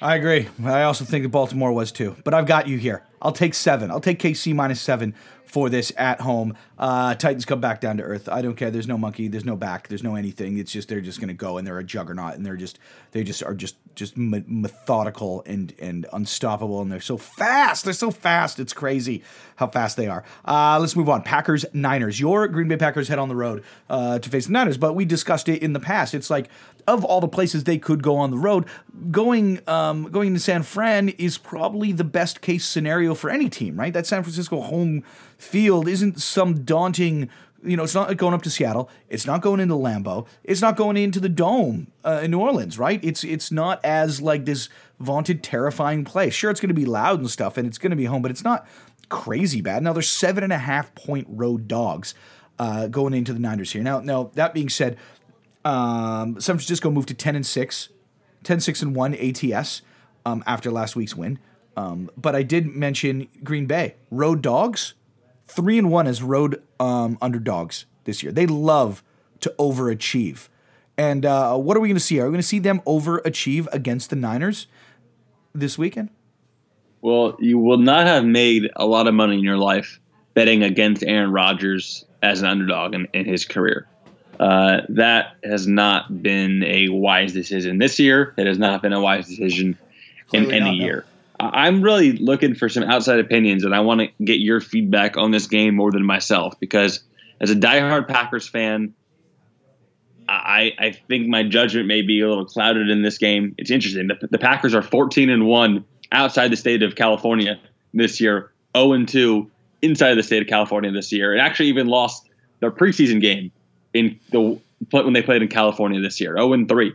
I 0.02 0.16
agree. 0.16 0.50
I 0.64 0.84
also 0.84 1.06
think 1.06 1.24
that 1.24 1.30
Baltimore 1.30 1.72
was 1.72 1.92
too. 1.92 2.16
But 2.24 2.34
I've 2.34 2.46
got 2.46 2.68
you 2.68 2.78
here. 2.78 3.04
I'll 3.24 3.32
take 3.32 3.54
seven. 3.54 3.90
I'll 3.90 4.02
take 4.02 4.20
KC 4.20 4.54
minus 4.54 4.82
seven 4.82 5.16
for 5.46 5.70
this 5.70 5.92
at 5.98 6.20
home. 6.22 6.58
Uh, 6.80 7.14
Titans 7.14 7.46
come 7.46 7.62
back 7.62 7.80
down 7.80 7.98
to 7.98 8.04
earth. 8.04 8.28
I 8.28 8.42
don't 8.42 8.56
care. 8.56 8.72
There's 8.72 8.88
no 8.88 8.98
monkey. 8.98 9.28
There's 9.28 9.46
no 9.46 9.56
back. 9.56 9.88
There's 9.88 10.02
no 10.02 10.16
anything. 10.16 10.58
It's 10.58 10.72
just 10.72 10.90
they're 10.90 11.00
just 11.00 11.20
going 11.20 11.28
to 11.28 11.36
go 11.36 11.60
and 11.60 11.68
they're 11.68 11.78
a 11.78 11.84
juggernaut 11.84 12.34
and 12.34 12.44
they're 12.44 12.58
just 12.58 12.80
they 13.12 13.24
just 13.24 13.44
are 13.44 13.54
just 13.54 13.76
just 13.94 14.18
me- 14.18 14.44
methodical 14.48 15.44
and 15.46 15.74
and 15.80 16.08
unstoppable 16.12 16.82
and 16.82 16.92
they're 16.92 17.00
so 17.00 17.18
fast. 17.18 17.86
They're 17.86 17.94
so 17.94 18.10
fast. 18.10 18.60
It's 18.60 18.74
crazy 18.74 19.24
how 19.58 19.68
fast 19.68 19.96
they 19.96 20.08
are. 20.08 20.24
Uh, 20.44 20.80
let's 20.80 20.96
move 20.96 21.08
on. 21.08 21.22
Packers 21.22 21.66
Niners. 21.72 22.20
Your 22.20 22.48
Green 22.48 22.68
Bay 22.68 22.78
Packers 22.78 23.08
head 23.08 23.20
on 23.20 23.30
the 23.30 23.36
road 23.36 23.64
uh, 23.92 24.18
to 24.18 24.30
face 24.30 24.48
the 24.48 24.54
Niners, 24.54 24.80
but 24.80 24.94
we 24.94 25.06
discussed 25.06 25.48
it 25.48 25.62
in 25.62 25.74
the 25.74 25.80
past. 25.80 26.16
It's 26.16 26.32
like 26.32 26.50
of 26.88 27.04
all 27.04 27.22
the 27.22 27.28
places 27.28 27.64
they 27.64 27.78
could 27.78 28.04
go 28.04 28.18
on 28.18 28.32
the 28.32 28.38
road, 28.38 28.66
going 29.12 29.60
um, 29.68 30.06
going 30.06 30.34
to 30.34 30.40
San 30.40 30.64
Fran 30.64 31.10
is 31.10 31.38
probably 31.38 31.92
the 31.92 32.04
best 32.04 32.42
case 32.42 32.66
scenario 32.66 33.16
for 33.16 33.30
any 33.30 33.50
team, 33.50 33.80
right? 33.80 33.94
That 33.94 34.06
San 34.06 34.24
Francisco 34.24 34.62
home 34.62 35.04
field 35.38 35.88
isn't 35.88 36.22
some 36.22 36.64
daunting. 36.64 37.30
You 37.66 37.78
know, 37.78 37.84
it's 37.84 37.96
not 37.96 38.16
going 38.18 38.34
up 38.34 38.42
to 38.42 38.50
Seattle. 38.50 38.90
It's 39.08 39.26
not 39.26 39.42
going 39.42 39.62
into 39.62 39.76
Lambeau. 39.76 40.28
It's 40.44 40.62
not 40.62 40.76
going 40.76 40.98
into 40.98 41.22
the 41.22 41.30
Dome 41.30 41.88
uh, 42.04 42.22
in 42.24 42.32
New 42.32 42.40
Orleans, 42.40 42.78
right? 42.78 43.00
It's 43.04 43.24
it's 43.24 43.52
not 43.52 43.84
as 43.86 44.22
like 44.22 44.46
this 44.46 44.68
vaunted 45.00 45.44
terrifying 45.44 46.04
place. 46.04 46.34
Sure, 46.34 46.52
it's 46.52 46.60
going 46.60 46.70
to 46.70 46.74
be 46.76 46.86
loud 46.86 47.20
and 47.20 47.30
stuff, 47.30 47.58
and 47.58 47.68
it's 47.68 47.78
going 47.78 47.92
to 47.92 47.96
be 47.96 48.06
home, 48.06 48.22
but 48.22 48.32
it's 48.32 48.44
not 48.44 48.68
crazy 49.10 49.62
bad. 49.62 49.84
Now 49.84 49.94
there's 49.94 50.10
seven 50.10 50.44
and 50.44 50.52
a 50.52 50.58
half 50.58 50.94
point 50.96 51.28
road 51.30 51.68
dogs 51.68 52.16
uh, 52.60 52.88
going 52.88 53.14
into 53.14 53.34
the 53.34 53.40
Niners 53.40 53.72
here. 53.72 53.84
Now, 53.84 54.00
now 54.00 54.32
that 54.36 54.54
being 54.54 54.70
said, 54.70 54.98
um, 55.66 56.40
San 56.40 56.58
Francisco 56.58 56.90
moved 56.90 57.08
to 57.10 57.14
10 57.14 57.36
and 57.36 57.46
6, 57.46 57.90
10 58.44 58.60
6 58.60 58.82
and 58.82 58.96
1 58.96 59.14
ATS 59.16 59.82
um, 60.26 60.44
after 60.46 60.72
last 60.72 60.96
week's 60.96 61.16
win. 61.16 61.40
Um, 61.76 62.10
but 62.16 62.36
I 62.36 62.44
did 62.44 62.68
mention 62.68 63.28
Green 63.44 63.66
Bay 63.66 63.96
road 64.12 64.42
dogs, 64.42 64.94
three 65.48 65.78
and 65.78 65.90
one 65.90 66.08
as 66.08 66.22
road 66.22 66.62
um, 66.80 67.18
underdogs 67.22 67.86
this 68.04 68.22
year. 68.22 68.32
They 68.32 68.46
love 68.46 69.04
to 69.42 69.54
overachieve. 69.60 70.50
And 70.98 71.26
uh, 71.26 71.58
what 71.58 71.76
are 71.76 71.80
we 71.80 71.88
going 71.88 71.96
to 71.96 72.04
see? 72.04 72.20
Are 72.20 72.26
we 72.26 72.30
going 72.30 72.42
to 72.42 72.48
see 72.48 72.60
them 72.60 72.82
overachieve 72.82 73.68
against 73.74 74.10
the 74.10 74.16
Niners 74.16 74.68
this 75.54 75.78
weekend? 75.78 76.10
Well, 77.02 77.36
you 77.40 77.58
will 77.58 77.80
not 77.80 78.08
have 78.08 78.24
made 78.24 78.70
a 78.76 78.86
lot 78.86 79.08
of 79.08 79.14
money 79.14 79.38
in 79.38 79.44
your 79.44 79.58
life 79.58 80.00
betting 80.34 80.64
against 80.64 81.04
Aaron 81.04 81.32
Rodgers 81.32 82.06
as 82.22 82.42
an 82.42 82.48
underdog 82.48 82.94
in, 82.94 83.08
in 83.14 83.26
his 83.26 83.46
career. 83.46 83.88
Uh, 84.40 84.82
that 84.90 85.36
has 85.44 85.68
not 85.68 86.24
been 86.24 86.64
a 86.64 86.90
wise 86.90 87.34
decision 87.34 87.78
this 87.78 88.00
year. 88.00 88.34
It 88.38 88.48
has 88.48 88.58
not 88.58 88.82
been 88.82 88.94
a 88.94 89.02
wise 89.02 89.28
decision 89.28 89.78
Clearly 90.28 90.48
in 90.48 90.54
any 90.54 90.78
not, 90.80 90.86
year. 90.86 91.06
No. 91.40 91.50
I'm 91.54 91.82
really 91.82 92.14
looking 92.14 92.56
for 92.56 92.70
some 92.70 92.84
outside 92.84 93.20
opinions, 93.20 93.64
and 93.64 93.76
I 93.76 93.82
want 93.82 94.02
to 94.02 94.08
get 94.24 94.40
your 94.40 94.60
feedback 94.62 95.18
on 95.18 95.32
this 95.32 95.48
game 95.48 95.76
more 95.76 95.92
than 95.92 96.06
myself 96.06 96.60
because 96.60 97.04
as 97.42 97.52
a 97.52 97.56
diehard 97.56 98.08
Packers 98.08 98.48
fan, 98.48 98.94
I, 100.28 100.72
I 100.80 100.92
think 100.92 101.28
my 101.28 101.44
judgment 101.44 101.88
may 101.88 102.02
be 102.02 102.22
a 102.22 102.30
little 102.30 102.46
clouded 102.46 102.90
in 102.90 103.02
this 103.02 103.18
game. 103.18 103.56
It's 103.58 103.72
interesting. 103.72 104.08
The, 104.08 104.28
the 104.28 104.38
Packers 104.40 104.74
are 104.74 104.82
14 104.82 105.30
and 105.30 105.46
1 105.46 105.86
outside 106.12 106.52
the 106.52 106.56
state 106.56 106.82
of 106.82 106.96
California 106.96 107.60
this 107.94 108.22
year, 108.22 108.52
0 108.76 108.94
and 108.94 109.08
2 109.08 109.50
inside 109.82 110.16
the 110.16 110.24
state 110.24 110.42
of 110.42 110.48
California 110.48 110.92
this 110.92 111.12
year, 111.12 111.34
and 111.34 111.42
actually 111.42 111.70
even 111.70 111.88
lost 111.88 112.30
their 112.62 112.72
preseason 112.72 113.20
game 113.20 113.52
in 113.94 114.20
the 114.32 114.60
when 114.92 115.14
they 115.14 115.22
played 115.22 115.42
in 115.42 115.48
California 115.48 116.02
this 116.02 116.20
year, 116.20 116.36
0 116.36 116.54
and 116.54 116.68
3, 116.68 116.94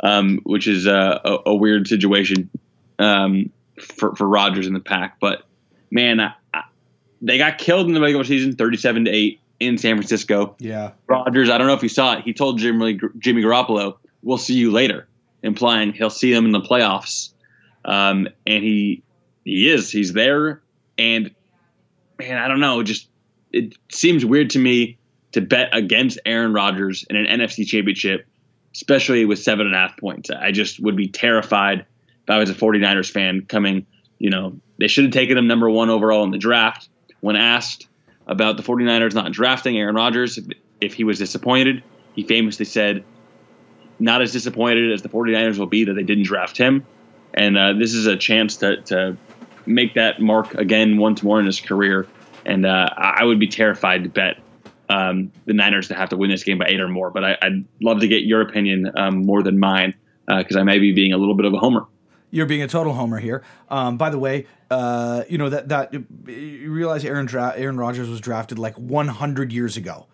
um, 0.00 0.40
which 0.44 0.66
is 0.66 0.86
a, 0.86 1.20
a, 1.24 1.38
a 1.46 1.54
weird 1.54 1.88
situation 1.88 2.50
um, 2.98 3.50
for 3.80 4.14
for 4.14 4.28
Rodgers 4.28 4.66
in 4.66 4.74
the 4.74 4.80
pack. 4.80 5.18
But 5.20 5.42
man, 5.90 6.20
I, 6.20 6.34
I, 6.52 6.62
they 7.20 7.38
got 7.38 7.58
killed 7.58 7.86
in 7.88 7.94
the 7.94 8.00
regular 8.00 8.24
season, 8.24 8.54
37 8.54 9.06
to 9.06 9.10
8 9.10 9.40
in 9.60 9.78
San 9.78 9.96
Francisco. 9.96 10.56
Yeah. 10.58 10.92
Rodgers, 11.06 11.50
I 11.50 11.58
don't 11.58 11.66
know 11.66 11.74
if 11.74 11.82
you 11.82 11.88
saw 11.88 12.18
it. 12.18 12.24
He 12.24 12.32
told 12.32 12.58
Jimmy, 12.58 13.00
Jimmy 13.18 13.42
Garoppolo, 13.42 13.96
"We'll 14.22 14.38
see 14.38 14.54
you 14.54 14.70
later," 14.70 15.08
implying 15.42 15.92
he'll 15.92 16.10
see 16.10 16.32
them 16.32 16.44
in 16.44 16.52
the 16.52 16.60
playoffs. 16.60 17.30
Um, 17.84 18.28
and 18.46 18.62
he 18.62 19.02
he 19.44 19.70
is. 19.70 19.90
He's 19.90 20.12
there. 20.12 20.62
And 20.98 21.34
man, 22.18 22.38
I 22.38 22.48
don't 22.48 22.60
know. 22.60 22.82
Just 22.82 23.08
it 23.52 23.76
seems 23.90 24.24
weird 24.24 24.50
to 24.50 24.58
me 24.58 24.98
to 25.34 25.40
bet 25.40 25.70
against 25.72 26.20
Aaron 26.24 26.52
Rodgers 26.52 27.04
in 27.10 27.16
an 27.16 27.26
NFC 27.26 27.66
Championship, 27.66 28.24
especially 28.72 29.24
with 29.24 29.40
seven 29.40 29.66
and 29.66 29.74
a 29.74 29.78
half 29.78 29.96
points. 29.96 30.30
I 30.30 30.52
just 30.52 30.78
would 30.78 30.96
be 30.96 31.08
terrified 31.08 31.80
if 31.80 32.30
I 32.30 32.38
was 32.38 32.50
a 32.50 32.54
49ers 32.54 33.10
fan 33.10 33.44
coming. 33.46 33.84
You 34.18 34.30
know, 34.30 34.60
they 34.78 34.86
should 34.86 35.04
have 35.04 35.12
taken 35.12 35.36
him 35.36 35.48
number 35.48 35.68
one 35.68 35.90
overall 35.90 36.22
in 36.22 36.30
the 36.30 36.38
draft. 36.38 36.88
When 37.20 37.34
asked 37.34 37.88
about 38.28 38.56
the 38.56 38.62
49ers 38.62 39.12
not 39.12 39.32
drafting 39.32 39.76
Aaron 39.76 39.96
Rodgers 39.96 40.38
if, 40.80 40.94
he 40.94 41.02
was 41.02 41.18
disappointed. 41.18 41.82
He 42.14 42.22
famously 42.22 42.64
said, 42.64 43.02
not 43.98 44.22
as 44.22 44.30
disappointed 44.30 44.92
as 44.92 45.02
the 45.02 45.08
49ers 45.08 45.58
will 45.58 45.66
be 45.66 45.84
that 45.84 45.94
they 45.94 46.04
didn't 46.04 46.24
draft 46.24 46.56
him. 46.56 46.86
And 47.32 47.58
uh, 47.58 47.72
this 47.72 47.92
is 47.92 48.06
a 48.06 48.16
chance 48.16 48.58
to, 48.58 48.82
to 48.82 49.16
make 49.66 49.94
that 49.94 50.20
mark 50.20 50.54
again 50.54 50.96
once 50.96 51.24
more 51.24 51.40
in 51.40 51.46
his 51.46 51.60
career. 51.60 52.06
And 52.46 52.64
uh, 52.64 52.88
I 52.96 53.24
would 53.24 53.40
be 53.40 53.48
terrified 53.48 54.04
to 54.04 54.08
bet 54.08 54.36
um, 54.88 55.32
the 55.46 55.52
Niners 55.52 55.88
to 55.88 55.94
have 55.94 56.10
to 56.10 56.16
win 56.16 56.30
this 56.30 56.44
game 56.44 56.58
by 56.58 56.66
eight 56.66 56.80
or 56.80 56.88
more. 56.88 57.10
But 57.10 57.24
I, 57.24 57.38
would 57.42 57.66
love 57.80 58.00
to 58.00 58.08
get 58.08 58.24
your 58.24 58.40
opinion 58.40 58.90
um, 58.96 59.24
more 59.24 59.42
than 59.42 59.58
mine 59.58 59.94
because 60.26 60.56
uh, 60.56 60.60
I 60.60 60.62
may 60.62 60.78
be 60.78 60.92
being 60.92 61.12
a 61.12 61.18
little 61.18 61.34
bit 61.34 61.46
of 61.46 61.54
a 61.54 61.58
homer. 61.58 61.86
You're 62.30 62.46
being 62.46 62.62
a 62.62 62.68
total 62.68 62.92
homer 62.92 63.18
here. 63.18 63.44
Um, 63.68 63.96
by 63.96 64.10
the 64.10 64.18
way, 64.18 64.46
uh, 64.70 65.22
you 65.28 65.38
know 65.38 65.48
that 65.50 65.68
that 65.68 65.94
you 65.94 66.72
realize 66.72 67.04
Aaron 67.04 67.26
Dra- 67.26 67.54
Aaron 67.56 67.76
Rodgers 67.76 68.08
was 68.08 68.20
drafted 68.20 68.58
like 68.58 68.74
100 68.74 69.52
years 69.52 69.76
ago. 69.76 70.06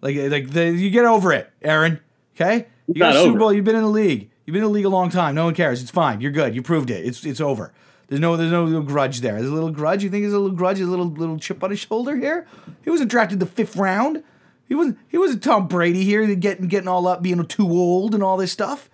Like 0.00 0.16
like 0.16 0.50
the, 0.50 0.70
you 0.70 0.90
get 0.90 1.04
over 1.04 1.32
it, 1.32 1.50
Aaron. 1.62 2.00
Okay, 2.34 2.66
you 2.86 2.94
got 2.94 3.16
a 3.16 3.20
Super 3.20 3.38
Bowl. 3.38 3.52
You've 3.52 3.64
been 3.64 3.76
in 3.76 3.82
the 3.82 3.88
league. 3.88 4.30
You've 4.44 4.54
been 4.54 4.62
in 4.62 4.68
the 4.68 4.72
league 4.72 4.84
a 4.84 4.90
long 4.90 5.10
time. 5.10 5.34
No 5.34 5.46
one 5.46 5.54
cares. 5.54 5.82
It's 5.82 5.90
fine. 5.90 6.20
You're 6.20 6.32
good. 6.32 6.54
You 6.54 6.62
proved 6.62 6.90
it. 6.90 7.04
It's 7.04 7.26
it's 7.26 7.40
over. 7.40 7.72
There's 8.08 8.20
no 8.20 8.36
there's 8.36 8.52
no 8.52 8.64
little 8.64 8.82
grudge 8.82 9.20
there. 9.20 9.34
There's 9.34 9.50
a 9.50 9.54
little 9.54 9.70
grudge. 9.70 10.04
You 10.04 10.10
think 10.10 10.22
there's 10.22 10.34
a 10.34 10.38
little 10.38 10.56
grudge? 10.56 10.80
A 10.80 10.86
little 10.86 11.06
little 11.06 11.38
chip 11.38 11.62
on 11.64 11.70
his 11.70 11.80
shoulder 11.80 12.16
here. 12.16 12.46
He 12.82 12.90
wasn't 12.90 13.10
drafted 13.10 13.40
the 13.40 13.46
fifth 13.46 13.76
round. 13.76 14.22
He 14.68 14.74
wasn't 14.74 14.98
he 15.08 15.18
wasn't 15.18 15.42
Tom 15.42 15.68
Brady 15.68 16.04
here 16.04 16.34
getting 16.34 16.68
getting 16.68 16.88
all 16.88 17.06
up, 17.06 17.22
being 17.22 17.44
too 17.46 17.68
old 17.68 18.14
and 18.14 18.22
all 18.22 18.36
this 18.36 18.52
stuff. 18.52 18.88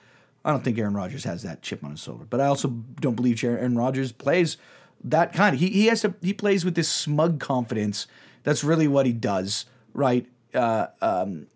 I 0.44 0.50
don't 0.50 0.64
think 0.64 0.78
Aaron 0.78 0.94
Rodgers 0.94 1.24
has 1.24 1.42
that 1.42 1.62
chip 1.62 1.84
on 1.84 1.92
his 1.92 2.00
shoulder, 2.00 2.26
but 2.28 2.40
I 2.40 2.46
also 2.46 2.68
don't 2.68 3.14
believe 3.14 3.42
Aaron 3.44 3.76
Rodgers 3.76 4.12
plays 4.12 4.56
that 5.04 5.32
kind. 5.32 5.56
He 5.56 5.68
he 5.68 5.86
has 5.86 6.02
to 6.02 6.14
he 6.22 6.32
plays 6.32 6.64
with 6.64 6.74
this 6.74 6.88
smug 6.88 7.38
confidence. 7.38 8.06
That's 8.44 8.64
really 8.64 8.88
what 8.88 9.06
he 9.06 9.12
does, 9.12 9.66
right? 9.94 10.26
Uh, 10.52 10.88
um, 11.00 11.46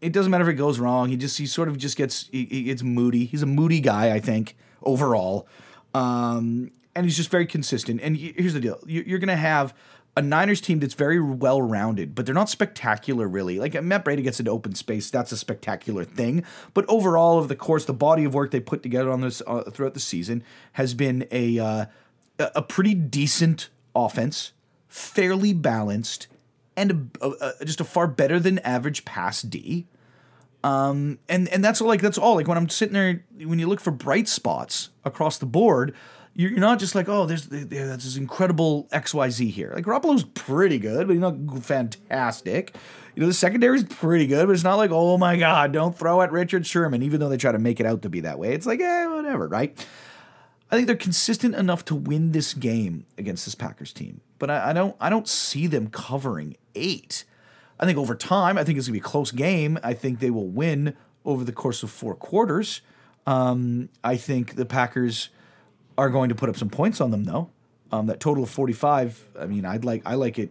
it 0.00 0.12
doesn't 0.12 0.30
matter 0.30 0.44
if 0.44 0.50
it 0.50 0.54
goes 0.54 0.78
wrong. 0.78 1.08
He 1.08 1.16
just 1.16 1.38
he 1.38 1.46
sort 1.46 1.68
of 1.68 1.76
just 1.76 1.96
gets 1.96 2.28
he, 2.32 2.46
he 2.46 2.62
gets 2.64 2.82
moody. 2.82 3.26
He's 3.26 3.42
a 3.42 3.46
moody 3.46 3.80
guy, 3.80 4.14
I 4.14 4.20
think 4.20 4.56
overall, 4.82 5.46
um, 5.92 6.70
and 6.94 7.06
he's 7.06 7.16
just 7.16 7.30
very 7.30 7.46
consistent. 7.46 8.00
And 8.02 8.16
here's 8.16 8.54
the 8.54 8.60
deal: 8.60 8.78
you're 8.86 9.18
going 9.18 9.28
to 9.28 9.36
have 9.36 9.74
a 10.16 10.22
Niners 10.22 10.60
team 10.60 10.80
that's 10.80 10.94
very 10.94 11.20
well 11.20 11.62
rounded, 11.62 12.14
but 12.14 12.26
they're 12.26 12.34
not 12.34 12.48
spectacular 12.48 13.28
really. 13.28 13.58
Like 13.58 13.80
Matt 13.82 14.04
Breida 14.04 14.22
gets 14.22 14.40
into 14.40 14.50
open 14.50 14.74
space, 14.74 15.10
that's 15.10 15.32
a 15.32 15.36
spectacular 15.36 16.04
thing. 16.04 16.44
But 16.74 16.84
overall, 16.88 17.38
of 17.38 17.48
the 17.48 17.56
course, 17.56 17.84
the 17.84 17.94
body 17.94 18.24
of 18.24 18.34
work 18.34 18.50
they 18.50 18.60
put 18.60 18.82
together 18.82 19.10
on 19.10 19.20
this 19.20 19.40
uh, 19.46 19.62
throughout 19.70 19.94
the 19.94 20.00
season 20.00 20.42
has 20.72 20.94
been 20.94 21.26
a 21.30 21.58
uh, 21.58 21.86
a 22.38 22.62
pretty 22.62 22.94
decent 22.94 23.68
offense, 23.94 24.52
fairly 24.88 25.52
balanced, 25.52 26.26
and 26.76 27.10
a, 27.20 27.26
a, 27.26 27.52
a, 27.60 27.64
just 27.64 27.80
a 27.80 27.84
far 27.84 28.06
better 28.06 28.40
than 28.40 28.58
average 28.60 29.04
pass 29.04 29.42
D. 29.42 29.86
Um, 30.64 31.18
and 31.28 31.48
and 31.48 31.64
that's 31.64 31.80
like 31.80 32.02
that's 32.02 32.18
all. 32.18 32.34
Like 32.34 32.48
when 32.48 32.58
I'm 32.58 32.68
sitting 32.68 32.94
there, 32.94 33.24
when 33.44 33.58
you 33.58 33.68
look 33.68 33.80
for 33.80 33.92
bright 33.92 34.28
spots 34.28 34.90
across 35.04 35.38
the 35.38 35.46
board, 35.46 35.94
you're 36.34 36.52
not 36.52 36.78
just 36.78 36.94
like, 36.94 37.08
oh, 37.08 37.26
there's 37.26 37.46
there's 37.46 38.04
this 38.04 38.16
incredible 38.16 38.88
X 38.92 39.12
Y 39.12 39.30
Z 39.30 39.48
here. 39.48 39.72
Like 39.74 39.84
Garoppolo's 39.84 40.24
pretty 40.24 40.78
good, 40.78 41.06
but 41.06 41.12
he's 41.12 41.20
not 41.20 41.36
fantastic. 41.62 42.74
You 43.14 43.22
know, 43.22 43.26
the 43.26 43.34
secondary 43.34 43.76
is 43.76 43.84
pretty 43.84 44.26
good, 44.26 44.46
but 44.46 44.52
it's 44.52 44.64
not 44.64 44.76
like, 44.76 44.90
oh 44.92 45.18
my 45.18 45.36
god, 45.36 45.72
don't 45.72 45.96
throw 45.96 46.22
at 46.22 46.30
Richard 46.30 46.66
Sherman, 46.66 47.02
even 47.02 47.20
though 47.20 47.28
they 47.28 47.36
try 47.36 47.52
to 47.52 47.58
make 47.58 47.80
it 47.80 47.86
out 47.86 48.02
to 48.02 48.08
be 48.08 48.20
that 48.20 48.38
way. 48.38 48.54
It's 48.54 48.66
like, 48.66 48.80
eh, 48.80 49.06
whatever, 49.06 49.48
right? 49.48 49.86
I 50.70 50.76
think 50.76 50.86
they're 50.86 50.96
consistent 50.96 51.56
enough 51.56 51.84
to 51.86 51.96
win 51.96 52.30
this 52.30 52.54
game 52.54 53.06
against 53.18 53.44
this 53.44 53.56
Packers 53.56 53.92
team, 53.92 54.20
but 54.38 54.50
I, 54.50 54.70
I 54.70 54.72
don't 54.72 54.96
I 55.00 55.10
don't 55.10 55.26
see 55.26 55.66
them 55.66 55.88
covering 55.88 56.56
eight. 56.74 57.24
I 57.80 57.86
think 57.86 57.98
over 57.98 58.14
time, 58.14 58.56
I 58.56 58.62
think 58.62 58.78
it's 58.78 58.86
gonna 58.86 58.94
be 58.94 59.00
a 59.00 59.02
close 59.02 59.32
game. 59.32 59.78
I 59.82 59.94
think 59.94 60.20
they 60.20 60.30
will 60.30 60.46
win 60.48 60.96
over 61.24 61.44
the 61.44 61.52
course 61.52 61.82
of 61.82 61.90
four 61.90 62.14
quarters. 62.14 62.82
Um, 63.26 63.88
I 64.04 64.16
think 64.16 64.54
the 64.54 64.64
Packers 64.64 65.30
are 66.00 66.08
going 66.08 66.30
to 66.30 66.34
put 66.34 66.48
up 66.48 66.56
some 66.56 66.70
points 66.70 66.98
on 67.00 67.10
them 67.10 67.24
though. 67.24 67.50
Um, 67.92 68.06
that 68.06 68.20
total 68.20 68.44
of 68.44 68.50
45. 68.50 69.26
I 69.38 69.46
mean, 69.46 69.66
I'd 69.66 69.84
like 69.84 70.02
I 70.06 70.14
like 70.14 70.38
it. 70.38 70.50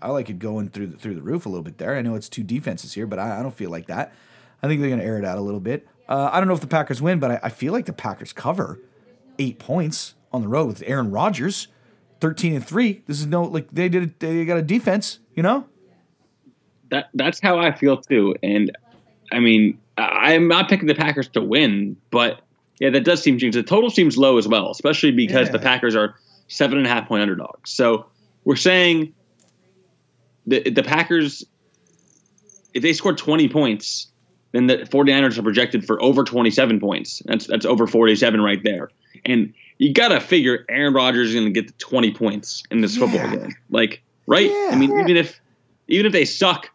I 0.00 0.10
like 0.10 0.30
it 0.30 0.38
going 0.38 0.68
through 0.68 0.88
the, 0.88 0.96
through 0.96 1.14
the 1.16 1.22
roof 1.22 1.46
a 1.46 1.48
little 1.48 1.64
bit 1.64 1.78
there. 1.78 1.96
I 1.96 2.02
know 2.02 2.14
it's 2.14 2.28
two 2.28 2.44
defenses 2.44 2.92
here, 2.92 3.06
but 3.06 3.18
I, 3.18 3.40
I 3.40 3.42
don't 3.42 3.54
feel 3.54 3.70
like 3.70 3.86
that. 3.86 4.14
I 4.62 4.68
think 4.68 4.80
they're 4.80 4.90
going 4.90 5.00
to 5.00 5.04
air 5.04 5.18
it 5.18 5.24
out 5.24 5.36
a 5.36 5.40
little 5.40 5.60
bit. 5.60 5.88
Uh, 6.08 6.30
I 6.32 6.38
don't 6.38 6.46
know 6.46 6.54
if 6.54 6.60
the 6.60 6.66
Packers 6.66 7.02
win, 7.02 7.18
but 7.18 7.32
I, 7.32 7.40
I 7.44 7.48
feel 7.48 7.72
like 7.72 7.86
the 7.86 7.92
Packers 7.92 8.32
cover 8.32 8.78
eight 9.38 9.58
points 9.58 10.14
on 10.32 10.42
the 10.42 10.48
road 10.48 10.66
with 10.68 10.82
Aaron 10.86 11.10
Rodgers, 11.10 11.68
thirteen 12.20 12.54
and 12.54 12.64
three. 12.64 13.02
This 13.06 13.18
is 13.18 13.26
no 13.26 13.42
like 13.42 13.68
they 13.72 13.88
did. 13.88 14.20
They 14.20 14.44
got 14.44 14.58
a 14.58 14.62
defense, 14.62 15.18
you 15.34 15.42
know. 15.42 15.66
That 16.90 17.08
that's 17.14 17.40
how 17.40 17.58
I 17.58 17.72
feel 17.72 17.96
too, 17.96 18.36
and 18.42 18.70
I 19.32 19.40
mean 19.40 19.78
I'm 19.96 20.48
not 20.48 20.68
picking 20.68 20.86
the 20.86 20.94
Packers 20.94 21.28
to 21.28 21.40
win, 21.40 21.96
but 22.10 22.40
yeah, 22.80 22.90
that 22.90 23.04
does 23.04 23.22
seem 23.22 23.38
strange. 23.38 23.54
The 23.54 23.62
total 23.62 23.90
seems 23.90 24.16
low 24.16 24.38
as 24.38 24.48
well, 24.48 24.70
especially 24.70 25.12
because 25.12 25.48
yeah. 25.48 25.52
the 25.52 25.58
Packers 25.58 25.94
are 25.94 26.16
seven 26.48 26.78
and 26.78 26.86
a 26.86 26.90
half 26.90 27.08
point 27.08 27.22
underdogs. 27.22 27.70
So 27.70 28.06
we're 28.44 28.56
saying 28.56 29.14
the 30.46 30.68
the 30.70 30.82
Packers, 30.82 31.44
if 32.72 32.82
they 32.82 32.92
score 32.92 33.14
20 33.14 33.48
points, 33.48 34.08
then 34.52 34.66
the 34.66 34.78
49ers 34.78 35.38
are 35.38 35.42
projected 35.42 35.86
for 35.86 36.02
over 36.02 36.24
27 36.24 36.80
points. 36.80 37.22
That's 37.26 37.46
that's 37.46 37.66
over 37.66 37.86
47 37.86 38.40
right 38.40 38.62
there. 38.62 38.90
And 39.24 39.54
you 39.78 39.92
gotta 39.92 40.20
figure 40.20 40.64
Aaron 40.68 40.94
Rodgers 40.94 41.30
is 41.30 41.34
gonna 41.34 41.50
get 41.50 41.68
the 41.68 41.74
20 41.74 42.12
points 42.12 42.62
in 42.70 42.80
this 42.80 42.96
yeah. 42.96 43.06
football 43.06 43.30
game. 43.30 43.54
Like, 43.70 44.02
right? 44.26 44.50
Yeah. 44.50 44.70
I 44.72 44.76
mean, 44.76 44.90
even 44.98 45.16
if 45.16 45.40
even 45.88 46.06
if 46.06 46.12
they 46.12 46.24
suck 46.24 46.70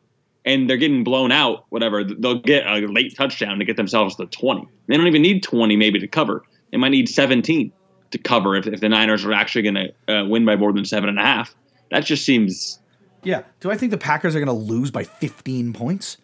and 0.49 0.67
they're 0.67 0.77
getting 0.77 1.03
blown 1.03 1.31
out, 1.31 1.65
whatever, 1.69 2.03
they'll 2.03 2.39
get 2.39 2.65
a 2.65 2.79
late 2.87 3.15
touchdown 3.15 3.59
to 3.59 3.65
get 3.65 3.77
themselves 3.77 4.15
to 4.15 4.25
20. 4.25 4.67
They 4.87 4.97
don't 4.97 5.05
even 5.05 5.21
need 5.21 5.43
20 5.43 5.75
maybe 5.75 5.99
to 5.99 6.07
cover. 6.07 6.43
They 6.71 6.77
might 6.77 6.89
need 6.89 7.07
17 7.07 7.71
to 8.11 8.17
cover 8.17 8.55
if, 8.55 8.65
if 8.65 8.79
the 8.79 8.89
Niners 8.89 9.23
are 9.25 9.33
actually 9.33 9.61
going 9.61 9.75
to 9.75 10.13
uh, 10.13 10.25
win 10.25 10.45
by 10.45 10.55
more 10.55 10.73
than 10.73 10.85
seven 10.85 11.07
and 11.07 11.19
a 11.19 11.21
half. 11.21 11.55
That 11.91 12.03
just 12.03 12.25
seems. 12.25 12.79
Yeah. 13.23 13.43
Do 13.59 13.69
I 13.69 13.77
think 13.77 13.91
the 13.91 13.97
Packers 13.97 14.35
are 14.35 14.43
going 14.43 14.47
to 14.47 14.73
lose 14.73 14.89
by 14.89 15.03
15 15.03 15.71
points? 15.73 16.17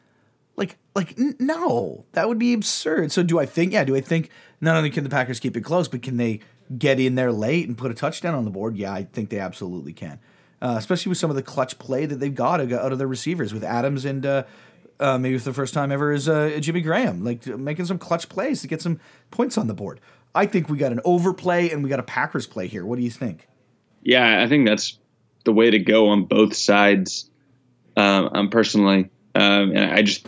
Like, 0.56 0.78
like 0.96 1.20
n- 1.20 1.36
no, 1.40 2.06
that 2.14 2.28
would 2.28 2.40
be 2.40 2.54
absurd. 2.54 3.12
So 3.12 3.22
do 3.22 3.38
I 3.38 3.46
think? 3.46 3.74
Yeah. 3.74 3.84
Do 3.84 3.96
I 3.96 4.02
think 4.02 4.32
not 4.60 4.76
only 4.76 4.90
can 4.90 5.04
the 5.04 5.10
Packers 5.10 5.40
keep 5.40 5.56
it 5.56 5.62
close, 5.62 5.88
but 5.88 6.02
can 6.02 6.18
they 6.18 6.40
get 6.76 7.00
in 7.00 7.14
there 7.14 7.32
late 7.32 7.68
and 7.68 7.78
put 7.78 7.92
a 7.92 7.94
touchdown 7.94 8.34
on 8.34 8.44
the 8.44 8.52
board? 8.52 8.76
Yeah, 8.76 8.92
I 8.92 9.04
think 9.04 9.30
they 9.30 9.40
absolutely 9.40 9.94
can 9.94 10.20
uh, 10.66 10.78
especially 10.78 11.12
with 11.12 11.20
some 11.20 11.30
of 11.30 11.36
the 11.36 11.44
clutch 11.44 11.78
play 11.78 12.08
that 12.08 12.16
they've 12.16 12.34
got 12.34 12.60
out 12.60 12.92
of 12.92 12.98
their 12.98 13.08
receivers 13.08 13.54
with 13.54 13.64
Adams 13.64 14.04
and 14.04 14.26
uh, 14.26 14.44
uh, 15.00 15.16
maybe 15.16 15.38
for 15.38 15.44
the 15.44 15.54
first 15.54 15.76
time 15.76 15.92
ever, 15.92 16.12
is 16.12 16.28
uh, 16.28 16.58
Jimmy 16.60 16.82
Graham, 16.82 17.24
like 17.24 17.46
making 17.46 17.86
some 17.86 18.00
clutch 18.00 18.30
plays 18.30 18.62
to 18.62 18.68
get 18.68 18.82
some 18.82 19.00
points 19.30 19.60
on 19.60 19.68
the 19.68 19.76
board. 19.76 20.00
I 20.34 20.48
think 20.48 20.68
we 20.68 20.80
got 20.80 20.92
an 20.92 21.02
overplay 21.06 21.70
and 21.70 21.84
we 21.84 21.90
got 21.90 22.00
a 22.00 22.04
Packers 22.04 22.48
play 22.48 22.66
here. 22.66 22.84
What 22.84 22.98
do 22.98 23.04
you 23.04 23.12
think? 23.12 23.48
Yeah, 24.02 24.42
I 24.42 24.48
think 24.48 24.66
that's 24.66 24.98
the 25.44 25.54
way 25.54 25.70
to 25.70 25.78
go 25.78 26.10
on 26.10 26.26
both 26.26 26.56
sides. 26.56 27.30
Um, 27.96 28.32
I'm 28.34 28.50
personally, 28.50 29.12
um, 29.36 29.72
I 29.78 30.02
just, 30.02 30.28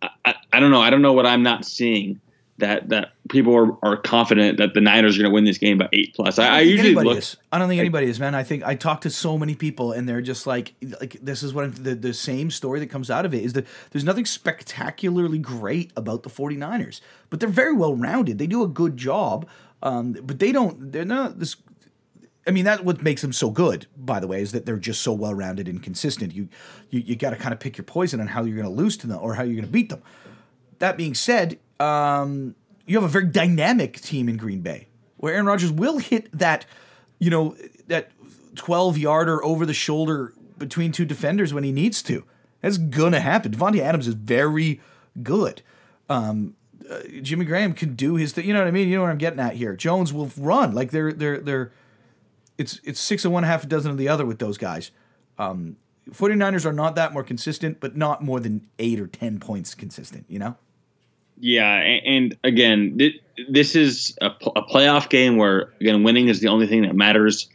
I, 0.00 0.34
I 0.52 0.60
don't 0.60 0.70
know. 0.70 0.80
I 0.80 0.90
don't 0.90 1.02
know 1.02 1.12
what 1.12 1.26
I'm 1.26 1.42
not 1.42 1.64
seeing 1.64 2.20
that 2.58 2.88
that 2.88 3.12
people 3.28 3.54
are, 3.56 3.76
are 3.82 3.96
confident 3.96 4.58
that 4.58 4.74
the 4.74 4.80
Niners 4.80 5.16
are 5.16 5.22
going 5.22 5.30
to 5.30 5.34
win 5.34 5.44
this 5.44 5.58
game 5.58 5.78
by 5.78 5.88
eight 5.92 6.14
plus. 6.14 6.38
I, 6.38 6.58
I 6.58 6.60
usually 6.60 6.94
look. 6.94 7.18
Is. 7.18 7.36
I 7.52 7.58
don't 7.58 7.68
think 7.68 7.78
anybody 7.78 8.08
is, 8.08 8.18
man. 8.18 8.34
I 8.34 8.42
think 8.42 8.64
I 8.64 8.74
talk 8.74 9.00
to 9.02 9.10
so 9.10 9.38
many 9.38 9.54
people, 9.54 9.92
and 9.92 10.08
they're 10.08 10.20
just 10.20 10.46
like, 10.46 10.74
like 11.00 11.18
this 11.22 11.42
is 11.42 11.54
what 11.54 11.64
I'm, 11.64 11.72
the 11.72 11.94
the 11.94 12.12
same 12.12 12.50
story 12.50 12.80
that 12.80 12.88
comes 12.88 13.10
out 13.10 13.24
of 13.24 13.32
it 13.32 13.44
is 13.44 13.52
that 13.52 13.66
there's 13.90 14.04
nothing 14.04 14.26
spectacularly 14.26 15.38
great 15.38 15.92
about 15.96 16.24
the 16.24 16.30
49ers, 16.30 17.00
but 17.30 17.40
they're 17.40 17.48
very 17.48 17.74
well 17.74 17.94
rounded. 17.94 18.38
They 18.38 18.48
do 18.48 18.62
a 18.64 18.68
good 18.68 18.96
job, 18.96 19.48
um, 19.82 20.12
but 20.12 20.40
they 20.40 20.50
don't. 20.50 20.92
They're 20.92 21.04
not 21.04 21.38
this. 21.38 21.56
I 22.44 22.50
mean, 22.50 22.64
that's 22.64 22.82
what 22.82 23.02
makes 23.02 23.22
them 23.22 23.32
so 23.32 23.50
good. 23.50 23.86
By 23.96 24.18
the 24.18 24.26
way, 24.26 24.40
is 24.42 24.52
that 24.52 24.66
they're 24.66 24.78
just 24.78 25.02
so 25.02 25.12
well 25.12 25.34
rounded 25.34 25.68
and 25.68 25.80
consistent. 25.80 26.34
You 26.34 26.48
you, 26.90 27.00
you 27.00 27.14
got 27.14 27.30
to 27.30 27.36
kind 27.36 27.52
of 27.52 27.60
pick 27.60 27.78
your 27.78 27.84
poison 27.84 28.20
on 28.20 28.26
how 28.26 28.42
you're 28.42 28.56
going 28.56 28.68
to 28.68 28.82
lose 28.82 28.96
to 28.96 29.06
them 29.06 29.20
or 29.22 29.34
how 29.34 29.44
you're 29.44 29.54
going 29.54 29.64
to 29.64 29.70
beat 29.70 29.90
them. 29.90 30.02
That 30.80 30.96
being 30.96 31.14
said, 31.14 31.58
um, 31.80 32.54
you 32.86 32.96
have 32.96 33.04
a 33.04 33.08
very 33.08 33.26
dynamic 33.26 34.00
team 34.00 34.28
in 34.28 34.36
Green 34.36 34.60
Bay 34.60 34.88
where 35.18 35.34
Aaron 35.34 35.46
Rodgers 35.46 35.70
will 35.70 35.98
hit 35.98 36.30
that, 36.36 36.64
you 37.18 37.30
know, 37.30 37.56
that 37.86 38.10
12 38.54 38.98
yarder 38.98 39.44
over 39.44 39.66
the 39.66 39.74
shoulder 39.74 40.32
between 40.56 40.92
two 40.92 41.04
defenders 41.04 41.52
when 41.52 41.64
he 41.64 41.72
needs 41.72 42.02
to. 42.02 42.24
That's 42.60 42.78
gonna 42.78 43.20
happen. 43.20 43.52
Davante 43.52 43.80
Adams 43.80 44.08
is 44.08 44.14
very 44.14 44.80
good. 45.22 45.62
Um, 46.08 46.54
uh, 46.90 47.00
Jimmy 47.22 47.44
Graham 47.44 47.72
can 47.72 47.94
do 47.94 48.16
his 48.16 48.32
thing. 48.32 48.46
You 48.46 48.52
know 48.52 48.60
what 48.60 48.68
I 48.68 48.72
mean? 48.72 48.88
You 48.88 48.96
know 48.96 49.02
what 49.02 49.10
I'm 49.10 49.18
getting 49.18 49.38
at 49.38 49.54
here. 49.54 49.76
Jones 49.76 50.12
will 50.12 50.30
run 50.36 50.72
like 50.74 50.90
they're 50.90 51.12
they're 51.12 51.38
they're. 51.38 51.72
It's 52.56 52.80
it's 52.82 52.98
six 52.98 53.24
of 53.24 53.30
one, 53.30 53.44
half 53.44 53.62
a 53.62 53.66
dozen 53.68 53.92
of 53.92 53.98
the 53.98 54.08
other 54.08 54.26
with 54.26 54.40
those 54.40 54.58
guys. 54.58 54.90
Um, 55.38 55.76
49ers 56.10 56.64
are 56.64 56.72
not 56.72 56.96
that 56.96 57.12
more 57.12 57.22
consistent, 57.22 57.78
but 57.78 57.96
not 57.96 58.24
more 58.24 58.40
than 58.40 58.66
eight 58.80 58.98
or 58.98 59.06
ten 59.06 59.38
points 59.38 59.74
consistent. 59.74 60.24
You 60.28 60.40
know. 60.40 60.56
Yeah, 61.40 61.72
and, 61.72 62.36
again, 62.42 62.98
this 63.48 63.76
is 63.76 64.16
a, 64.20 64.26
a, 64.26 64.62
playoff 64.62 65.08
game 65.08 65.36
where 65.36 65.72
again 65.80 66.02
winning 66.02 66.28
is 66.28 66.40
the 66.40 66.48
only 66.48 66.66
thing 66.66 66.82
that 66.82 66.96
matters. 66.96 67.48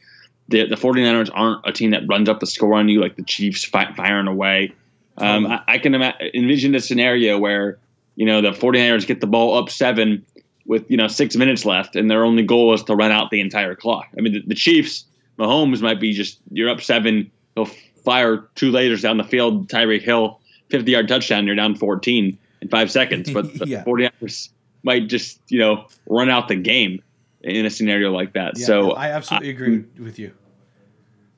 The, 0.48 0.68
the 0.68 0.76
49ers 0.76 1.30
aren't 1.34 1.68
a 1.68 1.72
team 1.72 1.92
that 1.92 2.04
runs 2.08 2.30
up 2.30 2.40
the 2.40 2.48
score 2.48 2.76
on 2.76 2.88
you 2.88 3.02
like 3.02 3.16
the 3.16 3.24
Chiefs 3.24 3.66
firing 3.66 4.28
away. 4.28 4.74
Um, 5.18 5.48
I, 5.48 5.62
I, 5.68 5.78
can 5.78 5.94
ima- 5.94 6.16
envision 6.34 6.76
a 6.76 6.80
scenario 6.80 7.38
where 7.38 7.78
you 8.16 8.26
know 8.26 8.42
the 8.42 8.52
49ers 8.52 9.06
get 9.06 9.22
the 9.22 9.28
ball 9.28 9.58
up 9.58 9.70
seven 9.70 10.26
with 10.66 10.90
you 10.90 10.98
know 10.98 11.08
six 11.08 11.36
minutes 11.36 11.66
left, 11.66 11.96
and 11.96 12.10
their 12.10 12.24
only 12.24 12.44
goal 12.44 12.74
is 12.74 12.84
to 12.84 12.96
run 12.96 13.12
out 13.12 13.32
the 13.32 13.42
entire 13.42 13.76
clock. 13.76 14.08
I 14.18 14.22
mean, 14.22 14.34
the, 14.34 14.44
the 14.48 14.56
Chiefs, 14.56 15.06
Mahomes 15.38 15.82
might 15.82 16.00
be 16.00 16.14
just 16.14 16.40
you're 16.52 16.70
up 16.70 16.82
seven, 16.82 17.32
he'll 17.56 17.66
fire 18.06 18.48
two 18.56 18.72
laters 18.72 19.02
down 19.02 19.18
the 19.18 19.24
field, 19.24 19.68
Tyreek 19.68 20.02
Hill, 20.02 20.40
50 20.70 20.92
yard 20.92 21.08
touchdown, 21.08 21.46
you're 21.48 21.56
down 21.56 21.76
14 21.76 22.38
in 22.64 22.70
five 22.70 22.92
seconds, 22.92 23.32
but 23.32 23.54
the 23.60 23.68
yeah. 23.68 23.84
49ers 23.84 24.50
might 24.82 25.08
just, 25.08 25.40
you 25.50 25.60
know, 25.60 25.88
run 26.08 26.30
out 26.30 26.48
the 26.48 26.56
game 26.56 27.04
in 27.42 27.66
a 27.66 27.70
scenario 27.70 28.12
like 28.12 28.34
that. 28.34 28.58
Yeah, 28.58 28.66
so 28.66 28.92
I 28.92 29.10
absolutely 29.10 29.50
I, 29.50 29.52
agree 29.52 29.84
with 30.00 30.18
you. 30.18 30.34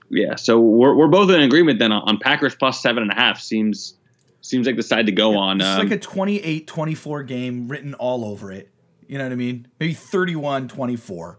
Yeah, 0.09 0.35
so 0.35 0.59
we're, 0.59 0.95
we're 0.95 1.07
both 1.07 1.29
in 1.31 1.41
agreement 1.41 1.79
then 1.79 1.91
on, 1.91 2.19
Packers 2.19 2.55
plus 2.55 2.79
seven 2.79 3.03
and 3.03 3.11
a 3.11 3.15
half 3.15 3.41
seems 3.41 3.95
seems 4.41 4.67
like 4.67 4.75
the 4.75 4.83
side 4.83 5.07
to 5.07 5.11
go 5.11 5.31
yeah, 5.31 5.37
on. 5.39 5.57
It's 5.59 5.67
um, 5.67 5.89
like 5.89 5.91
a 5.91 5.97
28-24 5.97 7.25
game 7.25 7.67
written 7.67 7.95
all 7.95 8.23
over 8.23 8.51
it. 8.51 8.69
You 9.07 9.17
know 9.17 9.23
what 9.23 9.31
I 9.31 9.35
mean? 9.35 9.67
Maybe 9.79 9.95
31-24. 9.95 11.37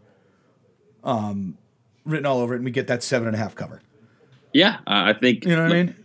Um, 1.04 1.56
written 2.04 2.26
all 2.26 2.40
over 2.40 2.54
it, 2.54 2.56
and 2.56 2.64
we 2.64 2.72
get 2.72 2.88
that 2.88 3.04
seven 3.04 3.28
and 3.28 3.36
a 3.36 3.38
half 3.38 3.54
cover. 3.54 3.80
Yeah, 4.52 4.78
uh, 4.78 5.06
I 5.06 5.12
think. 5.12 5.44
You 5.44 5.54
know 5.54 5.62
what 5.62 5.72
I 5.72 5.82
mean? 5.84 5.96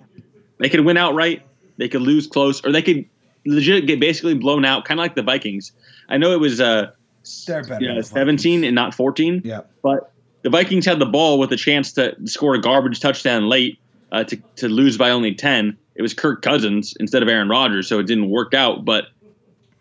They 0.60 0.70
could 0.70 0.82
win 0.82 0.96
outright. 0.96 1.44
They 1.78 1.90
could 1.90 2.04
lose 2.04 2.28
close, 2.28 2.64
or 2.64 2.72
they 2.72 2.84
could 2.84 3.06
legit 3.46 3.88
get 3.88 4.00
basically 4.00 4.34
blown 4.34 4.66
out, 4.66 4.86
kind 4.86 5.00
of 5.00 5.04
like 5.04 5.16
the 5.16 5.24
Vikings. 5.24 5.72
I 6.10 6.18
know 6.18 6.32
it 6.32 6.40
was 6.40 6.60
uh, 6.60 6.92
yeah, 7.80 8.02
17 8.02 8.64
and 8.64 8.76
not 8.76 8.94
14. 8.94 9.42
Yeah. 9.44 9.62
But 9.82 10.12
the 10.42 10.50
Vikings 10.50 10.86
had 10.86 11.00
the 11.00 11.06
ball 11.06 11.40
with 11.40 11.52
a 11.52 11.58
chance 11.58 11.94
to 11.94 12.16
score 12.26 12.56
a 12.56 12.62
garbage 12.62 13.00
touchdown 13.00 13.48
late 13.48 13.80
uh, 14.12 14.24
to, 14.26 14.38
to 14.58 14.68
lose 14.68 14.98
by 14.98 15.12
only 15.12 15.34
10. 15.34 15.78
It 15.96 16.02
was 16.02 16.14
Kirk 16.14 16.42
Cousins 16.42 16.96
instead 17.00 17.22
of 17.22 17.30
Aaron 17.30 17.50
Rodgers, 17.50 17.88
so 17.88 18.00
it 18.00 18.08
didn't 18.08 18.30
work 18.30 18.54
out. 18.54 18.86
But 18.86 19.06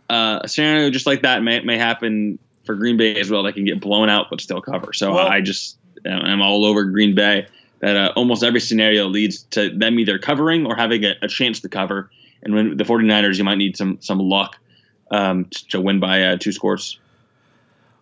uh, 0.09 0.41
a 0.43 0.49
scenario 0.49 0.91
just 0.91 1.07
like 1.07 1.23
that 1.23 1.43
may, 1.43 1.61
may 1.61 1.79
happen 1.79 2.39
for 2.65 2.75
Green 2.75 2.97
Bay 2.97 3.19
as 3.19 3.31
well. 3.31 3.43
They 3.43 3.53
can 3.53 3.65
get 3.65 3.81
blown 3.81 4.09
out 4.09 4.27
but 4.29 4.41
still 4.41 4.61
cover. 4.61 4.93
So 4.93 5.15
well, 5.15 5.27
I 5.27 5.41
just 5.41 5.79
am 6.05 6.43
all 6.43 6.65
over 6.65 6.85
Green 6.85 7.15
Bay. 7.15 7.47
That 7.81 7.97
uh, 7.97 8.13
almost 8.15 8.43
every 8.43 8.61
scenario 8.61 9.07
leads 9.07 9.45
to 9.45 9.71
them 9.71 9.99
either 9.99 10.19
covering 10.19 10.67
or 10.67 10.77
having 10.77 11.03
a, 11.05 11.15
a 11.23 11.29
chance 11.29 11.61
to 11.61 11.69
cover 11.71 12.11
and 12.43 12.55
when 12.55 12.77
the 12.77 12.85
49ers, 12.85 13.39
you 13.39 13.45
might 13.45 13.59
need 13.59 13.77
some 13.77 13.99
some 14.01 14.19
luck 14.19 14.57
um, 15.11 15.47
to 15.69 15.81
win 15.81 16.01
by 16.01 16.23
uh, 16.23 16.37
two 16.37 16.53
scores. 16.53 16.99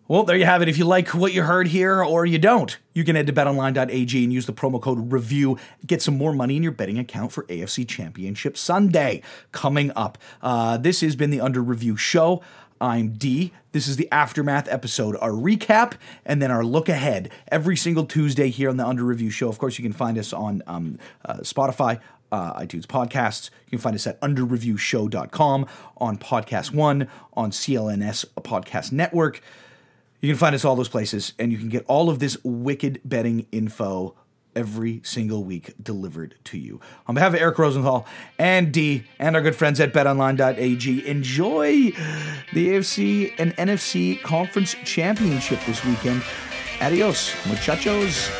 Well, 0.08 0.24
there 0.24 0.36
you 0.38 0.46
have 0.46 0.62
it. 0.62 0.70
If 0.70 0.78
you 0.78 0.86
like 0.86 1.08
what 1.10 1.34
you 1.34 1.42
heard 1.42 1.68
here 1.68 2.02
or 2.02 2.24
you 2.24 2.38
don't, 2.38 2.78
you 2.94 3.04
can 3.04 3.14
head 3.14 3.26
to 3.26 3.32
betonline.ag 3.32 4.24
and 4.24 4.32
use 4.32 4.46
the 4.46 4.54
promo 4.54 4.80
code 4.80 5.10
REVIEW. 5.10 5.58
Get 5.86 6.00
some 6.00 6.16
more 6.16 6.32
money 6.32 6.56
in 6.56 6.62
your 6.62 6.72
betting 6.72 6.98
account 6.98 7.30
for 7.30 7.42
AFC 7.44 7.86
Championship 7.86 8.56
Sunday 8.56 9.20
coming 9.52 9.92
up. 9.94 10.16
Uh, 10.40 10.78
this 10.78 11.02
has 11.02 11.14
been 11.14 11.28
the 11.28 11.42
Under 11.42 11.62
Review 11.62 11.98
Show. 11.98 12.42
I'm 12.80 13.10
D. 13.10 13.52
This 13.72 13.86
is 13.86 13.96
the 13.96 14.08
Aftermath 14.10 14.66
episode, 14.68 15.16
our 15.20 15.32
recap, 15.32 15.94
and 16.24 16.40
then 16.40 16.50
our 16.50 16.64
look 16.64 16.88
ahead 16.88 17.30
every 17.48 17.76
single 17.76 18.06
Tuesday 18.06 18.48
here 18.48 18.70
on 18.70 18.78
the 18.78 18.86
Under 18.86 19.04
Review 19.04 19.28
Show. 19.28 19.50
Of 19.50 19.58
course, 19.58 19.78
you 19.78 19.82
can 19.82 19.92
find 19.92 20.16
us 20.16 20.32
on 20.32 20.62
um, 20.66 20.98
uh, 21.24 21.38
Spotify, 21.38 22.00
uh, 22.32 22.54
iTunes 22.60 22.86
podcasts. 22.86 23.50
You 23.66 23.70
can 23.70 23.78
find 23.78 23.94
us 23.94 24.06
at 24.06 24.20
underreviewshow.com, 24.20 25.66
on 25.96 26.18
Podcast 26.18 26.72
One, 26.72 27.08
on 27.34 27.50
CLNS 27.50 28.26
Podcast 28.42 28.92
Network. 28.92 29.40
You 30.20 30.28
can 30.28 30.38
find 30.38 30.54
us 30.54 30.64
all 30.64 30.76
those 30.76 30.88
places, 30.88 31.32
and 31.38 31.52
you 31.52 31.58
can 31.58 31.68
get 31.68 31.84
all 31.86 32.10
of 32.10 32.18
this 32.18 32.36
wicked 32.42 33.00
betting 33.04 33.46
info 33.52 34.14
every 34.56 35.00
single 35.04 35.44
week 35.44 35.72
delivered 35.80 36.34
to 36.42 36.58
you. 36.58 36.80
On 37.06 37.14
behalf 37.14 37.32
of 37.34 37.40
Eric 37.40 37.58
Rosenthal 37.58 38.06
and 38.38 38.72
D 38.72 39.04
and 39.18 39.36
our 39.36 39.42
good 39.42 39.54
friends 39.54 39.78
at 39.78 39.92
betonline.ag, 39.92 41.06
enjoy 41.06 41.92
the 42.52 42.68
AFC 42.68 43.32
and 43.38 43.56
NFC 43.56 44.20
Conference 44.20 44.74
Championship 44.84 45.60
this 45.66 45.84
weekend. 45.84 46.22
Adios, 46.80 47.34
muchachos. 47.46 48.30